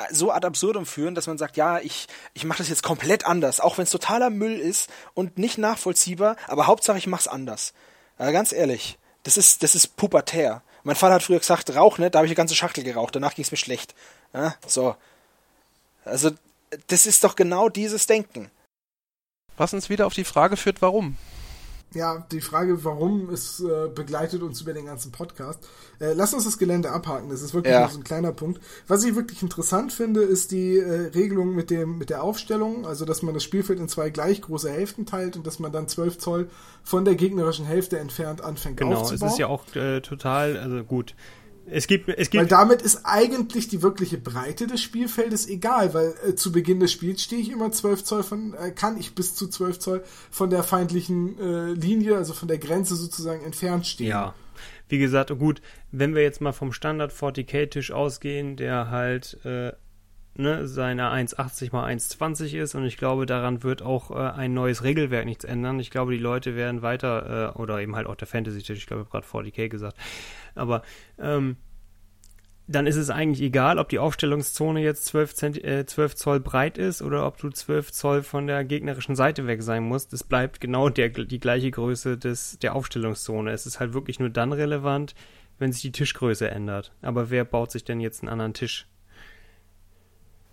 [0.10, 3.60] so ad absurdum führen, dass man sagt, ja, ich, ich mache das jetzt komplett anders,
[3.60, 7.74] auch wenn es totaler Müll ist und nicht nachvollziehbar, aber Hauptsache ich mache es anders.
[8.18, 10.64] Äh, ganz ehrlich, das ist, das ist pubertär.
[10.84, 13.36] Mein Vater hat früher gesagt, rauch nicht, da habe ich eine ganze Schachtel geraucht, danach
[13.36, 13.94] ging es mir schlecht.
[14.34, 14.96] Ja, so.
[16.06, 16.32] Also,
[16.88, 18.52] das ist doch genau dieses Denken.
[19.58, 21.18] Was uns wieder auf die Frage führt, warum
[21.94, 25.68] ja, die Frage, warum, es äh, begleitet uns über den ganzen Podcast.
[26.00, 27.88] Äh, lass uns das Gelände abhaken, das ist wirklich ja.
[27.90, 28.62] so ein kleiner Punkt.
[28.88, 33.06] Was ich wirklich interessant finde, ist die äh, Regelung mit, dem, mit der Aufstellung, also
[33.06, 36.20] dass man das Spielfeld in zwei gleich große Hälften teilt und dass man dann 12
[36.20, 36.50] Zoll
[36.84, 39.20] von der gegnerischen Hälfte entfernt anfängt genau, aufzubauen.
[39.20, 41.16] Genau, es ist ja auch äh, total, also gut,
[41.72, 46.14] es gibt, es gibt weil damit ist eigentlich die wirkliche Breite des Spielfeldes egal, weil
[46.28, 49.36] äh, zu Beginn des Spiels stehe ich immer 12 Zoll von, äh, kann ich bis
[49.36, 54.08] zu 12 Zoll von der feindlichen äh, Linie, also von der Grenze sozusagen entfernt stehen.
[54.08, 54.36] Ja.
[54.88, 55.62] Wie gesagt, gut,
[55.92, 59.72] wenn wir jetzt mal vom Standard 40k-Tisch ausgehen, der halt äh,
[60.40, 64.84] ne, seiner 1,80 mal 1,20 ist und ich glaube, daran wird auch äh, ein neues
[64.84, 65.80] Regelwerk nichts ändern.
[65.80, 69.04] Ich glaube, die Leute werden weiter, äh, oder eben halt auch der Fantasy-Tisch, ich glaube,
[69.04, 69.98] ich habe gerade 40k gesagt,
[70.60, 70.84] aber
[71.18, 71.58] ähm,
[72.70, 76.78] dann ist es eigentlich egal, ob die Aufstellungszone jetzt 12, Zent äh, 12 Zoll breit
[76.78, 80.14] ist oder ob du 12 Zoll von der gegnerischen Seite weg sein musst.
[80.14, 83.52] Es bleibt genau der, die gleiche Größe des, der Aufstellungszone.
[83.52, 85.16] Es ist halt wirklich nur dann relevant,
[85.58, 86.94] wenn sich die Tischgröße ändert.
[87.02, 88.88] Aber wer baut sich denn jetzt einen anderen Tisch?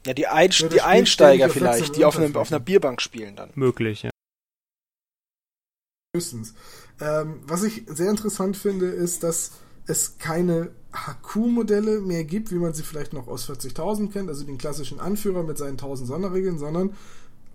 [0.06, 3.50] Ja, die, Einst ja, die Einsteiger vielleicht, die auf, einem, auf einer Bierbank spielen dann.
[3.56, 4.10] Möglich, ja.
[6.14, 6.54] Höchstens.
[6.98, 12.72] Ähm, was ich sehr interessant finde, ist, dass es keine HQ-Modelle mehr gibt, wie man
[12.72, 16.94] sie vielleicht noch aus 40.000 kennt, also den klassischen Anführer mit seinen 1000 Sonderregeln, sondern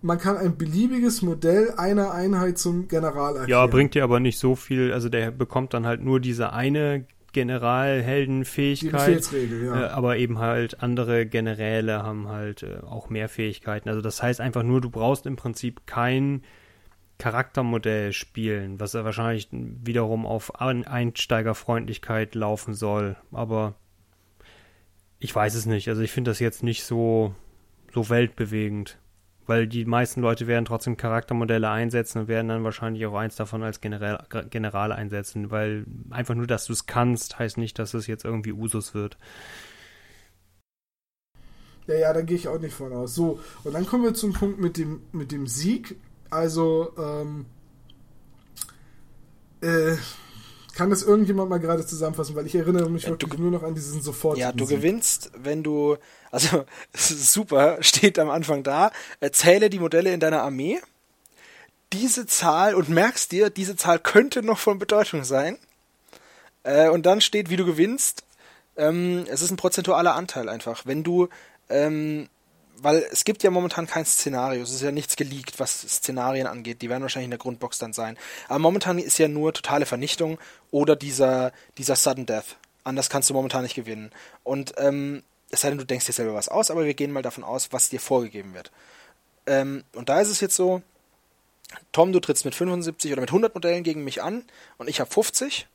[0.02, 3.50] man kann ein beliebiges Modell einer Einheit zum General erklären.
[3.50, 7.06] Ja, bringt dir aber nicht so viel, also der bekommt dann halt nur diese eine
[7.34, 9.32] Generalheldenfähigkeit.
[9.32, 9.88] Die ja.
[9.88, 13.90] Äh, aber eben halt andere Generäle haben halt äh, auch mehr Fähigkeiten.
[13.90, 16.44] Also das heißt einfach nur, du brauchst im Prinzip kein
[17.22, 23.16] Charaktermodell spielen, was ja wahrscheinlich wiederum auf Einsteigerfreundlichkeit laufen soll.
[23.32, 23.76] Aber
[25.20, 25.88] ich weiß es nicht.
[25.88, 27.36] Also ich finde das jetzt nicht so,
[27.94, 28.98] so weltbewegend
[29.52, 33.64] weil die meisten Leute werden trotzdem Charaktermodelle einsetzen und werden dann wahrscheinlich auch eins davon
[33.64, 38.08] als General, General einsetzen, weil einfach nur, dass du es kannst, heißt nicht, dass es
[38.08, 39.18] jetzt irgendwie Usus wird.
[41.88, 43.14] Ja, ja, da gehe ich auch nicht von aus.
[43.14, 45.98] So, und dann kommen wir zum Punkt mit dem, mit dem Sieg.
[46.32, 47.46] Also, ähm,
[49.62, 49.96] äh,
[50.76, 53.76] kann das irgendjemand mal gerade zusammenfassen, weil ich erinnere mich ja, wirklich nur noch an
[53.76, 54.38] diesen sofort.
[54.38, 55.98] Ja, du gewinnst, wenn du,
[56.32, 56.66] also
[56.96, 60.80] super, steht am Anfang da, erzähle die Modelle in deiner Armee,
[61.94, 65.58] diese Zahl und merkst dir, diese Zahl könnte noch von Bedeutung sein.
[66.64, 68.24] Äh, und dann steht, wie du gewinnst.
[68.78, 70.86] Ähm, es ist ein prozentualer Anteil einfach.
[70.86, 71.28] Wenn du
[71.70, 72.30] ähm,
[72.82, 76.82] weil es gibt ja momentan kein Szenario, es ist ja nichts geleakt, was Szenarien angeht,
[76.82, 78.18] die werden wahrscheinlich in der Grundbox dann sein.
[78.48, 80.40] Aber momentan ist ja nur totale Vernichtung
[80.72, 82.58] oder dieser, dieser Sudden Death.
[82.84, 84.12] Anders kannst du momentan nicht gewinnen.
[84.44, 87.22] Und ähm, es sei denn, du denkst dir selber was aus, aber wir gehen mal
[87.22, 88.72] davon aus, was dir vorgegeben wird.
[89.46, 90.82] Ähm, und da ist es jetzt so,
[91.92, 94.44] Tom, du trittst mit 75 oder mit 100 Modellen gegen mich an
[94.78, 95.68] und ich habe 50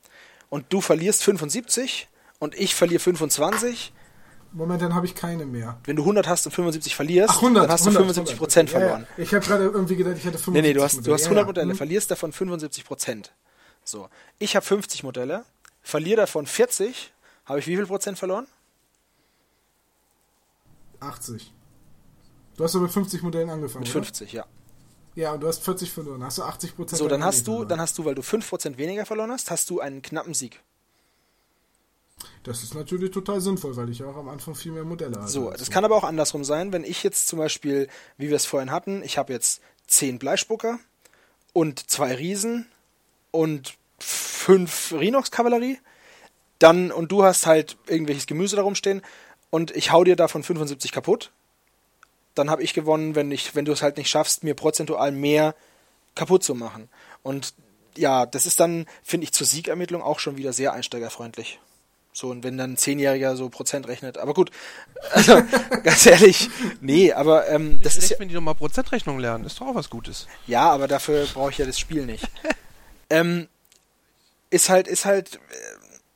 [0.49, 2.07] und du verlierst 75
[2.39, 3.93] und ich verliere 25
[4.51, 5.77] Moment, dann habe ich keine mehr.
[5.83, 8.69] Wenn du 100 hast und 75 verlierst, Ach, 100, dann hast du 100, 75 Prozent
[8.69, 9.01] verloren.
[9.01, 9.23] Ja, ja.
[9.23, 11.45] Ich habe gerade irgendwie gedacht, ich hätte 75 Nee, nee, du hast, du hast 100
[11.45, 11.77] Modelle, hm.
[11.77, 13.33] verlierst davon 75 Prozent.
[13.83, 14.09] So.
[14.39, 15.43] Ich habe 50 Modelle,
[15.81, 17.13] verliere davon 40,
[17.45, 18.47] habe ich wie viel Prozent verloren?
[20.99, 21.53] 80.
[22.57, 23.83] Du hast aber mit 50 Modellen angefangen.
[23.83, 24.37] Mit 50, oder?
[24.37, 24.45] ja.
[25.17, 26.23] Ja, und du hast 40 verloren.
[26.23, 26.99] Hast du 80 Prozent.
[26.99, 29.79] So, dann hast du, dann hast du, weil du 5% weniger verloren hast, hast du
[29.79, 30.61] einen knappen Sieg.
[32.43, 35.27] Das ist natürlich total sinnvoll, weil ich auch am Anfang viel mehr Modelle hatte.
[35.27, 37.87] So, das kann aber auch andersrum sein, wenn ich jetzt zum Beispiel,
[38.17, 40.79] wie wir es vorhin hatten, ich habe jetzt 10 Bleispucker
[41.53, 42.67] und zwei Riesen
[43.31, 45.79] und fünf Rhinox-Kavallerie,
[46.59, 49.01] dann, und du hast halt irgendwelches Gemüse darum stehen
[49.49, 51.31] und ich hau dir davon 75 kaputt,
[52.33, 55.55] dann habe ich gewonnen, wenn, ich, wenn du es halt nicht schaffst, mir prozentual mehr
[56.15, 56.89] kaputt zu machen.
[57.23, 57.53] Und
[57.95, 61.59] ja, das ist dann, finde ich, zur Siegermittlung auch schon wieder sehr einsteigerfreundlich.
[62.17, 64.17] So, und wenn dann ein Zehnjähriger so Prozent rechnet.
[64.17, 64.49] Aber gut,
[65.11, 65.39] also
[65.83, 66.49] ganz ehrlich,
[66.81, 69.91] nee, aber ähm, das ist ja, wenn die nochmal Prozentrechnung lernen, ist doch auch was
[69.91, 70.25] Gutes.
[70.47, 72.27] Ja, aber dafür brauche ich ja das Spiel nicht.
[73.11, 73.47] ähm,
[74.49, 75.39] ist halt, ist halt, äh,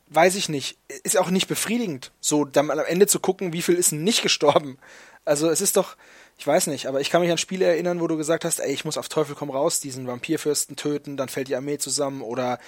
[0.08, 3.76] weiß ich nicht, ist auch nicht befriedigend, so dann am Ende zu gucken, wie viel
[3.76, 4.78] ist denn nicht gestorben.
[5.24, 5.94] Also es ist doch,
[6.36, 8.72] ich weiß nicht, aber ich kann mich an Spiele erinnern, wo du gesagt hast, ey,
[8.72, 12.58] ich muss auf Teufel komm raus diesen Vampirfürsten töten, dann fällt die Armee zusammen oder,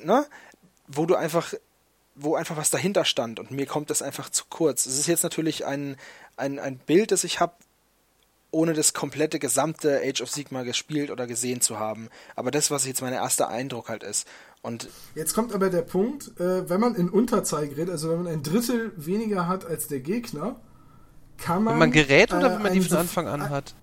[0.00, 0.24] äh, ne?
[0.92, 1.52] Wo du einfach,
[2.22, 4.86] wo einfach was dahinter stand und mir kommt das einfach zu kurz.
[4.86, 5.96] Es ist jetzt natürlich ein,
[6.36, 7.54] ein, ein Bild, das ich habe,
[8.50, 12.08] ohne das komplette gesamte Age of Sigma gespielt oder gesehen zu haben.
[12.34, 14.26] Aber das, was jetzt mein erster Eindruck halt ist.
[14.62, 18.32] Und Jetzt kommt aber der Punkt, äh, wenn man in Unterzahl gerät, also wenn man
[18.32, 20.56] ein Drittel weniger hat als der Gegner,
[21.38, 21.74] kann man.
[21.74, 23.74] Wenn man gerät oder äh, wenn man die von Anfang an hat?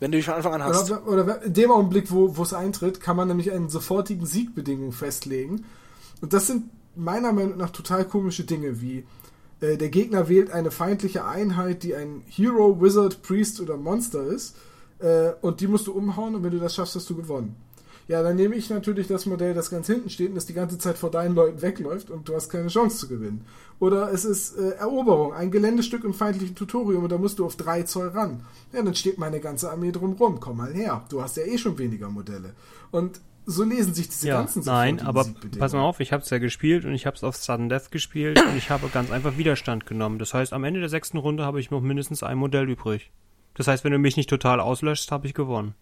[0.00, 2.54] wenn du die von Anfang an hast, Oder, oder in dem Augenblick, wo wo es
[2.54, 5.66] eintritt, kann man nämlich einen sofortigen Siegbedingung festlegen.
[6.22, 9.04] Und das sind meiner Meinung nach total komische Dinge, wie
[9.60, 14.56] äh, der Gegner wählt eine feindliche Einheit, die ein Hero, Wizard, Priest oder Monster ist,
[14.98, 17.56] äh, und die musst du umhauen, und wenn du das schaffst, hast du gewonnen.
[18.10, 20.78] Ja, dann nehme ich natürlich das Modell, das ganz hinten steht und das die ganze
[20.78, 23.44] Zeit vor deinen Leuten wegläuft und du hast keine Chance zu gewinnen.
[23.78, 27.54] Oder es ist äh, Eroberung, ein Geländestück im feindlichen Tutorium und da musst du auf
[27.54, 28.44] drei Zoll ran.
[28.72, 30.40] Ja, dann steht meine ganze Armee drumrum.
[30.40, 31.04] Komm mal her.
[31.08, 32.54] Du hast ja eh schon weniger Modelle.
[32.90, 36.22] Und so lesen sich diese Ja, ganzen nein, sofortigen aber pass mal auf, ich habe
[36.22, 39.10] es ja gespielt und ich habe es auf Sudden Death gespielt und ich habe ganz
[39.10, 40.18] einfach Widerstand genommen.
[40.18, 43.10] Das heißt, am Ende der sechsten Runde habe ich noch mindestens ein Modell übrig.
[43.54, 45.74] Das heißt, wenn du mich nicht total auslöschst, habe ich gewonnen.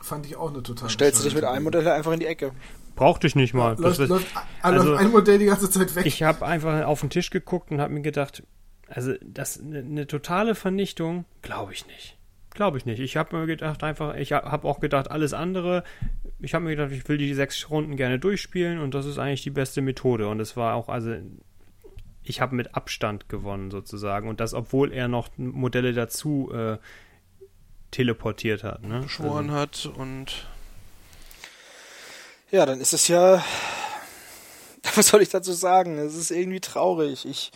[0.00, 1.64] Fand ich auch eine total stellst du dich mit einem.
[1.64, 2.52] Modell einfach in die Ecke.
[2.94, 3.76] Brauchte ich nicht mal.
[3.78, 4.26] Läuft, Das- läuft,
[4.62, 6.04] also- läuft ein Modell die ganze Zeit weg.
[6.06, 8.42] ich habe einfach auf den Tisch geguckt und habe mir gedacht,
[8.88, 12.17] also das eine ne totale Vernichtung, glaube ich nicht.
[12.58, 12.98] Glaube ich nicht.
[12.98, 15.84] Ich habe mir gedacht einfach, ich habe auch gedacht, alles andere.
[16.40, 19.44] Ich habe mir gedacht, ich will die sechs Runden gerne durchspielen und das ist eigentlich
[19.44, 20.26] die beste Methode.
[20.26, 21.14] Und es war auch, also
[22.24, 26.78] ich habe mit Abstand gewonnen sozusagen und das, obwohl er noch Modelle dazu äh,
[27.92, 28.82] teleportiert hat.
[28.82, 29.02] Ne?
[29.02, 30.48] Beschworen hat und
[32.50, 33.40] Ja, dann ist es ja.
[34.96, 35.96] Was soll ich dazu sagen?
[35.96, 37.24] Es ist irgendwie traurig.
[37.24, 37.52] Ich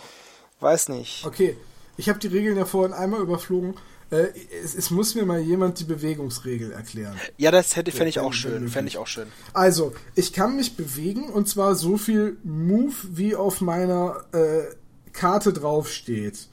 [0.60, 1.26] weiß nicht.
[1.26, 1.56] Okay,
[1.96, 3.74] ich habe die Regeln ja vorhin einmal überflogen.
[4.12, 4.28] Äh,
[4.62, 7.16] es, es muss mir mal jemand die Bewegungsregel erklären.
[7.38, 8.68] Ja, das hätte fände ich auch schön.
[8.68, 9.28] Fände ich auch schön.
[9.54, 14.64] Also, ich kann mich bewegen und zwar so viel Move, wie auf meiner äh,
[15.12, 16.48] Karte draufsteht.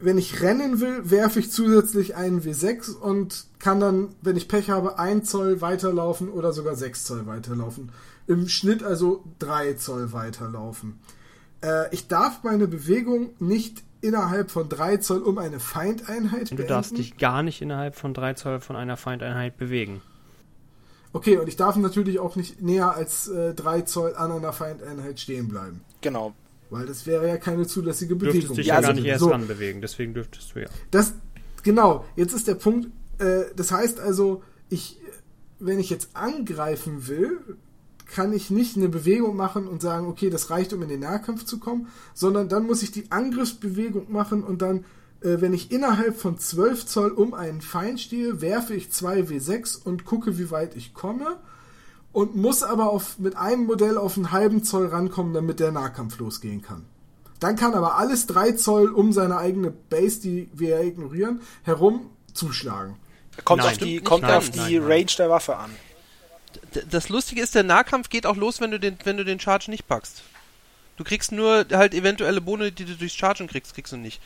[0.00, 4.68] Wenn ich rennen will, werfe ich zusätzlich einen W6 und kann dann, wenn ich Pech
[4.68, 7.92] habe, 1 Zoll weiterlaufen oder sogar 6 Zoll weiterlaufen.
[8.26, 10.98] Im Schnitt also 3 Zoll weiterlaufen.
[11.62, 16.68] Äh, ich darf meine Bewegung nicht innerhalb von 3 Zoll um eine Feindeinheit Du beenden.
[16.68, 20.02] darfst dich gar nicht innerhalb von drei Zoll von einer Feindeinheit bewegen.
[21.14, 25.20] Okay, und ich darf natürlich auch nicht näher als äh, 3 Zoll an einer Feindeinheit
[25.20, 25.80] stehen bleiben.
[26.00, 26.34] Genau.
[26.70, 28.56] Weil das wäre ja keine zulässige Du dürftest Bewegung.
[28.56, 30.68] dich Ja, also gar nicht erst so, ranbewegen, deswegen dürftest du ja.
[30.90, 31.12] Das,
[31.62, 32.88] genau, jetzt ist der Punkt,
[33.18, 34.98] äh, das heißt also, ich,
[35.58, 37.38] wenn ich jetzt angreifen will,
[38.14, 41.44] kann ich nicht eine Bewegung machen und sagen, okay, das reicht, um in den Nahkampf
[41.44, 44.84] zu kommen, sondern dann muss ich die Angriffsbewegung machen und dann,
[45.22, 49.82] äh, wenn ich innerhalb von 12 Zoll um einen Feind stehe, werfe ich 2 W6
[49.82, 51.38] und gucke, wie weit ich komme
[52.12, 56.18] und muss aber auf, mit einem Modell auf einen halben Zoll rankommen, damit der Nahkampf
[56.18, 56.84] losgehen kann.
[57.40, 62.10] Dann kann aber alles 3 Zoll um seine eigene Base, die wir ja ignorieren, herum
[62.34, 62.96] zuschlagen.
[63.44, 63.72] Kommt Nein.
[63.72, 64.82] auf die, kommt nicht auf die Nein, nein.
[64.82, 65.70] Range der Waffe an.
[66.90, 69.70] Das Lustige ist, der Nahkampf geht auch los, wenn du den, wenn du den Charge
[69.70, 70.22] nicht packst.
[70.96, 74.20] Du kriegst nur halt eventuelle Boni, die du durchs Chargen kriegst, kriegst du nicht.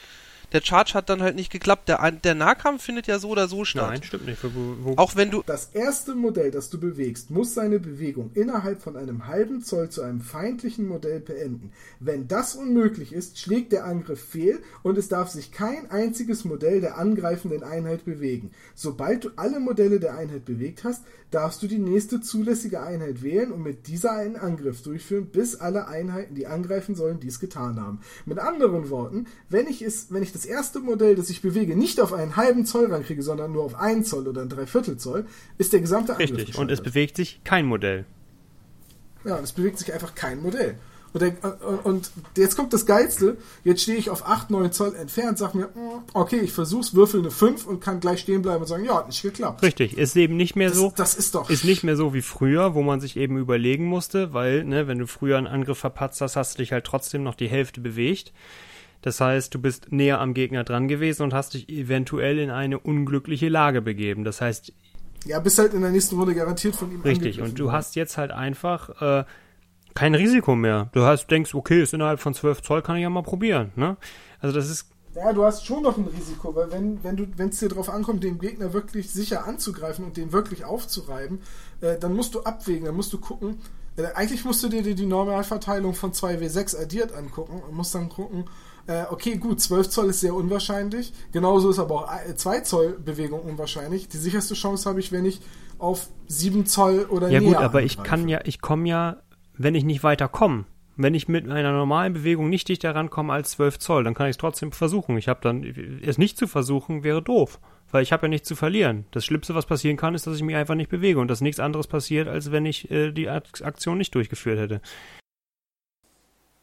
[0.52, 1.88] Der Charge hat dann halt nicht geklappt.
[1.88, 3.90] Der, der Nahkampf findet ja so oder so statt.
[3.90, 4.42] Nein, stimmt nicht.
[4.42, 5.42] Wo, wo, Auch wenn du.
[5.44, 10.02] Das erste Modell, das du bewegst, muss seine Bewegung innerhalb von einem halben Zoll zu
[10.02, 11.72] einem feindlichen Modell beenden.
[11.98, 16.80] Wenn das unmöglich ist, schlägt der Angriff fehl und es darf sich kein einziges Modell
[16.80, 18.52] der angreifenden Einheit bewegen.
[18.74, 23.52] Sobald du alle Modelle der Einheit bewegt hast, darfst du die nächste zulässige Einheit wählen
[23.52, 28.00] und mit dieser einen Angriff durchführen, bis alle Einheiten, die angreifen sollen, dies getan haben.
[28.24, 31.98] Mit anderen Worten, wenn ich es, wenn ich das erste Modell, das ich bewege, nicht
[32.00, 35.26] auf einen halben Zoll rankriege, sondern nur auf einen Zoll oder ein Dreiviertel Zoll,
[35.56, 36.58] ist der gesamte Angriff Richtig.
[36.58, 36.84] Und es gescheitert.
[36.84, 38.04] bewegt sich kein Modell.
[39.24, 40.76] Ja, es bewegt sich einfach kein Modell.
[41.14, 41.32] Und, der,
[41.66, 43.38] und, und jetzt kommt das Geilste.
[43.64, 47.20] Jetzt stehe ich auf 8, 9 Zoll entfernt, sag mir, mm, okay, ich versuch's, würfel
[47.20, 49.62] eine 5 und kann gleich stehen bleiben und sagen, ja, hat nicht geklappt.
[49.62, 49.96] Richtig.
[49.96, 50.92] Ist eben nicht mehr Das, so.
[50.94, 51.48] das ist doch.
[51.48, 54.98] Ist nicht mehr so wie früher, wo man sich eben überlegen musste, weil, ne, wenn
[54.98, 58.34] du früher einen Angriff verpatzt hast, hast du dich halt trotzdem noch die Hälfte bewegt.
[59.02, 62.78] Das heißt, du bist näher am Gegner dran gewesen und hast dich eventuell in eine
[62.78, 64.24] unglückliche Lage begeben.
[64.24, 64.72] Das heißt,
[65.26, 67.40] ja, bist halt in der nächsten Runde garantiert von ihm richtig.
[67.40, 69.24] Und du hast jetzt halt einfach äh,
[69.94, 70.88] kein Risiko mehr.
[70.92, 73.72] Du hast, denkst, okay, ist innerhalb von 12 Zoll, kann ich ja mal probieren.
[73.74, 73.96] Ne?
[74.40, 77.48] Also das ist Ja, du hast schon noch ein Risiko, weil wenn, wenn du, wenn
[77.48, 81.40] es dir darauf ankommt, den Gegner wirklich sicher anzugreifen und den wirklich aufzureiben,
[81.80, 83.58] äh, dann musst du abwägen, dann musst du gucken.
[83.96, 88.08] Äh, eigentlich musst du dir die, die Normalverteilung von 2W6 addiert angucken und musst dann
[88.08, 88.44] gucken,
[88.86, 91.12] äh, okay, gut, 12 Zoll ist sehr unwahrscheinlich.
[91.32, 94.08] Genauso ist aber auch 2 Zoll Bewegung unwahrscheinlich.
[94.08, 95.40] Die sicherste Chance habe ich, wenn ich
[95.78, 98.08] auf 7 Zoll oder Ja näher gut, aber ich angreife.
[98.10, 99.16] kann ja, ich komme ja,
[99.54, 100.64] wenn ich nicht weiter komme,
[100.96, 104.30] wenn ich mit einer normalen Bewegung nicht dichter rankomme als 12 Zoll, dann kann ich
[104.32, 105.18] es trotzdem versuchen.
[105.18, 105.62] Ich habe dann,
[106.02, 107.60] es nicht zu versuchen, wäre doof.
[107.92, 109.04] Weil ich habe ja nichts zu verlieren.
[109.12, 111.60] Das Schlimmste, was passieren kann, ist, dass ich mich einfach nicht bewege und dass nichts
[111.60, 114.80] anderes passiert, als wenn ich äh, die Ak- Aktion nicht durchgeführt hätte.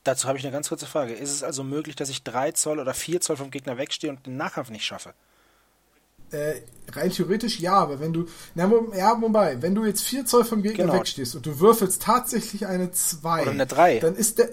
[0.04, 1.14] Dazu habe ich eine ganz kurze Frage.
[1.14, 4.26] Ist es also möglich, dass ich 3 Zoll oder 4 Zoll vom Gegner wegstehe und
[4.26, 5.14] den Nachkampf nicht schaffe?
[6.32, 6.62] Äh,
[6.92, 8.26] rein theoretisch ja, aber wenn du.
[8.56, 10.96] Na, ja, wobei, wenn du jetzt 4 Zoll vom Gegner Genau.
[10.96, 13.44] wegstehst und du würfelst tatsächlich eine 2.
[13.44, 14.00] Oder eine 3.
[14.00, 14.50] Dann ist der.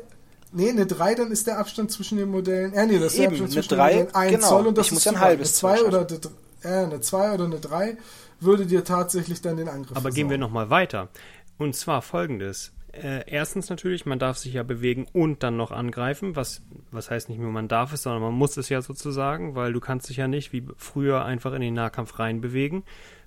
[0.53, 2.73] Nee, eine 3, dann ist der Abstand zwischen den Modellen.
[2.75, 4.49] Äh, nee, das ist der Eben, Abstand eine zwischen 3, den Modellen 1 genau.
[4.49, 6.33] Zoll und das Ich ist muss ja ein halbes eine 2 Zoll oder eine, dr-
[6.63, 7.97] äh, eine 2 oder eine 3
[8.41, 11.09] würde dir tatsächlich dann den Angriff Aber gehen wir nochmal weiter.
[11.59, 12.73] Und zwar folgendes.
[12.93, 17.29] Äh, erstens natürlich, man darf sich ja bewegen und dann noch angreifen, was, was heißt
[17.29, 20.17] nicht nur man darf es, sondern man muss es ja sozusagen, weil du kannst dich
[20.17, 22.83] ja nicht wie früher einfach in den Nahkampf reinbewegen.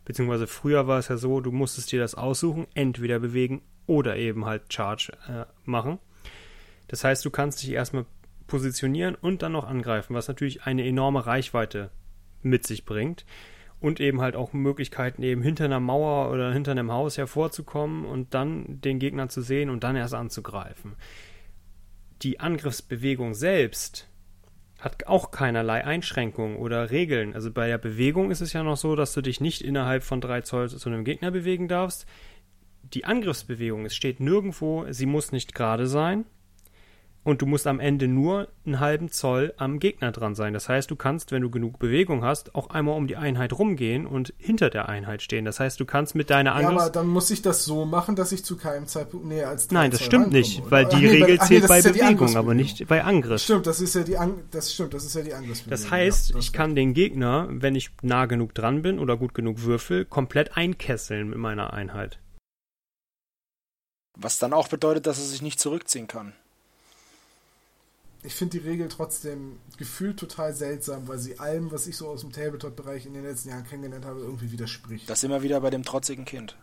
[0.06, 4.46] Beziehungsweise früher war es ja so, du musstest dir das aussuchen, entweder bewegen oder eben
[4.46, 6.00] halt Charge äh, machen.
[6.90, 8.06] Das heißt, du kannst dich erstmal
[8.48, 11.90] positionieren und dann noch angreifen, was natürlich eine enorme Reichweite
[12.42, 13.26] mit sich bringt
[13.84, 18.34] und eben halt auch Möglichkeiten, eben hinter einer Mauer oder hinter einem Haus hervorzukommen und
[18.34, 20.96] dann den Gegner zu sehen und dann erst anzugreifen.
[22.22, 24.08] Die Angriffsbewegung selbst
[24.80, 27.34] hat auch keinerlei Einschränkungen oder Regeln.
[27.34, 30.22] Also bei der Bewegung ist es ja noch so, dass du dich nicht innerhalb von
[30.22, 32.06] drei Zoll zu einem Gegner bewegen darfst.
[32.84, 36.24] Die Angriffsbewegung, es steht nirgendwo, sie muss nicht gerade sein.
[37.26, 40.54] Und du musst am Ende nur einen halben Zoll am Gegner dran sein.
[40.54, 44.06] Das heißt, du kannst, wenn du genug Bewegung hast, auch einmal um die Einheit rumgehen
[44.06, 45.46] und hinter der Einheit stehen.
[45.46, 46.82] Das heißt, du kannst mit deiner Ja, Angriffs...
[46.82, 49.74] aber dann muss ich das so machen, dass ich zu keinem Zeitpunkt näher als 3
[49.74, 50.72] Nein, das Zoll stimmt rankomme, nicht, oder?
[50.72, 53.04] weil Ach die nee, Regel ach nee, zählt das bei ja Bewegung, aber nicht bei
[53.04, 53.42] Angriff.
[53.42, 55.70] Stimmt, das ist ja die An das stimmt, das ist ja die Angriffsbewegung.
[55.70, 59.34] Das heißt, ja, ich kann den Gegner, wenn ich nah genug dran bin oder gut
[59.34, 62.20] genug würfel, komplett einkesseln mit meiner Einheit.
[64.16, 66.34] Was dann auch bedeutet, dass er sich nicht zurückziehen kann.
[68.26, 72.22] Ich finde die Regel trotzdem gefühlt total seltsam, weil sie allem, was ich so aus
[72.22, 75.10] dem Tabletop-Bereich in den letzten Jahren kennengelernt habe, irgendwie widerspricht.
[75.10, 76.56] Das immer wieder bei dem trotzigen Kind.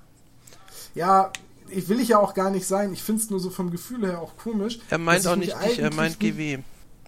[0.94, 1.32] Ja,
[1.68, 2.92] ich will ich ja auch gar nicht sein.
[2.92, 4.78] Ich finde es nur so vom Gefühl her auch komisch.
[4.88, 6.58] Er meint auch ich nicht dich, er meint GW.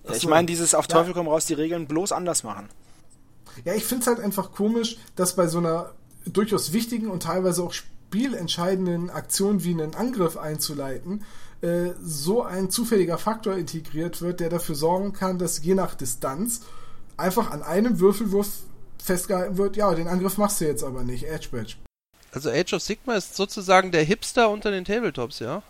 [0.05, 0.97] Ja, ich meine, dieses auf Ja.
[0.99, 2.69] Teufel komm raus, die Regeln bloß anders machen.
[3.65, 5.93] Ja, ich finde es halt einfach komisch, dass bei so einer
[6.27, 7.73] durchaus wichtigen und teilweise auch
[8.13, 11.25] spielentscheidenden Aktion wie einen Angriff einzuleiten,
[11.63, 16.61] äh, so ein zufälliger Faktor integriert wird, der dafür sorgen kann, dass je nach Distanz
[17.17, 18.49] einfach an einem Würfelwurf
[19.03, 21.77] festgehalten wird, ja, den Angriff machst du jetzt aber nicht, Edge Badge.
[22.33, 25.63] Also Age of Sigma ist sozusagen der Hipster unter den Tabletops, ja?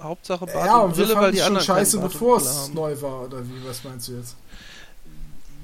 [0.00, 3.00] Hauptsache Bart Ja, und und wir Brille, weil die schon anderen scheiße, bevor es neu
[3.02, 4.36] war, oder wie, was meinst du jetzt?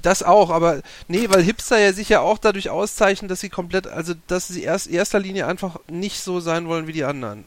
[0.03, 3.87] Das auch, aber nee, weil Hipster ja sich ja auch dadurch auszeichnen, dass sie komplett,
[3.87, 7.45] also dass sie erst erster Linie einfach nicht so sein wollen wie die anderen.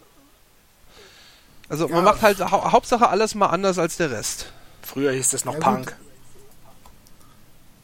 [1.70, 1.96] Also Ja.
[1.96, 4.48] man macht halt hau Hauptsache alles mal anders als der Rest.
[4.82, 5.66] Früher hieß das noch Ja, gut.
[5.68, 5.96] Punk.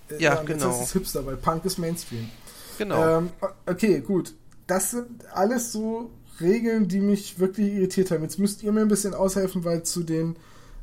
[0.10, 0.70] Äh, Ja, jetzt genau.
[0.70, 2.30] heißt es Hipster, weil Punk ist Mainstream.
[2.78, 3.18] Genau.
[3.20, 3.30] Ähm,
[3.66, 4.34] okay, gut.
[4.68, 8.24] Das sind alles so Regeln, die mich wirklich irritiert haben.
[8.24, 10.36] Jetzt müsst ihr mir ein bisschen aushelfen, weil zu den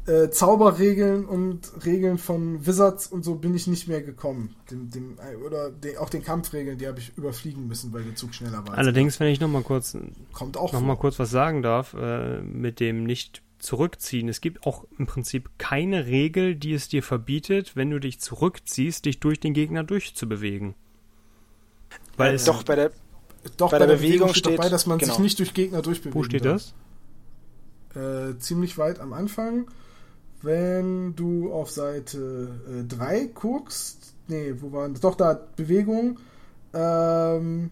[0.07, 4.55] äh, Zauberregeln und Regeln von Wizards und so bin ich nicht mehr gekommen.
[4.71, 8.15] Dem, dem, äh, oder de, auch den Kampfregeln, die habe ich überfliegen müssen, weil der
[8.15, 8.79] Zug schneller war.
[8.79, 10.13] Allerdings, wenn ich nochmal kurz, gedacht.
[10.33, 14.29] kommt auch noch mal kurz was sagen darf, äh, mit dem nicht zurückziehen.
[14.29, 19.05] Es gibt auch im Prinzip keine Regel, die es dir verbietet, wenn du dich zurückziehst,
[19.05, 20.75] dich durch den Gegner durchzubewegen.
[22.17, 22.93] Weil es, Doch, bei der,
[23.57, 25.13] Doch bei der Bewegung steht- dabei, dass man genau.
[25.15, 26.15] sich nicht durch Gegner durchbewegt.
[26.15, 26.75] wo steht das?
[27.95, 29.67] Äh, ziemlich weit am Anfang.
[30.43, 32.49] Wenn du auf Seite
[32.89, 35.01] 3 äh, guckst, nee, wo waren das?
[35.01, 36.19] Doch, da Bewegung.
[36.75, 37.71] Ähm,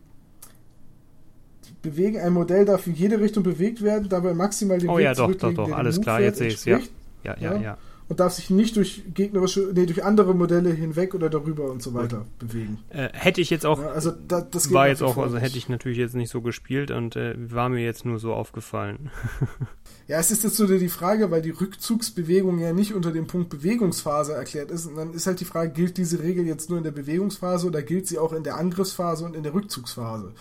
[1.83, 2.19] bewegen.
[2.19, 5.35] Ein Modell darf in jede Richtung bewegt werden, dabei maximal den oh, Weg ja, doch,
[5.35, 6.79] doch, doch, alles klar, jetzt sehe ich es, ja.
[7.23, 7.61] Ja, ja, ja.
[7.61, 7.79] ja
[8.09, 11.95] und darf sich nicht durch gegnerische, nee, durch andere Modelle hinweg oder darüber und so
[11.95, 12.79] weiter bewegen.
[12.91, 15.69] Äh, hätte ich jetzt auch, ja, also da, das war jetzt auch, also hätte ich
[15.71, 19.11] natürlich jetzt nicht so gespielt und äh, war mir jetzt nur so aufgefallen.
[20.07, 23.49] ja, es ist jetzt nur die Frage, weil die Rückzugsbewegung ja nicht unter dem Punkt
[23.49, 24.87] Bewegungsphase erklärt ist.
[24.87, 27.83] Und dann ist halt die Frage, gilt diese Regel jetzt nur in der Bewegungsphase oder
[27.83, 30.35] gilt sie auch in der Angriffsphase und in der Rückzugsphase?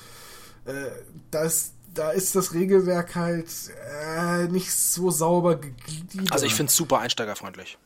[0.66, 0.72] Äh,
[1.32, 3.48] das da ist das Regelwerk halt
[4.18, 6.32] äh, nicht so sauber gegliedert.
[6.32, 7.78] Also ich finde es super einsteigerfreundlich.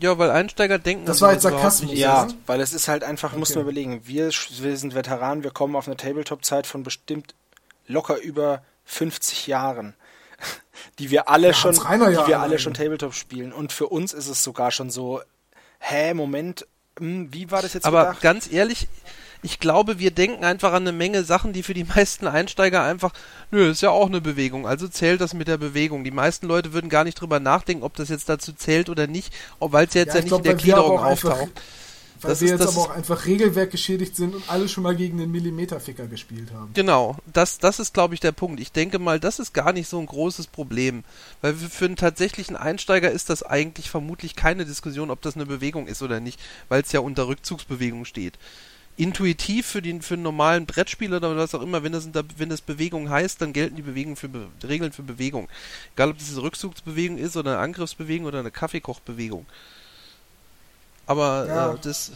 [0.00, 1.06] Ja, weil Einsteiger denken.
[1.06, 1.96] Das war jetzt Sarkasmus.
[1.96, 3.38] Ja, weil es ist halt einfach, okay.
[3.38, 7.34] muss man überlegen, wir, wir sind Veteranen, wir kommen auf eine Tabletop-Zeit von bestimmt
[7.86, 9.94] locker über 50 Jahren,
[10.98, 13.52] die wir alle ja, schon, die wir alle schon Tabletop spielen.
[13.52, 15.20] Und für uns ist es sogar schon so,
[15.78, 16.66] hä, Moment,
[16.98, 18.22] hm, wie war das jetzt Aber gedacht?
[18.22, 18.88] ganz ehrlich,
[19.44, 23.12] ich glaube, wir denken einfach an eine Menge Sachen, die für die meisten Einsteiger einfach,
[23.50, 26.02] nö, ist ja auch eine Bewegung, also zählt das mit der Bewegung.
[26.02, 29.32] Die meisten Leute würden gar nicht drüber nachdenken, ob das jetzt dazu zählt oder nicht,
[29.60, 31.50] weil es jetzt ja, ja nicht glaub, in der Gliederung auftaucht.
[32.20, 34.96] Weil das wir ist, jetzt aber auch einfach Regelwerk geschädigt sind und alle schon mal
[34.96, 36.70] gegen den Millimeterficker gespielt haben.
[36.72, 38.60] Genau, das, das ist, glaube ich, der Punkt.
[38.60, 41.04] Ich denke mal, das ist gar nicht so ein großes Problem.
[41.42, 45.86] Weil für einen tatsächlichen Einsteiger ist das eigentlich vermutlich keine Diskussion, ob das eine Bewegung
[45.86, 46.40] ist oder nicht,
[46.70, 48.38] weil es ja unter Rückzugsbewegung steht
[48.96, 52.60] intuitiv für den für einen normalen Brettspieler oder was auch immer, wenn das, wenn das
[52.60, 55.48] Bewegung heißt, dann gelten die Bewegungen für Be Regeln für Bewegung.
[55.94, 59.46] Egal ob das eine Rückzugsbewegung ist oder eine Angriffsbewegung oder eine Kaffeekochbewegung.
[61.06, 61.74] Aber ja.
[61.74, 62.12] äh, das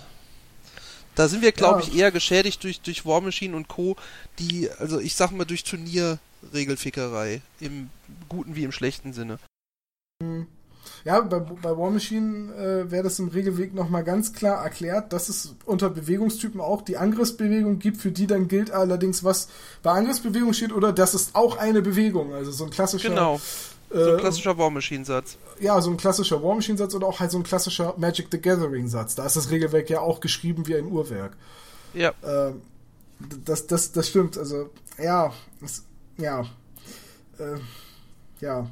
[1.18, 1.88] da sind wir, glaube ja.
[1.88, 3.96] ich, eher geschädigt durch, durch War Machine und Co.,
[4.38, 7.90] die, also ich sag mal, durch Turnierregelfickerei, im
[8.28, 9.40] guten wie im schlechten Sinne.
[10.22, 10.46] Mhm.
[11.08, 15.30] Ja, bei, bei War Machine äh, wäre das im Regelweg nochmal ganz klar erklärt, dass
[15.30, 19.48] es unter Bewegungstypen auch die Angriffsbewegung gibt, für die dann gilt allerdings, was
[19.82, 23.08] bei Angriffsbewegung steht, oder das ist auch eine Bewegung, also so ein klassischer.
[23.08, 23.40] Genau.
[23.88, 25.38] So ein äh, klassischer War Machine-Satz.
[25.60, 29.14] Ja, so ein klassischer War Machine-Satz oder auch halt so ein klassischer Magic the Gathering-Satz.
[29.14, 31.38] Da ist das Regelwerk ja auch geschrieben wie ein Uhrwerk.
[31.94, 32.12] Ja.
[32.22, 32.60] Ähm,
[33.46, 34.36] das, das, das stimmt.
[34.36, 34.68] Also,
[34.98, 35.32] ja,
[35.62, 35.84] das,
[36.18, 36.42] ja.
[37.38, 37.56] Äh,
[38.42, 38.68] ja.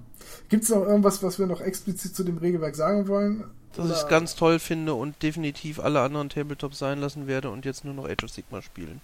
[0.48, 3.44] Gibt es noch irgendwas, was wir noch explizit zu dem Regelwerk sagen wollen?
[3.74, 7.84] Das ich ganz toll finde und definitiv alle anderen Tabletops sein lassen werde und jetzt
[7.84, 9.00] nur noch Age of Sigma spielen.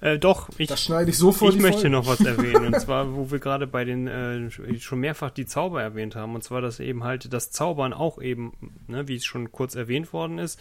[0.00, 1.50] Äh, doch, ich, das schneide ich so vor.
[1.50, 1.90] Ich möchte Folge.
[1.90, 2.66] noch was erwähnen.
[2.66, 6.34] und zwar, wo wir gerade bei den äh, schon mehrfach die Zauber erwähnt haben.
[6.34, 8.52] Und zwar, dass eben halt das Zaubern auch eben,
[8.86, 10.58] ne, wie es schon kurz erwähnt worden ist,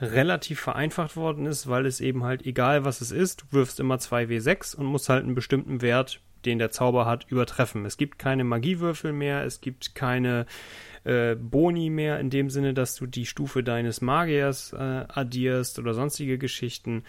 [0.00, 3.96] relativ vereinfacht worden ist, weil es eben halt egal was es ist, du wirfst immer
[3.96, 7.84] 2W6 und musst halt einen bestimmten Wert den der Zauber hat, übertreffen.
[7.84, 10.46] Es gibt keine Magiewürfel mehr, es gibt keine
[11.04, 15.94] äh, Boni mehr in dem Sinne, dass du die Stufe deines Magiers äh, addierst oder
[15.94, 17.04] sonstige Geschichten.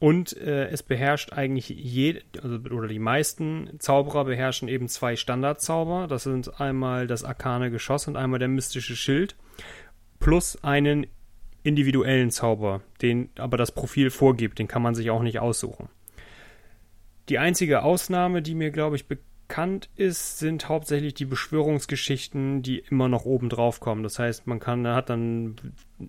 [0.00, 6.08] Und äh, es beherrscht eigentlich jede, also, oder die meisten Zauberer beherrschen eben zwei Standardzauber.
[6.08, 9.36] Das sind einmal das arkane Geschoss und einmal der mystische Schild.
[10.18, 11.06] Plus einen
[11.64, 14.60] individuellen Zauber, den aber das Profil vorgibt.
[14.60, 15.88] Den kann man sich auch nicht aussuchen.
[17.30, 23.08] Die einzige Ausnahme, die mir, glaube ich, bekannt ist, sind hauptsächlich die Beschwörungsgeschichten, die immer
[23.08, 24.02] noch oben drauf kommen.
[24.02, 25.56] Das heißt, man kann, hat dann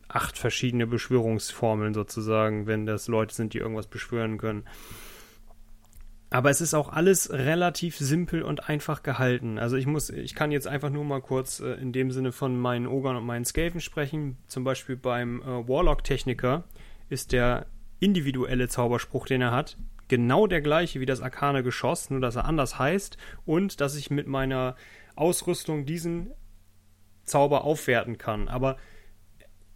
[0.10, 4.66] acht verschiedene Beschwörungsformeln sozusagen, wenn das Leute sind, die irgendwas beschwören können.
[6.36, 9.58] Aber es ist auch alles relativ simpel und einfach gehalten.
[9.58, 12.60] Also ich muss, ich kann jetzt einfach nur mal kurz äh, in dem Sinne von
[12.60, 14.36] meinen Ogern und meinen Skaven sprechen.
[14.48, 16.66] Zum Beispiel beim äh, Warlock-Techniker
[17.08, 17.68] ist der
[18.02, 19.78] individuelle Zauberspruch, den er hat,
[20.10, 24.12] genau der gleiche wie das arkane Geschoss, nur dass er anders heißt und dass ich
[24.12, 24.76] mit meiner
[25.16, 26.32] Ausrüstung diesen
[27.24, 28.50] Zauber aufwerten kann.
[28.50, 28.76] Aber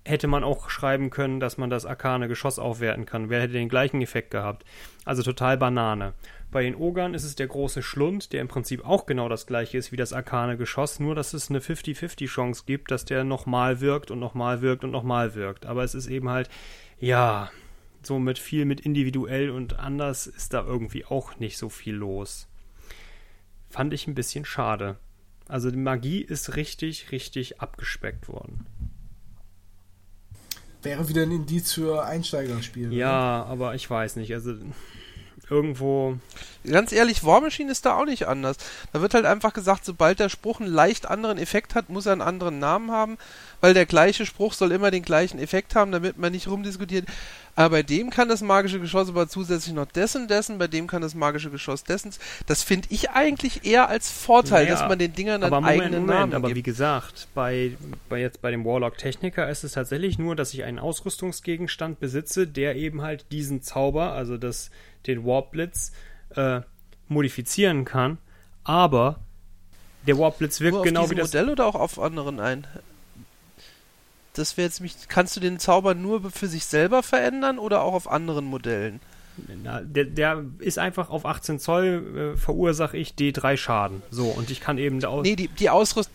[0.10, 3.30] hätte man auch schreiben können, dass man das arkane Geschoss aufwerten kann.
[3.30, 4.65] Wer hätte den gleichen Effekt gehabt?
[5.06, 6.14] Also total Banane.
[6.52, 9.77] Bei den Ogern ist es der große Schlund, der im Prinzip auch genau das gleiche
[9.77, 13.81] ist wie das arkane Geschoss, nur dass es eine 50-50 Chance gibt, dass der nochmal
[13.81, 15.68] wirkt und nochmal wirkt und nochmal wirkt.
[15.68, 16.49] Aber es ist eben halt,
[16.99, 17.52] ja,
[18.02, 22.48] so mit viel mit individuell und anders ist da irgendwie auch nicht so viel los.
[23.69, 24.98] Fand ich ein bisschen schade.
[25.48, 28.65] Also die Magie ist richtig, richtig abgespeckt worden.
[30.81, 32.95] Wäre wieder ein Indiz für Einsteigerspiele.
[32.95, 33.51] Ja, oder?
[33.51, 34.34] aber ich weiß nicht.
[34.34, 34.53] Also
[35.49, 36.18] irgendwo.
[36.65, 38.57] Ganz ehrlich, War Machine ist da auch nicht anders.
[38.93, 42.14] Da wird halt einfach gesagt, sobald der Spruch einen leicht anderen Effekt hat, muss er
[42.14, 43.18] einen anderen Namen haben,
[43.61, 47.07] weil der gleiche Spruch soll immer den gleichen Effekt haben, damit man nicht rumdiskutiert.
[47.60, 51.02] Aber bei dem kann das magische Geschoss aber zusätzlich noch dessen, dessen, bei dem kann
[51.02, 52.14] das magische Geschoss dessen.
[52.48, 56.02] Das finde ich eigentlich eher als Vorteil, naja, dass man den Dingern einen Moment, eigenen
[56.06, 56.57] Moment, Namen aber gibt.
[56.60, 57.76] wie gesagt, bei,
[58.07, 62.48] bei jetzt bei dem Warlock Techniker ist es tatsächlich nur, dass ich einen Ausrüstungsgegenstand besitze,
[62.48, 64.72] der eben halt diesen Zauber, also das,
[65.06, 65.91] den Warp Blitz,
[66.38, 66.61] äh,
[67.10, 68.19] modifizieren kann.
[68.64, 69.19] Aber
[70.07, 71.34] der Warp Blitz wirkt Nur genau auf wie das.
[71.34, 72.65] Modell oder auch auf anderen ein?
[74.39, 74.95] Das wäre jetzt mich.
[75.09, 79.01] Kannst du den Zauber nur für sich selber verändern oder auch auf anderen Modellen?
[79.63, 84.01] Na, der, der, ist einfach auf 18 Zoll, äh, verursache ich D3 Schaden.
[84.11, 84.99] So, und ich kann eben.
[84.99, 86.09] Da nee, die, die, Ausrüst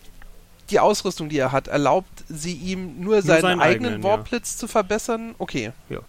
[0.70, 4.54] die Ausrüstung, die er hat, erlaubt sie ihm nur, nur seinen, seinen, eigenen, eigenen Warblitz
[4.54, 4.60] ja.
[4.60, 5.34] zu verbessern?
[5.38, 5.72] Okay.
[5.88, 6.00] Ja.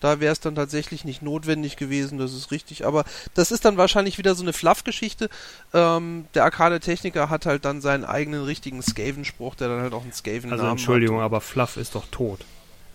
[0.00, 2.86] Da wäre es dann tatsächlich nicht notwendig gewesen, das ist richtig.
[2.86, 3.04] Aber
[3.34, 5.28] das ist dann wahrscheinlich wieder so eine Fluff-Geschichte.
[5.74, 10.12] Ähm, der Arcade-Techniker hat halt dann seinen eigenen richtigen Skaven-Spruch, der dann halt auch einen
[10.12, 11.24] Skaven-Namen Also Entschuldigung, hat.
[11.24, 12.40] aber Fluff ist doch tot.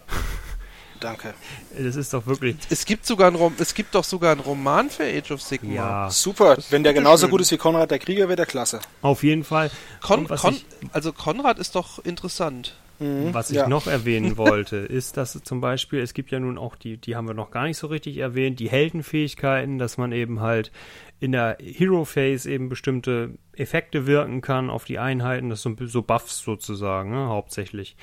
[0.99, 1.33] Danke.
[1.77, 2.55] Das ist doch wirklich.
[2.69, 5.75] Es gibt sogar ein Rom es gibt doch sogar einen Roman für Age of Sigmar.
[5.75, 6.09] Ja.
[6.09, 6.57] Super.
[6.69, 7.31] Wenn der genauso schön.
[7.31, 8.79] gut ist wie Konrad der Krieger, wäre der klasse.
[9.01, 9.69] Auf jeden Fall.
[10.01, 10.59] Kon Kon
[10.93, 12.75] also Konrad ist doch interessant.
[12.99, 13.67] Mhm, Was ich ja.
[13.67, 17.27] noch erwähnen wollte, ist, dass zum Beispiel, es gibt ja nun auch die, die haben
[17.27, 20.71] wir noch gar nicht so richtig erwähnt, die Heldenfähigkeiten, dass man eben halt
[21.19, 26.01] in der Hero Phase eben bestimmte Effekte wirken kann auf die Einheiten, das sind so
[26.01, 27.95] Buffs sozusagen, ne, hauptsächlich.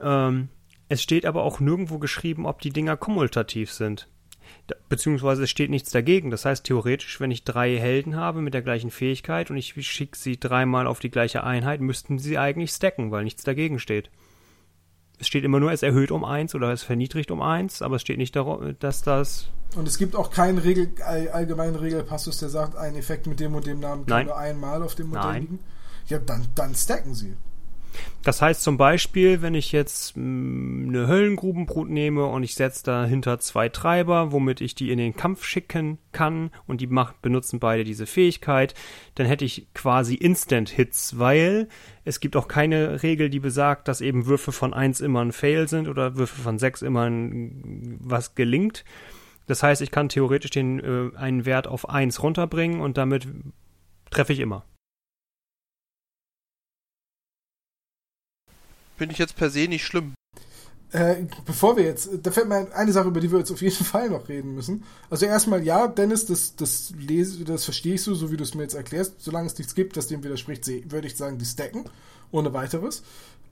[0.00, 0.48] Ähm,
[0.88, 4.08] es steht aber auch nirgendwo geschrieben, ob die Dinger kommutativ sind
[4.88, 6.30] beziehungsweise es steht nichts dagegen.
[6.30, 10.16] Das heißt, theoretisch, wenn ich drei Helden habe mit der gleichen Fähigkeit und ich schicke
[10.16, 14.10] sie dreimal auf die gleiche Einheit, müssten sie eigentlich stacken, weil nichts dagegen steht.
[15.20, 18.02] Es steht immer nur, es erhöht um eins oder es verniedrigt um eins, aber es
[18.02, 19.50] steht nicht darum, dass das.
[19.74, 23.66] Und es gibt auch keinen Regel, allgemeinen Regelpassus, der sagt, ein Effekt mit dem und
[23.66, 24.26] dem Namen kann Nein.
[24.26, 25.42] nur einmal auf dem Modell Nein.
[25.42, 25.58] liegen.
[26.06, 27.36] Ja, dann, dann stacken sie.
[28.22, 33.38] Das heißt zum Beispiel, wenn ich jetzt mm, eine Höllengrubenbrut nehme und ich setze dahinter
[33.38, 37.84] zwei Treiber, womit ich die in den Kampf schicken kann und die macht, benutzen beide
[37.84, 38.74] diese Fähigkeit,
[39.14, 41.68] dann hätte ich quasi Instant-Hits, weil
[42.04, 45.68] es gibt auch keine Regel, die besagt, dass eben Würfe von 1 immer ein Fail
[45.68, 48.84] sind oder Würfe von 6 immer ein, was gelingt.
[49.46, 53.26] Das heißt, ich kann theoretisch den, äh, einen Wert auf 1 runterbringen und damit
[54.10, 54.64] treffe ich immer.
[58.98, 60.14] Finde ich jetzt per se nicht schlimm.
[60.90, 63.84] Äh, bevor wir jetzt, da fällt mir eine Sache, über die wir jetzt auf jeden
[63.84, 64.84] Fall noch reden müssen.
[65.08, 68.54] Also erstmal, ja, Dennis, das, das lese, das verstehe ich so, so wie du es
[68.54, 69.14] mir jetzt erklärst.
[69.18, 71.84] Solange es nichts gibt, das dem widerspricht, würde ich sagen, die stacken.
[72.32, 73.02] Ohne weiteres.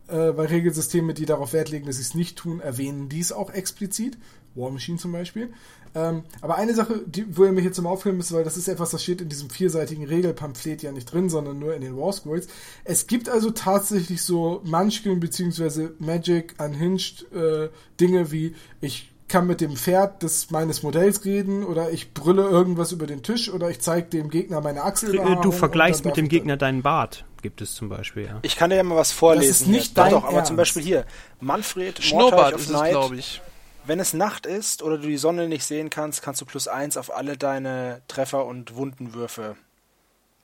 [0.09, 3.51] Äh, weil Regelsysteme, die darauf Wert legen, dass sie es nicht tun, erwähnen dies auch
[3.51, 4.19] explizit.
[4.57, 5.53] War Machine zum Beispiel.
[5.95, 8.69] Ähm, aber eine Sache, die, wo ihr mich jetzt mal aufhören müsst, weil das ist
[8.69, 12.13] etwas, das steht in diesem vierseitigen Regelpamphlet ja nicht drin, sondern nur in den War
[12.13, 12.49] Scrolls.
[12.85, 15.89] Es gibt also tatsächlich so Munchkin bzw.
[15.99, 21.91] Magic Unhinged äh, Dinge wie ich kann mit dem Pferd des meines Modells reden oder
[21.91, 25.13] ich brülle irgendwas über den Tisch oder ich zeige dem Gegner meine Achsel.
[25.43, 28.39] Du vergleichst mit dem Gegner deinen Bart, gibt es zum Beispiel, ja.
[28.43, 29.49] Ich kann dir ja mal was vorlesen.
[29.49, 31.07] Das ist nicht dein doch, aber zum Beispiel hier,
[31.41, 33.41] Manfred Schnurrbart ist es, glaube ich.
[33.87, 36.97] Wenn es Nacht ist oder du die Sonne nicht sehen kannst, kannst du plus eins
[36.97, 39.57] auf alle deine Treffer und Wundenwürfe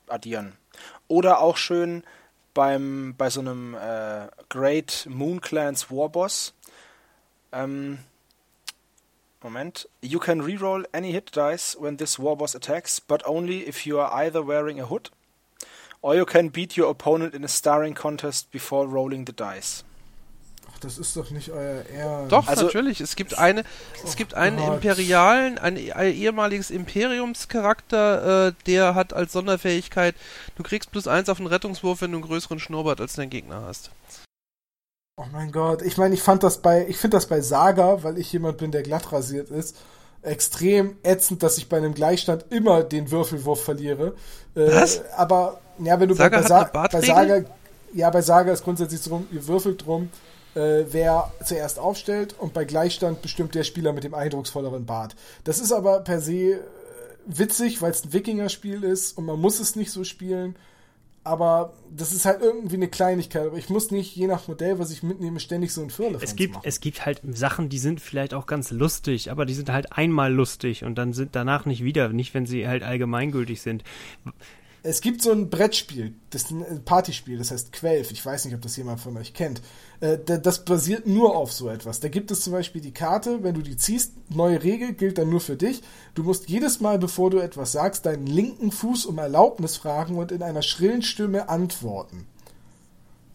[0.07, 0.53] addieren.
[1.09, 2.05] Oder auch schön
[2.53, 6.53] beim, bei so einem äh, Great Moon Clans Warboss.
[7.51, 7.99] Ähm,
[9.41, 9.89] Moment.
[9.99, 14.13] You can reroll any hit dice when this Warboss attacks, but only if you are
[14.23, 15.11] either wearing a hood
[16.01, 19.83] or you can beat your opponent in a starring contest before rolling the dice
[20.83, 22.31] das ist doch nicht euer Ernst.
[22.31, 23.01] Doch, also, natürlich.
[23.01, 23.63] Es gibt eine,
[24.03, 24.75] es gibt einen Gott.
[24.75, 30.15] imperialen, ein, ein, ehemaliges Imperiumscharakter, äh, der hat als Sonderfähigkeit,
[30.55, 33.63] du kriegst plus eins auf einen Rettungswurf, wenn du einen größeren Schnurrbart als dein Gegner
[33.65, 33.91] hast.
[35.17, 38.17] Oh mein Gott, ich meine, ich fand das bei, ich finde das bei Saga, weil
[38.17, 39.77] ich jemand bin, der glatt rasiert ist,
[40.23, 44.15] extrem ätzend, dass ich bei einem Gleichstand immer den Würfelwurf verliere.
[44.55, 45.01] Äh, Was?
[45.15, 47.43] Aber, ja, wenn du Saga bei, bei, bei Saga,
[47.93, 50.09] ja, bei Saga ist grundsätzlich so rum, ihr würfelt drum,
[50.55, 55.15] äh, wer zuerst aufstellt und bei Gleichstand bestimmt der Spieler mit dem eindrucksvolleren Bart.
[55.43, 56.59] Das ist aber per se äh,
[57.25, 60.55] witzig, weil es ein Wikinger-Spiel ist und man muss es nicht so spielen.
[61.25, 63.47] Aber das ist halt irgendwie eine Kleinigkeit.
[63.47, 66.35] Aber ich muss nicht, je nach Modell, was ich mitnehme, ständig so ein Firlefanz es
[66.35, 66.65] gibt machen.
[66.65, 70.33] Es gibt halt Sachen, die sind vielleicht auch ganz lustig, aber die sind halt einmal
[70.33, 73.85] lustig und dann sind danach nicht wieder, nicht wenn sie halt allgemeingültig sind.
[74.85, 78.11] Es gibt so ein Brettspiel, das ist ein Partyspiel, das heißt Quelf.
[78.11, 79.61] Ich weiß nicht, ob das jemand von euch kennt.
[80.01, 82.01] Äh, das basiert nur auf so etwas.
[82.01, 85.29] Da gibt es zum Beispiel die Karte, wenn du die ziehst, neue Regel gilt dann
[85.29, 85.81] nur für dich.
[86.15, 90.33] Du musst jedes Mal, bevor du etwas sagst, deinen linken Fuß um Erlaubnis fragen und
[90.33, 92.27] in einer schrillen Stimme antworten.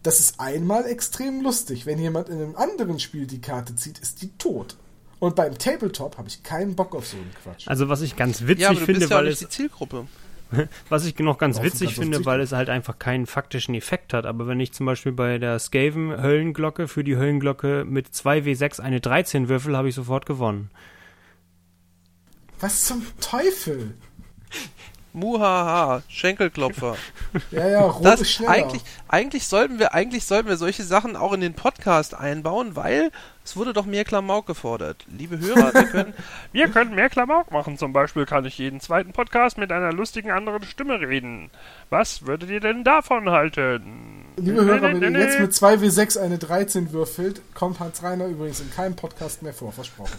[0.03, 1.87] Das ist einmal extrem lustig.
[1.87, 4.77] Wenn jemand in einem anderen Spiel die Karte zieht, ist die tot.
[5.17, 7.67] Und beim Tabletop habe ich keinen Bock auf so einen Quatsch.
[7.67, 9.49] Also was ich ganz witzig ja, aber du finde, bist ja weil nicht es die
[9.49, 10.07] Zielgruppe.
[10.89, 14.25] Was ich noch ganz witzig finde, weil es halt einfach keinen faktischen Effekt hat.
[14.25, 18.99] Aber wenn ich zum Beispiel bei der Skaven Höllenglocke für die Höllenglocke mit 2W6 eine
[18.99, 20.71] 13 würfel, habe ich sofort gewonnen.
[22.59, 23.95] Was zum Teufel?
[25.13, 26.95] Muhaha, Schenkelklopfer.
[27.51, 28.51] Ja, ja, rot Das, ist schneller.
[28.51, 33.11] eigentlich, eigentlich sollten wir, eigentlich sollten wir solche Sachen auch in den Podcast einbauen, weil
[33.45, 35.05] es wurde doch mehr Klamauk gefordert.
[35.15, 36.13] Liebe Hörer, wir können,
[36.51, 37.77] Wir können mehr Klamauk machen.
[37.77, 41.51] Zum Beispiel kann ich jeden zweiten Podcast mit einer lustigen anderen Stimme reden.
[41.89, 44.25] Was würdet ihr denn davon halten?
[44.37, 48.71] Liebe Hörer, wenn ihr jetzt mit 2W6 eine 13 würfelt, kommt Hans Reiner übrigens in
[48.71, 50.13] keinem Podcast mehr vor, versprochen.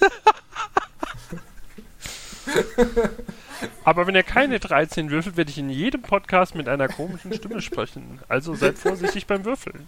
[3.84, 7.60] Aber wenn ihr keine 13 würfelt, werde ich in jedem Podcast mit einer komischen Stimme
[7.60, 8.20] sprechen.
[8.28, 9.86] Also seid vorsichtig beim Würfeln.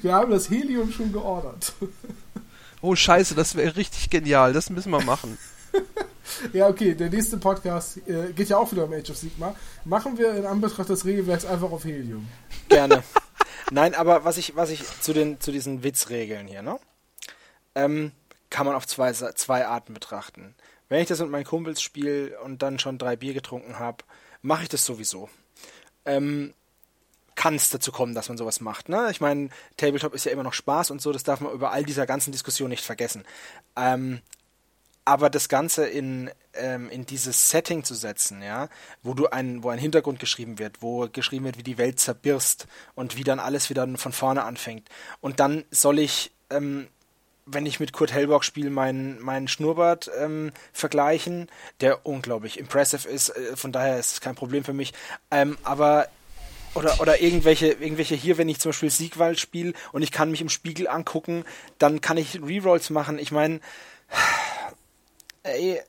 [0.00, 1.74] Wir haben das Helium schon geordert.
[2.80, 5.38] oh scheiße, das wäre richtig genial, das müssen wir machen.
[6.52, 9.54] Ja, okay, der nächste Podcast äh, geht ja auch wieder um Age of Sigma.
[9.84, 12.28] Machen wir in Anbetracht des Regelwerks einfach auf Helium.
[12.68, 13.02] Gerne.
[13.70, 16.78] Nein, aber was ich, was ich zu den, zu diesen Witzregeln hier, ne?
[17.74, 18.12] Ähm,
[18.50, 20.54] kann man auf zwei, zwei Arten betrachten.
[20.92, 24.04] Wenn ich das mit meinen Kumpels spiele und dann schon drei Bier getrunken habe,
[24.42, 25.30] mache ich das sowieso.
[26.04, 26.52] Ähm,
[27.34, 28.90] kann es dazu kommen, dass man sowas macht.
[28.90, 29.08] Ne?
[29.10, 29.48] Ich meine,
[29.78, 32.30] Tabletop ist ja immer noch Spaß und so, das darf man über all dieser ganzen
[32.30, 33.24] Diskussion nicht vergessen.
[33.74, 34.20] Ähm,
[35.06, 38.68] aber das Ganze in, ähm, in dieses Setting zu setzen, ja,
[39.02, 42.66] wo du ein, wo ein Hintergrund geschrieben wird, wo geschrieben wird, wie die Welt zerbirst
[42.94, 44.90] und wie dann alles wieder von vorne anfängt.
[45.22, 46.88] Und dann soll ich, ähm,
[47.46, 51.48] wenn ich mit Kurt Hellbock spiele, meinen meinen Schnurrbart ähm, vergleichen,
[51.80, 54.92] der unglaublich impressive ist, äh, von daher ist es kein Problem für mich.
[55.30, 56.08] Ähm, aber
[56.74, 60.40] oder, oder irgendwelche, irgendwelche hier, wenn ich zum Beispiel Siegwald spiele und ich kann mich
[60.40, 61.44] im Spiegel angucken,
[61.78, 63.18] dann kann ich Rerolls machen.
[63.18, 63.60] Ich meine,
[65.42, 65.80] ey,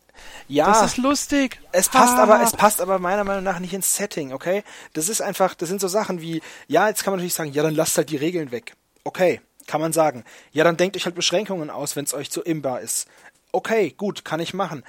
[0.48, 0.66] ja.
[0.68, 1.60] Das ist lustig.
[1.72, 2.24] Es passt Ah.
[2.24, 4.64] aber, es passt aber meiner Meinung nach nicht ins Setting, okay?
[4.94, 7.64] Das ist einfach, das sind so Sachen wie, ja, jetzt kann man natürlich sagen, ja,
[7.64, 8.76] dann lasst halt die Regeln weg.
[9.06, 10.23] Okay, kann man sagen.
[10.52, 13.07] Ja, dann denkt euch halt Beschränkungen aus, wenn es euch zu imbar ist.
[13.52, 14.84] Okay, gut, kann ich machen.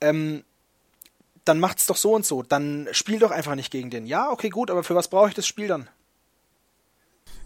[0.00, 0.44] Ähm,
[1.44, 2.42] dann macht's doch so und so.
[2.42, 4.06] Dann spiel doch einfach nicht gegen den.
[4.06, 5.88] Ja, okay, gut, aber für was brauche ich das Spiel dann?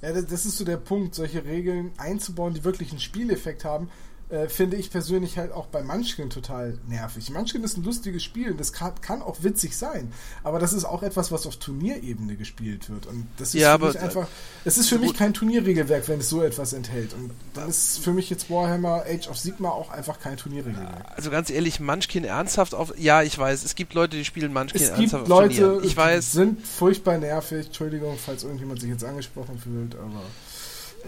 [0.00, 3.90] Ja, das, das ist so der Punkt, solche Regeln einzubauen, die wirklich einen Spieleffekt haben,
[4.30, 7.30] äh, finde ich persönlich halt auch bei Munchkin total nervig.
[7.30, 10.12] Munchkin ist ein lustiges Spiel und das kann, kann auch witzig sein,
[10.44, 13.86] aber das ist auch etwas, was auf Turnierebene gespielt wird und das ist Ja, für
[13.86, 14.28] mich einfach,
[14.66, 18.12] es ist für mich kein Turnierregelwerk, wenn es so etwas enthält und dann ist für
[18.12, 21.06] mich jetzt Warhammer Age of Sigma auch einfach kein Turnierregelwerk.
[21.16, 22.92] Also ganz ehrlich, Munchkin ernsthaft auf.
[22.98, 25.84] Ja, ich weiß, es gibt Leute, die spielen Munchkin Es ernsthaft gibt auf Leute, Turnieren.
[25.84, 26.32] Ich die weiß.
[26.32, 27.66] sind furchtbar nervig.
[27.66, 30.22] Entschuldigung, falls irgendjemand sich jetzt angesprochen fühlt, aber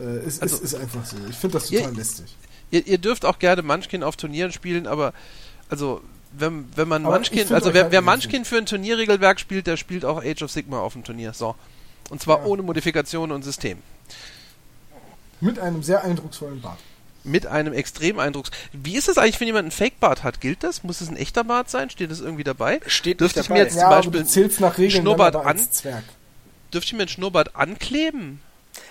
[0.03, 1.17] äh, es, Also- es ist einfach so.
[1.29, 2.37] Ich finde das Ja, total lästig.
[2.71, 5.13] Ihr, ihr dürft auch gerne Munchkin auf Turnieren spielen, aber
[5.69, 6.01] also
[6.33, 8.03] wenn, wenn man Aber Munchkin, also wer, halt wer.
[8.03, 11.33] Munchkin für ein Turnierregelwerk spielt, der spielt auch Age of Sigma auf dem Turnier.
[11.33, 11.57] So.
[12.11, 12.45] Und zwar Ja.
[12.45, 13.79] ohne Modifikation und System.
[15.41, 16.79] Mit einem sehr eindrucksvollen Bart.
[17.23, 18.51] Mit einem extrem Eindrucks.
[18.73, 20.41] Wie ist es eigentlich, wenn jemand einen Fake-Bart hat?
[20.41, 20.85] Gilt das?
[20.85, 21.91] Muss es ein echter Bart sein?
[21.91, 22.81] Steht das irgendwie dabei?
[22.87, 23.59] Steht Dürfte ich dabei.
[23.61, 25.59] mir jetzt- Ja, zum Beispiel nach Regeln Schnurrbart an?
[25.59, 26.05] Zwerg.
[26.73, 28.41] Dürfte ich mir einen Schnurrbart ankleben?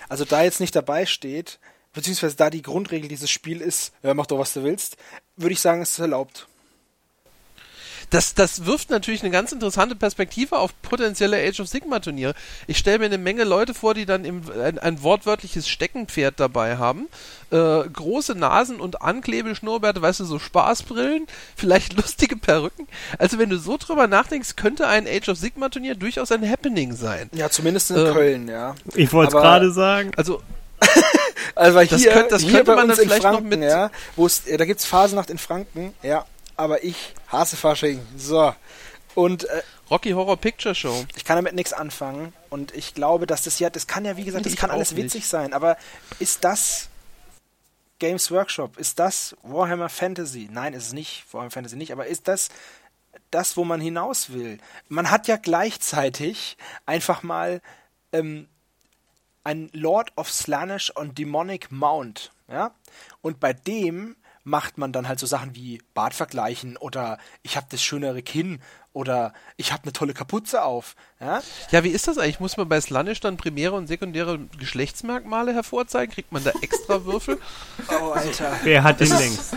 [0.08, 1.58] Also da jetzt nicht dabei steht,
[1.92, 4.96] beziehungsweise da die Grundregel dieses Spiel ist, ja, mach doch was du willst,
[5.36, 6.46] würde ich sagen, es ist erlaubt.
[8.10, 12.34] Das, das wirft natürlich eine ganz interessante Perspektive auf potenzielle Age of Sigma Turniere.
[12.66, 16.76] Ich stelle mir eine Menge Leute vor, die dann im, ein, ein wortwörtliches Steckenpferd dabei
[16.76, 17.08] haben,
[17.50, 17.56] äh,
[17.88, 22.88] große Nasen und Anklebeschnurrbärte, weißt du, so Spaßbrillen, vielleicht lustige Perücken.
[23.18, 26.94] Also wenn du so drüber nachdenkst, könnte ein Age of Sigma Turnier durchaus ein Happening
[26.94, 27.30] sein.
[27.32, 28.74] Ja, zumindest in Ähm, Köln, ja.
[28.94, 30.10] Ich wollte es gerade sagen.
[30.16, 30.42] Also
[31.56, 33.30] Also weil Das hier, könnt- das hier könnte bei man uns dann in vielleicht noch
[33.32, 36.24] Franken, mit- ja, wo es, äh, da gibt's Phasenacht in Franken, ja,
[36.56, 38.00] aber ich hasse Fasching.
[38.16, 38.54] So.
[39.14, 41.04] Und äh, Rocky Horror Picture Show.
[41.16, 44.24] ich kann damit nichts anfangen und ich glaube, dass das ja, das kann ja wie
[44.24, 45.04] gesagt, das Ich kann alles nicht.
[45.04, 45.76] witzig sein, aber
[46.20, 46.88] ist das
[47.98, 48.78] Games Workshop?
[48.78, 50.48] Ist das Warhammer Fantasy?
[50.50, 52.48] Nein, ist es nicht, Warhammer Fantasy nicht, aber ist das
[53.32, 54.58] das, wo man hinaus will?
[54.88, 57.60] Man hat ja gleichzeitig einfach mal
[58.12, 58.48] ähm,
[59.44, 62.74] ein Lord of Slaanesh und Demonic Mount, ja?
[63.22, 67.66] Und bei dem macht man dann halt so Sachen wie Bart vergleichen oder ich habe
[67.70, 68.60] das schönere Kinn
[68.92, 71.42] oder ich habe eine tolle Kapuze auf, ja?
[71.70, 72.40] Ja, wie ist das eigentlich?
[72.40, 76.12] Muss man bei Slanish dann primäre und sekundäre Geschlechtsmerkmale hervorzeigen?
[76.12, 77.38] Kriegt man da extra Würfel?
[78.00, 78.52] Oh, Alter.
[78.64, 79.56] Wer hat den längsten?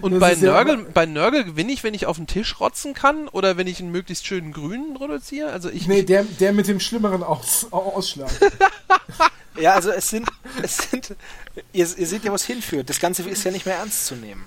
[0.00, 2.94] Und bei ja Nörgel, aber- bei Nörgel gewinne ich, wenn ich auf den Tisch rotzen
[2.94, 5.50] kann oder wenn ich einen möglichst schönen grünen produziere?
[5.50, 8.30] Also ich, Nee, der, der mit dem schlimmeren Aus, Ausschlag.
[9.56, 10.28] Ja, also es sind,
[10.64, 11.14] es sind,
[11.72, 12.90] ihr, ihr seht ja, wo es hinführt.
[12.90, 14.44] Das Ganze ist ja nicht mehr ernst zu nehmen.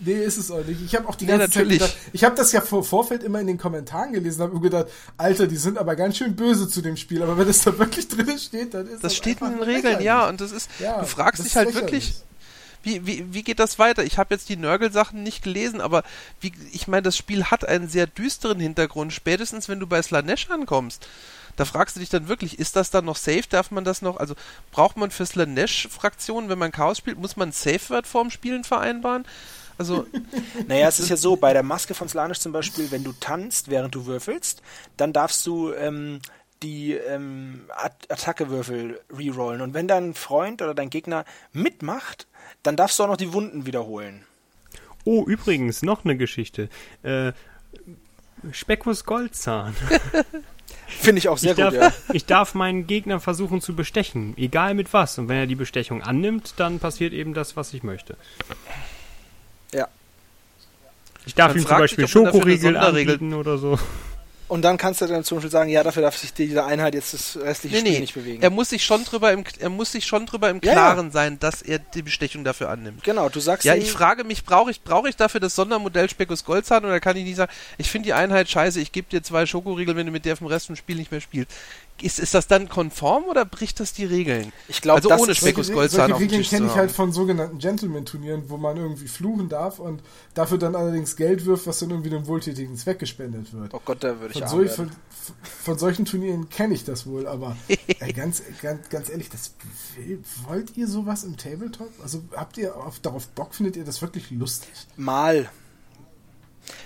[0.00, 0.80] Nee, ist es auch nicht.
[0.84, 1.78] Ich habe auch die ganze natürlich.
[1.80, 4.60] Zeit gedacht, ich habe das ja vor Vorfeld immer in den Kommentaren gelesen, habe mir
[4.60, 4.86] gedacht,
[5.16, 8.08] Alter, die sind aber ganz schön böse zu dem Spiel, aber wenn das da wirklich
[8.08, 10.04] drin steht, dann ist Das steht in den Regeln, lächerlich.
[10.06, 12.14] ja, und das ist, Ja, du fragst das dich halt wirklich,
[12.82, 14.02] wie, wie, wie geht das weiter?
[14.04, 16.02] Ich habe jetzt die Nörgel-Sachen nicht gelesen, aber
[16.40, 20.50] wie, ich meine, das Spiel hat einen sehr düsteren Hintergrund, spätestens wenn du bei Slanesh
[20.50, 21.06] ankommst.
[21.54, 23.44] Da fragst du dich dann wirklich, ist das dann noch safe?
[23.48, 24.34] Darf man das noch, also
[24.72, 29.26] braucht man für Slanesh-Fraktionen, wenn man Chaos spielt, muss man ein Safe-Word vorm Spielen vereinbaren?
[29.78, 30.06] Also,
[30.68, 33.70] Naja, es ist ja so, bei der Maske von Slanisch zum Beispiel, wenn du tanzt,
[33.70, 34.62] während du würfelst,
[34.96, 36.20] dann darfst du ähm,
[36.62, 39.60] die ähm, At Attackewürfel rerollen.
[39.60, 42.26] Und wenn dein Freund oder dein Gegner mitmacht,
[42.62, 44.24] dann darfst du auch noch die Wunden wiederholen.
[45.04, 46.68] Oh, übrigens, noch eine Geschichte.
[47.02, 47.32] Äh,
[48.52, 49.74] Speckus Goldzahn.
[50.86, 51.92] Finde ich auch sehr ich, darf, gut, ja.
[52.12, 55.18] ich darf meinen Gegner versuchen zu bestechen, egal mit was.
[55.18, 58.16] Und wenn er die Bestechung annimmt, dann passiert eben das, was ich möchte.
[61.22, 61.26] Ja.
[61.26, 63.78] Ich darf ihm zum Beispiel eine Schokoriegel anbieten oder so.
[64.48, 67.14] Und dann kannst du dann zum Beispiel sagen, ja, dafür darf sich diese Einheit jetzt
[67.14, 68.42] das restliche nee, Spiel nee, nicht bewegen.
[68.42, 70.72] er muss sich schon drüber im, er muss sich schon drüber im Ja, ja.
[70.74, 73.02] Klaren sein, dass er die Bestechung dafür annimmt.
[73.02, 76.10] genau, du sagst Ja, ihm- ich frage mich, brauche ich, brauche ich dafür das Sondermodell
[76.10, 79.22] Speckus Goldzahn oder kann ich nicht sagen, ich finde die Einheit scheiße, ich gebe dir
[79.22, 81.50] zwei Schokoriegel, wenn du mit der vom Rest vom Spiel nicht mehr spielst.
[82.02, 84.52] Ist, ist das dann konform oder bricht das die Regeln?
[84.68, 88.48] ich glaube, also ohne Solche, Goldzahn solche auf Regeln kenne ich halt von sogenannten Gentleman-Turnieren,
[88.48, 90.02] wo man irgendwie fluchen darf und
[90.34, 93.72] dafür dann allerdings Geld wirft, was dann irgendwie einem wohltätigen Zweck gespendet wird.
[93.72, 94.90] Oh Gott, da würde ich Von, so, von,
[95.62, 99.52] von solchen Turnieren kenne ich das wohl, aber ey, ganz, ganz, ganz ehrlich, das
[100.48, 101.90] wollt ihr sowas im Tabletop?
[102.02, 104.70] Also habt ihr auf, darauf Bock, findet ihr das wirklich lustig?
[104.96, 105.48] Mal.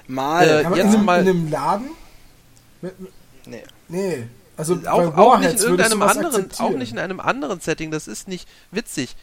[0.06, 0.48] Mal.
[0.48, 1.90] Äh, Aber jetzt in, einem, mal- in einem Laden?
[2.82, 3.12] Mit- mit-
[3.46, 3.62] nee.
[3.88, 4.26] Nee.
[4.56, 8.08] Also auch, bei auch nicht in irgendeinem anderen, auch nicht in einem anderen Setting, das
[8.08, 9.16] ist nicht witzig.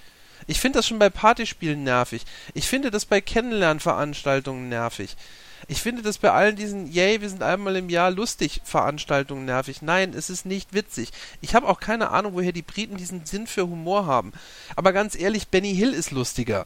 [0.45, 2.26] Ich finde das schon bei Partyspielen nervig.
[2.53, 5.15] Ich finde das bei Kennenlernveranstaltungen nervig.
[5.68, 9.81] Ich finde das bei allen diesen, yay, wir sind einmal im Jahr lustig Veranstaltungen nervig.
[9.81, 11.11] Nein, es ist nicht witzig.
[11.39, 14.34] Ich habe auch keine Ahnung, woher die Briten diesen Sinn für Humor haben.
[14.76, 16.65] Aber ganz ehrlich, Benny Hill ist lustiger.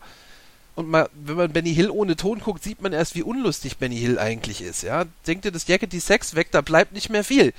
[0.76, 3.98] Und mal, wenn man Benny Hill ohne Ton guckt, sieht man erst, wie unlustig Benny
[3.98, 5.06] Hill eigentlich ist, ja.
[5.26, 7.53] Denkt ihr das Jacket die Sex weg, da bleibt nicht mehr viel.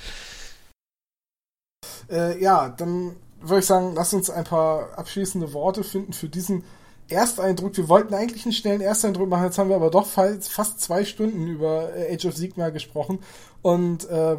[2.10, 6.64] Äh, ja, dann würde ich sagen, lass uns ein paar abschließende Worte finden für diesen
[7.08, 7.76] Ersteindruck.
[7.76, 11.04] Wir wollten eigentlich einen schnellen Ersteindruck machen, jetzt haben wir aber doch fa- fast zwei
[11.04, 13.20] Stunden über äh, Age of Sigmar gesprochen.
[13.62, 14.36] Und äh,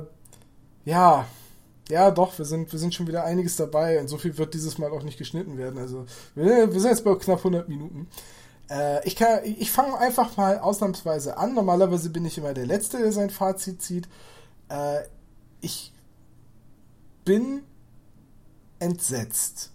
[0.86, 1.26] ja,
[1.90, 4.78] ja, doch, wir sind, wir sind schon wieder einiges dabei und so viel wird dieses
[4.78, 5.80] Mal auch nicht geschnitten werden.
[5.80, 6.06] Also
[6.36, 8.08] wir, wir sind jetzt bei knapp 100 Minuten.
[8.70, 11.56] Äh, ich ich fange einfach mal ausnahmsweise an.
[11.56, 14.08] Normalerweise bin ich immer der Letzte, der sein Fazit zieht.
[14.70, 15.00] Äh,
[15.62, 15.92] ich
[17.26, 17.64] bin
[18.80, 19.72] entsetzt.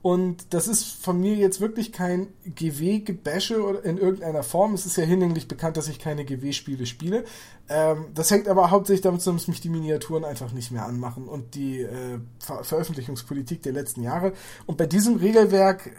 [0.00, 4.74] Und das ist von mir jetzt wirklich kein GW-Gebäsche in irgendeiner Form.
[4.74, 7.24] Es ist ja hinlänglich bekannt, dass ich keine GW-Spiele spiele.
[7.68, 11.26] Ähm, das hängt aber hauptsächlich damit zusammen, dass mich die Miniaturen einfach nicht mehr anmachen
[11.26, 14.32] und die äh, Ver Veröffentlichungspolitik der letzten Jahre.
[14.66, 15.90] Und bei diesem Regelwerk,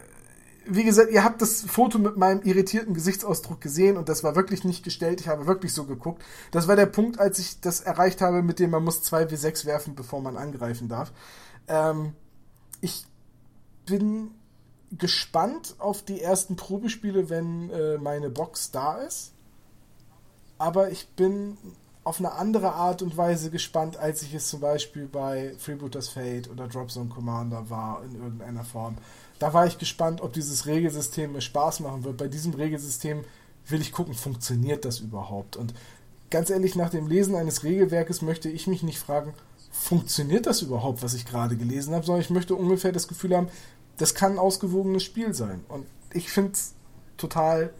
[0.69, 4.63] wie gesagt, ihr habt das Foto mit meinem irritierten Gesichtsausdruck gesehen und das war wirklich
[4.63, 5.21] nicht gestellt.
[5.21, 6.23] Ich habe wirklich so geguckt.
[6.51, 9.95] Das war der Punkt, als ich das erreicht habe, mit dem man muss 2W6 werfen,
[9.95, 11.11] bevor man angreifen darf.
[11.67, 12.13] Ähm,
[12.81, 13.05] ich
[13.85, 14.31] bin
[14.91, 19.33] gespannt auf die ersten Probespiele, wenn äh, meine Box da ist.
[20.57, 21.57] Aber ich bin
[22.03, 26.49] auf eine andere Art und Weise gespannt, als ich es zum Beispiel bei Freebooters Fate
[26.49, 28.97] oder Dropzone Commander war in irgendeiner Form.
[29.39, 32.17] Da war ich gespannt, ob dieses Regelsystem mir Spaß machen wird.
[32.17, 33.23] Bei diesem Regelsystem
[33.67, 35.55] will ich gucken, funktioniert das überhaupt?
[35.55, 35.73] Und
[36.29, 39.33] ganz ehrlich, nach dem Lesen eines Regelwerkes möchte ich mich nicht fragen,
[39.71, 43.49] funktioniert das überhaupt, was ich gerade gelesen habe, sondern ich möchte ungefähr das Gefühl haben,
[43.97, 45.63] das kann ein ausgewogenes Spiel sein.
[45.69, 46.73] Und ich finde es
[47.17, 47.73] total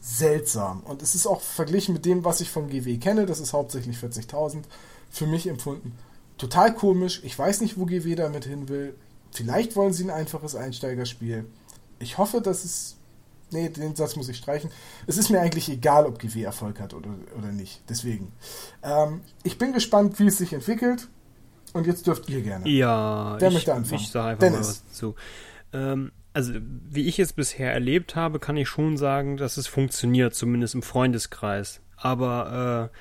[0.00, 0.80] seltsam.
[0.80, 3.98] Und es ist auch verglichen mit dem, was ich von GW kenne, das ist hauptsächlich
[3.98, 4.62] 40.000,
[5.10, 5.96] für mich empfunden.
[6.38, 7.22] Total komisch.
[7.24, 8.94] Ich weiß nicht, wo GW damit hin will.
[9.36, 11.44] Vielleicht wollen sie ein einfaches Einsteigerspiel.
[11.98, 12.96] Ich hoffe, dass es.
[13.52, 14.70] Nee, den Satz muss ich streichen.
[15.06, 17.82] Es ist mir eigentlich egal, ob GW Erfolg hat oder, oder nicht.
[17.88, 18.32] Deswegen.
[18.82, 21.08] Ähm, ich bin gespannt, wie es sich entwickelt.
[21.74, 22.66] Und jetzt dürft ihr gerne.
[22.68, 24.00] Ja, Wer ich, möchte anfangen?
[24.00, 24.82] ich sage einfach mal Dennis.
[24.86, 25.14] was zu.
[25.72, 26.54] Ähm, also,
[26.90, 30.82] wie ich es bisher erlebt habe, kann ich schon sagen, dass es funktioniert, zumindest im
[30.82, 31.80] Freundeskreis.
[31.96, 32.96] Aber äh,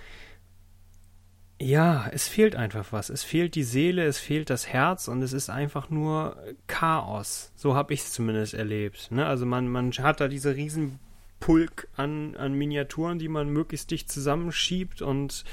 [1.60, 3.10] ja, es fehlt einfach was.
[3.10, 6.38] Es fehlt die Seele, es fehlt das Herz und es ist einfach nur
[6.68, 7.52] Chaos.
[7.56, 9.10] So habe ich es zumindest erlebt.
[9.12, 9.26] Ne?
[9.26, 11.00] Also man, man hat da diese riesen
[11.40, 15.46] Pulk an, an Miniaturen, die man möglichst dicht zusammenschiebt und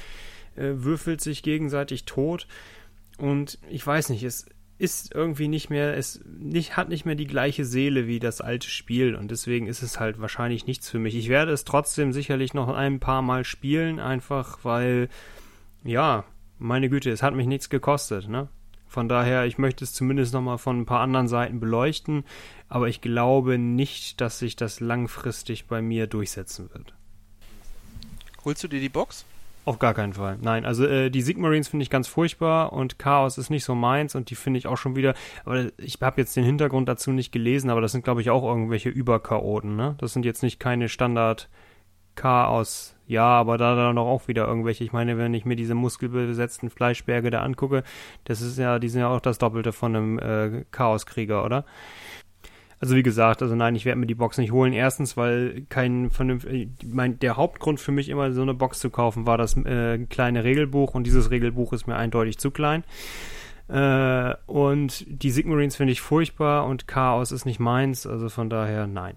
[0.55, 2.47] äh, würfelt sich gegenseitig tot.
[3.17, 4.45] Und ich weiß nicht, es
[4.77, 8.67] ist irgendwie nicht mehr, es nicht, hat nicht mehr die gleiche Seele wie das alte
[8.67, 11.15] Spiel und deswegen ist es halt wahrscheinlich nichts für mich.
[11.15, 15.09] Ich werde es trotzdem sicherlich noch ein paar Mal spielen, einfach weil,
[15.83, 16.23] ja,
[16.59, 18.47] meine Güte, es hat mich nichts gekostet, ne?
[18.87, 22.25] Von daher, ich möchte es zumindest nochmal von ein paar anderen Seiten beleuchten,
[22.69, 26.93] aber ich glaube nicht, dass sich das langfristig bei mir durchsetzen wird.
[28.45, 29.25] Holst du dir die Box?
[29.65, 30.37] Auf gar keinen Fall.
[30.41, 34.13] Nein, also äh, die Sigmarines finde ich ganz furchtbar und Chaos ist nicht so meins
[34.13, 35.15] und die finde ich auch schon wieder.
[35.45, 38.43] Aber ich habe jetzt den Hintergrund dazu nicht gelesen, aber das sind glaube ich auch
[38.43, 39.95] irgendwelche Überchaoten, ne?
[39.99, 41.49] Das sind jetzt nicht keine Standard
[42.15, 42.95] Chaos.
[43.05, 44.83] Ja, aber da dann auch wieder irgendwelche.
[44.83, 47.83] Ich meine, wenn ich mir diese muskelbesetzten Fleischberge da angucke,
[48.23, 51.65] das ist ja, die sind ja auch das Doppelte von einem äh, Chaoskrieger, oder?
[52.79, 54.73] Also wie gesagt, also nein, ich werde mir die Box nicht holen.
[54.73, 59.25] Erstens, weil kein vernünftig, mein, der Hauptgrund für mich immer so eine Box zu kaufen
[59.25, 62.83] war das äh, kleine Regelbuch und dieses Regelbuch ist mir eindeutig zu klein.
[63.69, 68.85] Äh, und die Sigmarines finde ich furchtbar und Chaos ist nicht meins, also von daher
[68.87, 69.15] nein.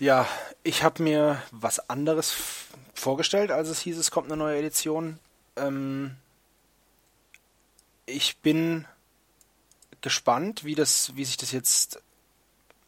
[0.00, 0.26] Ja,
[0.64, 2.34] ich habe mir was anderes
[2.94, 5.20] vorgestellt, als es hieß, es kommt eine neue Edition.
[5.56, 6.16] Ähm,
[8.04, 8.86] ich bin
[10.00, 12.02] gespannt, wie das, wie sich das jetzt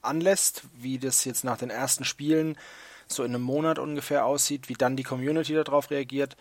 [0.02, 2.58] anlässt, wie das jetzt nach den ersten Spielen
[3.06, 6.36] so in einem Monat ungefähr aussieht, wie dann die Community darauf reagiert.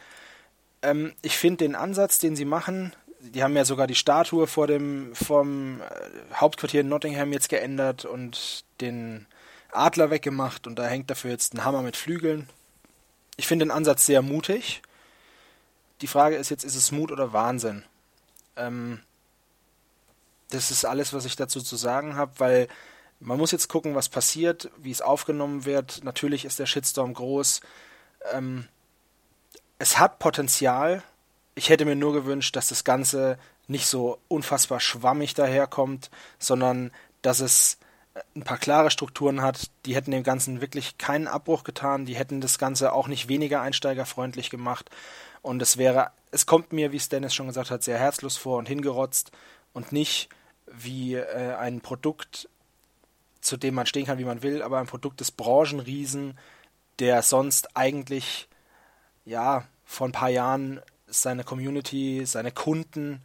[0.82, 4.66] Ähm, ich finde den Ansatz, den sie machen, die haben ja sogar die Statue vor
[4.66, 5.84] dem vom äh,
[6.34, 9.28] Hauptquartier in Nottingham jetzt geändert und den
[9.77, 12.49] Adler weggemacht und da hängt dafür jetzt ein Hammer mit Flügeln.
[13.38, 14.81] Ich finde den Ansatz sehr mutig.
[16.02, 17.84] Die Frage ist jetzt, ist es Mut oder Wahnsinn?
[18.56, 19.02] Ähm,
[20.49, 22.68] das ist alles, was ich dazu zu sagen habe, weil
[23.19, 26.03] man muss jetzt gucken, was passiert, wie es aufgenommen wird.
[26.03, 27.61] Natürlich ist der Shitstorm groß.
[28.34, 28.68] Ähm,
[29.80, 31.03] es hat Potenzial.
[31.56, 33.38] Ich hätte mir nur gewünscht, dass das Ganze
[33.68, 36.91] nicht so unfassbar schwammig daherkommt, sondern
[37.22, 37.77] dass es
[38.36, 42.42] ein paar klare Strukturen hat, die hätten dem Ganzen wirklich keinen Abbruch getan, die hätten
[42.42, 44.90] das Ganze auch nicht weniger einsteigerfreundlich gemacht.
[45.42, 48.58] Und es wäre, es kommt mir, wie es Dennis schon gesagt hat, sehr herzlos vor
[48.58, 49.32] und hingerotzt
[49.74, 50.30] und nicht
[50.68, 52.50] wie äh, ein Produkt,
[53.42, 56.38] zu dem man stehen kann, wie man will, aber ein Produkt des Branchenriesen,
[57.00, 58.48] der sonst eigentlich
[59.26, 63.24] ja vor ein paar Jahren seine Community, seine Kunden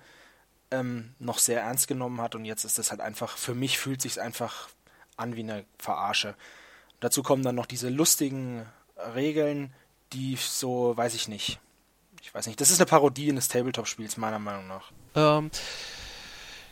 [0.70, 4.02] ähm, noch sehr ernst genommen hat und jetzt ist es halt einfach, für mich fühlt
[4.02, 4.68] sich einfach
[5.20, 6.34] an wie eine Verarsche.
[7.00, 8.66] dazu kommen dann noch diese lustigen
[9.14, 9.72] Regeln,
[10.12, 11.58] die so, weiß ich nicht.
[12.22, 14.92] Ich weiß nicht, das ist eine Parodie eines Tabletop-Spiels, meiner Meinung nach.
[15.14, 15.50] Ähm,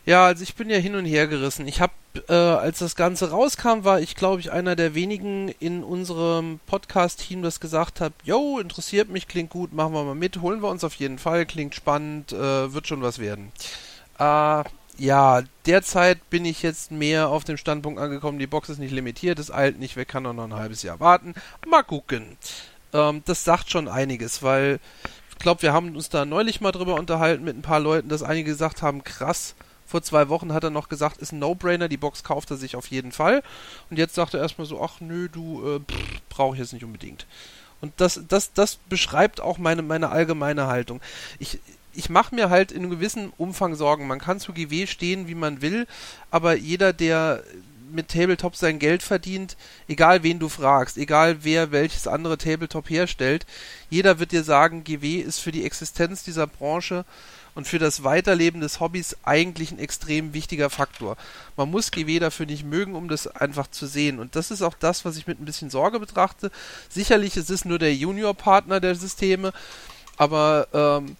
[0.04, 1.66] ja, also ich bin ja hin und her gerissen.
[1.66, 1.92] Ich habe,
[2.28, 7.42] äh, als das Ganze rauskam, war ich, glaube ich, einer der wenigen in unserem Podcast-Team,
[7.42, 10.84] das gesagt hat, yo, interessiert mich, klingt gut, machen wir mal mit, holen wir uns
[10.84, 13.52] auf jeden Fall, klingt spannend, äh, wird schon was werden.
[14.18, 14.64] Äh,
[14.98, 19.38] ja, derzeit bin ich jetzt mehr auf dem Standpunkt angekommen, die Box ist nicht limitiert,
[19.38, 21.34] ist alt nicht, wer kann noch ein halbes Jahr warten.
[21.66, 22.36] Mal gucken.
[22.92, 24.80] Ähm, das sagt schon einiges, weil
[25.30, 28.24] ich glaube, wir haben uns da neulich mal drüber unterhalten mit ein paar Leuten, dass
[28.24, 29.54] einige gesagt haben, krass,
[29.86, 32.76] vor zwei Wochen hat er noch gesagt, ist ein No-Brainer, die Box kauft er sich
[32.76, 33.42] auf jeden Fall.
[33.88, 35.80] Und jetzt sagt er erstmal so, ach nö, du, äh,
[36.28, 37.26] brauche ich jetzt nicht unbedingt.
[37.80, 41.00] Und das, das, das beschreibt auch meine, meine allgemeine Haltung.
[41.38, 41.60] Ich,
[41.98, 44.06] ich mache mir halt in einem gewissen Umfang Sorgen.
[44.06, 45.88] Man kann zu GW stehen, wie man will,
[46.30, 47.42] aber jeder, der
[47.90, 49.56] mit Tabletop sein Geld verdient,
[49.88, 53.46] egal wen du fragst, egal wer welches andere Tabletop herstellt,
[53.90, 57.04] jeder wird dir sagen, GW ist für die Existenz dieser Branche
[57.56, 61.16] und für das Weiterleben des Hobbys eigentlich ein extrem wichtiger Faktor.
[61.56, 64.20] Man muss GW dafür nicht mögen, um das einfach zu sehen.
[64.20, 66.52] Und das ist auch das, was ich mit ein bisschen Sorge betrachte.
[66.88, 69.52] Sicherlich ist es nur der Junior-Partner der Systeme,
[70.16, 71.16] aber ähm,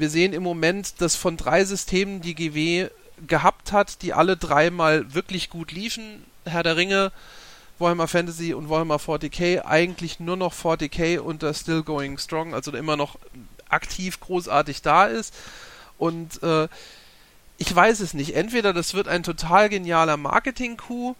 [0.00, 2.88] wir sehen im Moment, dass von drei Systemen, die GW
[3.26, 7.12] gehabt hat, die alle dreimal wirklich gut liefen, Herr der Ringe,
[7.78, 12.96] Warhammer Fantasy und Warhammer 40k, eigentlich nur noch 40k unter Still Going Strong, also immer
[12.96, 13.18] noch
[13.68, 15.34] aktiv großartig da ist.
[15.98, 16.68] Und äh,
[17.58, 18.34] ich weiß es nicht.
[18.34, 21.14] Entweder das wird ein total genialer Marketing-Coup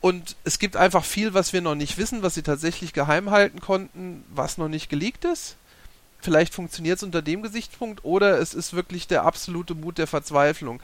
[0.00, 3.60] und es gibt einfach viel, was wir noch nicht wissen, was sie tatsächlich geheim halten
[3.60, 5.56] konnten, was noch nicht geleakt ist
[6.22, 10.80] vielleicht funktioniert es unter dem Gesichtspunkt oder es ist wirklich der absolute Mut der Verzweiflung.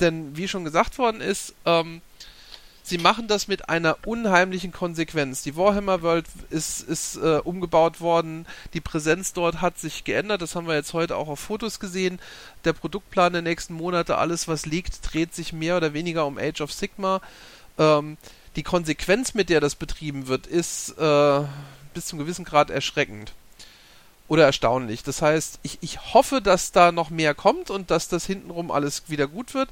[0.00, 2.02] Denn wie schon gesagt worden ist, ähm,
[2.82, 5.42] sie machen das mit einer unheimlichen Konsequenz.
[5.42, 10.54] Die Warhammer World ist, ist äh, umgebaut worden, die Präsenz dort hat sich geändert, das
[10.54, 12.18] haben wir jetzt heute auch auf Fotos gesehen.
[12.64, 16.60] Der Produktplan der nächsten Monate, alles was liegt, dreht sich mehr oder weniger um Age
[16.62, 17.20] of Sigma.
[17.78, 18.16] Ähm,
[18.56, 21.40] die Konsequenz, mit der das betrieben wird, ist äh,
[21.94, 23.32] bis zum gewissen Grad erschreckend.
[24.30, 25.02] Oder erstaunlich.
[25.02, 29.02] Das heißt, ich, ich hoffe, dass da noch mehr kommt und dass das hintenrum alles
[29.08, 29.68] wieder gut wird.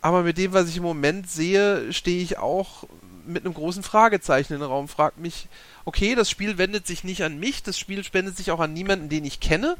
[0.00, 2.84] Aber mit dem, was ich im Moment sehe, stehe ich auch
[3.26, 4.86] mit einem großen Fragezeichen in den Raum.
[4.86, 5.48] Fragt mich,
[5.84, 9.08] okay, das Spiel wendet sich nicht an mich, das Spiel wendet sich auch an niemanden,
[9.08, 9.76] den ich kenne.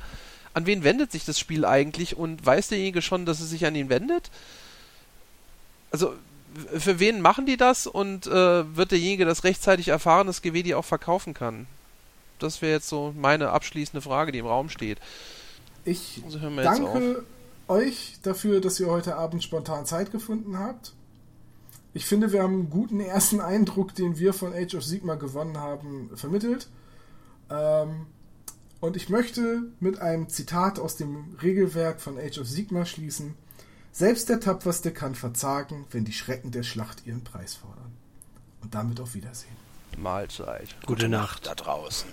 [0.55, 3.77] An wen wendet sich das Spiel eigentlich und weiß derjenige schon, dass es sich an
[3.77, 4.33] ihn wendet?
[5.93, 6.17] Also,
[6.77, 10.75] für wen machen die das und äh, wird derjenige das rechtzeitig erfahren, dass GW die
[10.75, 11.69] auch verkaufen kann?
[12.39, 14.99] Das wäre jetzt so meine abschließende Frage, die im Raum steht.
[15.85, 17.25] Ich also danke
[17.69, 20.95] euch dafür, dass ihr heute Abend spontan Zeit gefunden habt.
[21.95, 25.59] Ich finde, wir haben einen guten ersten Eindruck, den wir von Age of Sigma gewonnen
[25.59, 26.69] haben, vermittelt.
[27.51, 28.07] Ähm,
[28.81, 33.35] und ich möchte mit einem Zitat aus dem Regelwerk von Age of Sigma schließen.
[33.91, 37.93] Selbst der Tapferste kann verzagen, wenn die Schrecken der Schlacht ihren Preis fordern.
[38.63, 39.58] Und damit auf Wiedersehen.
[40.03, 40.77] Mahlzeit.
[40.81, 41.45] Gute, Gute Nacht.
[41.45, 42.09] Nacht da draußen.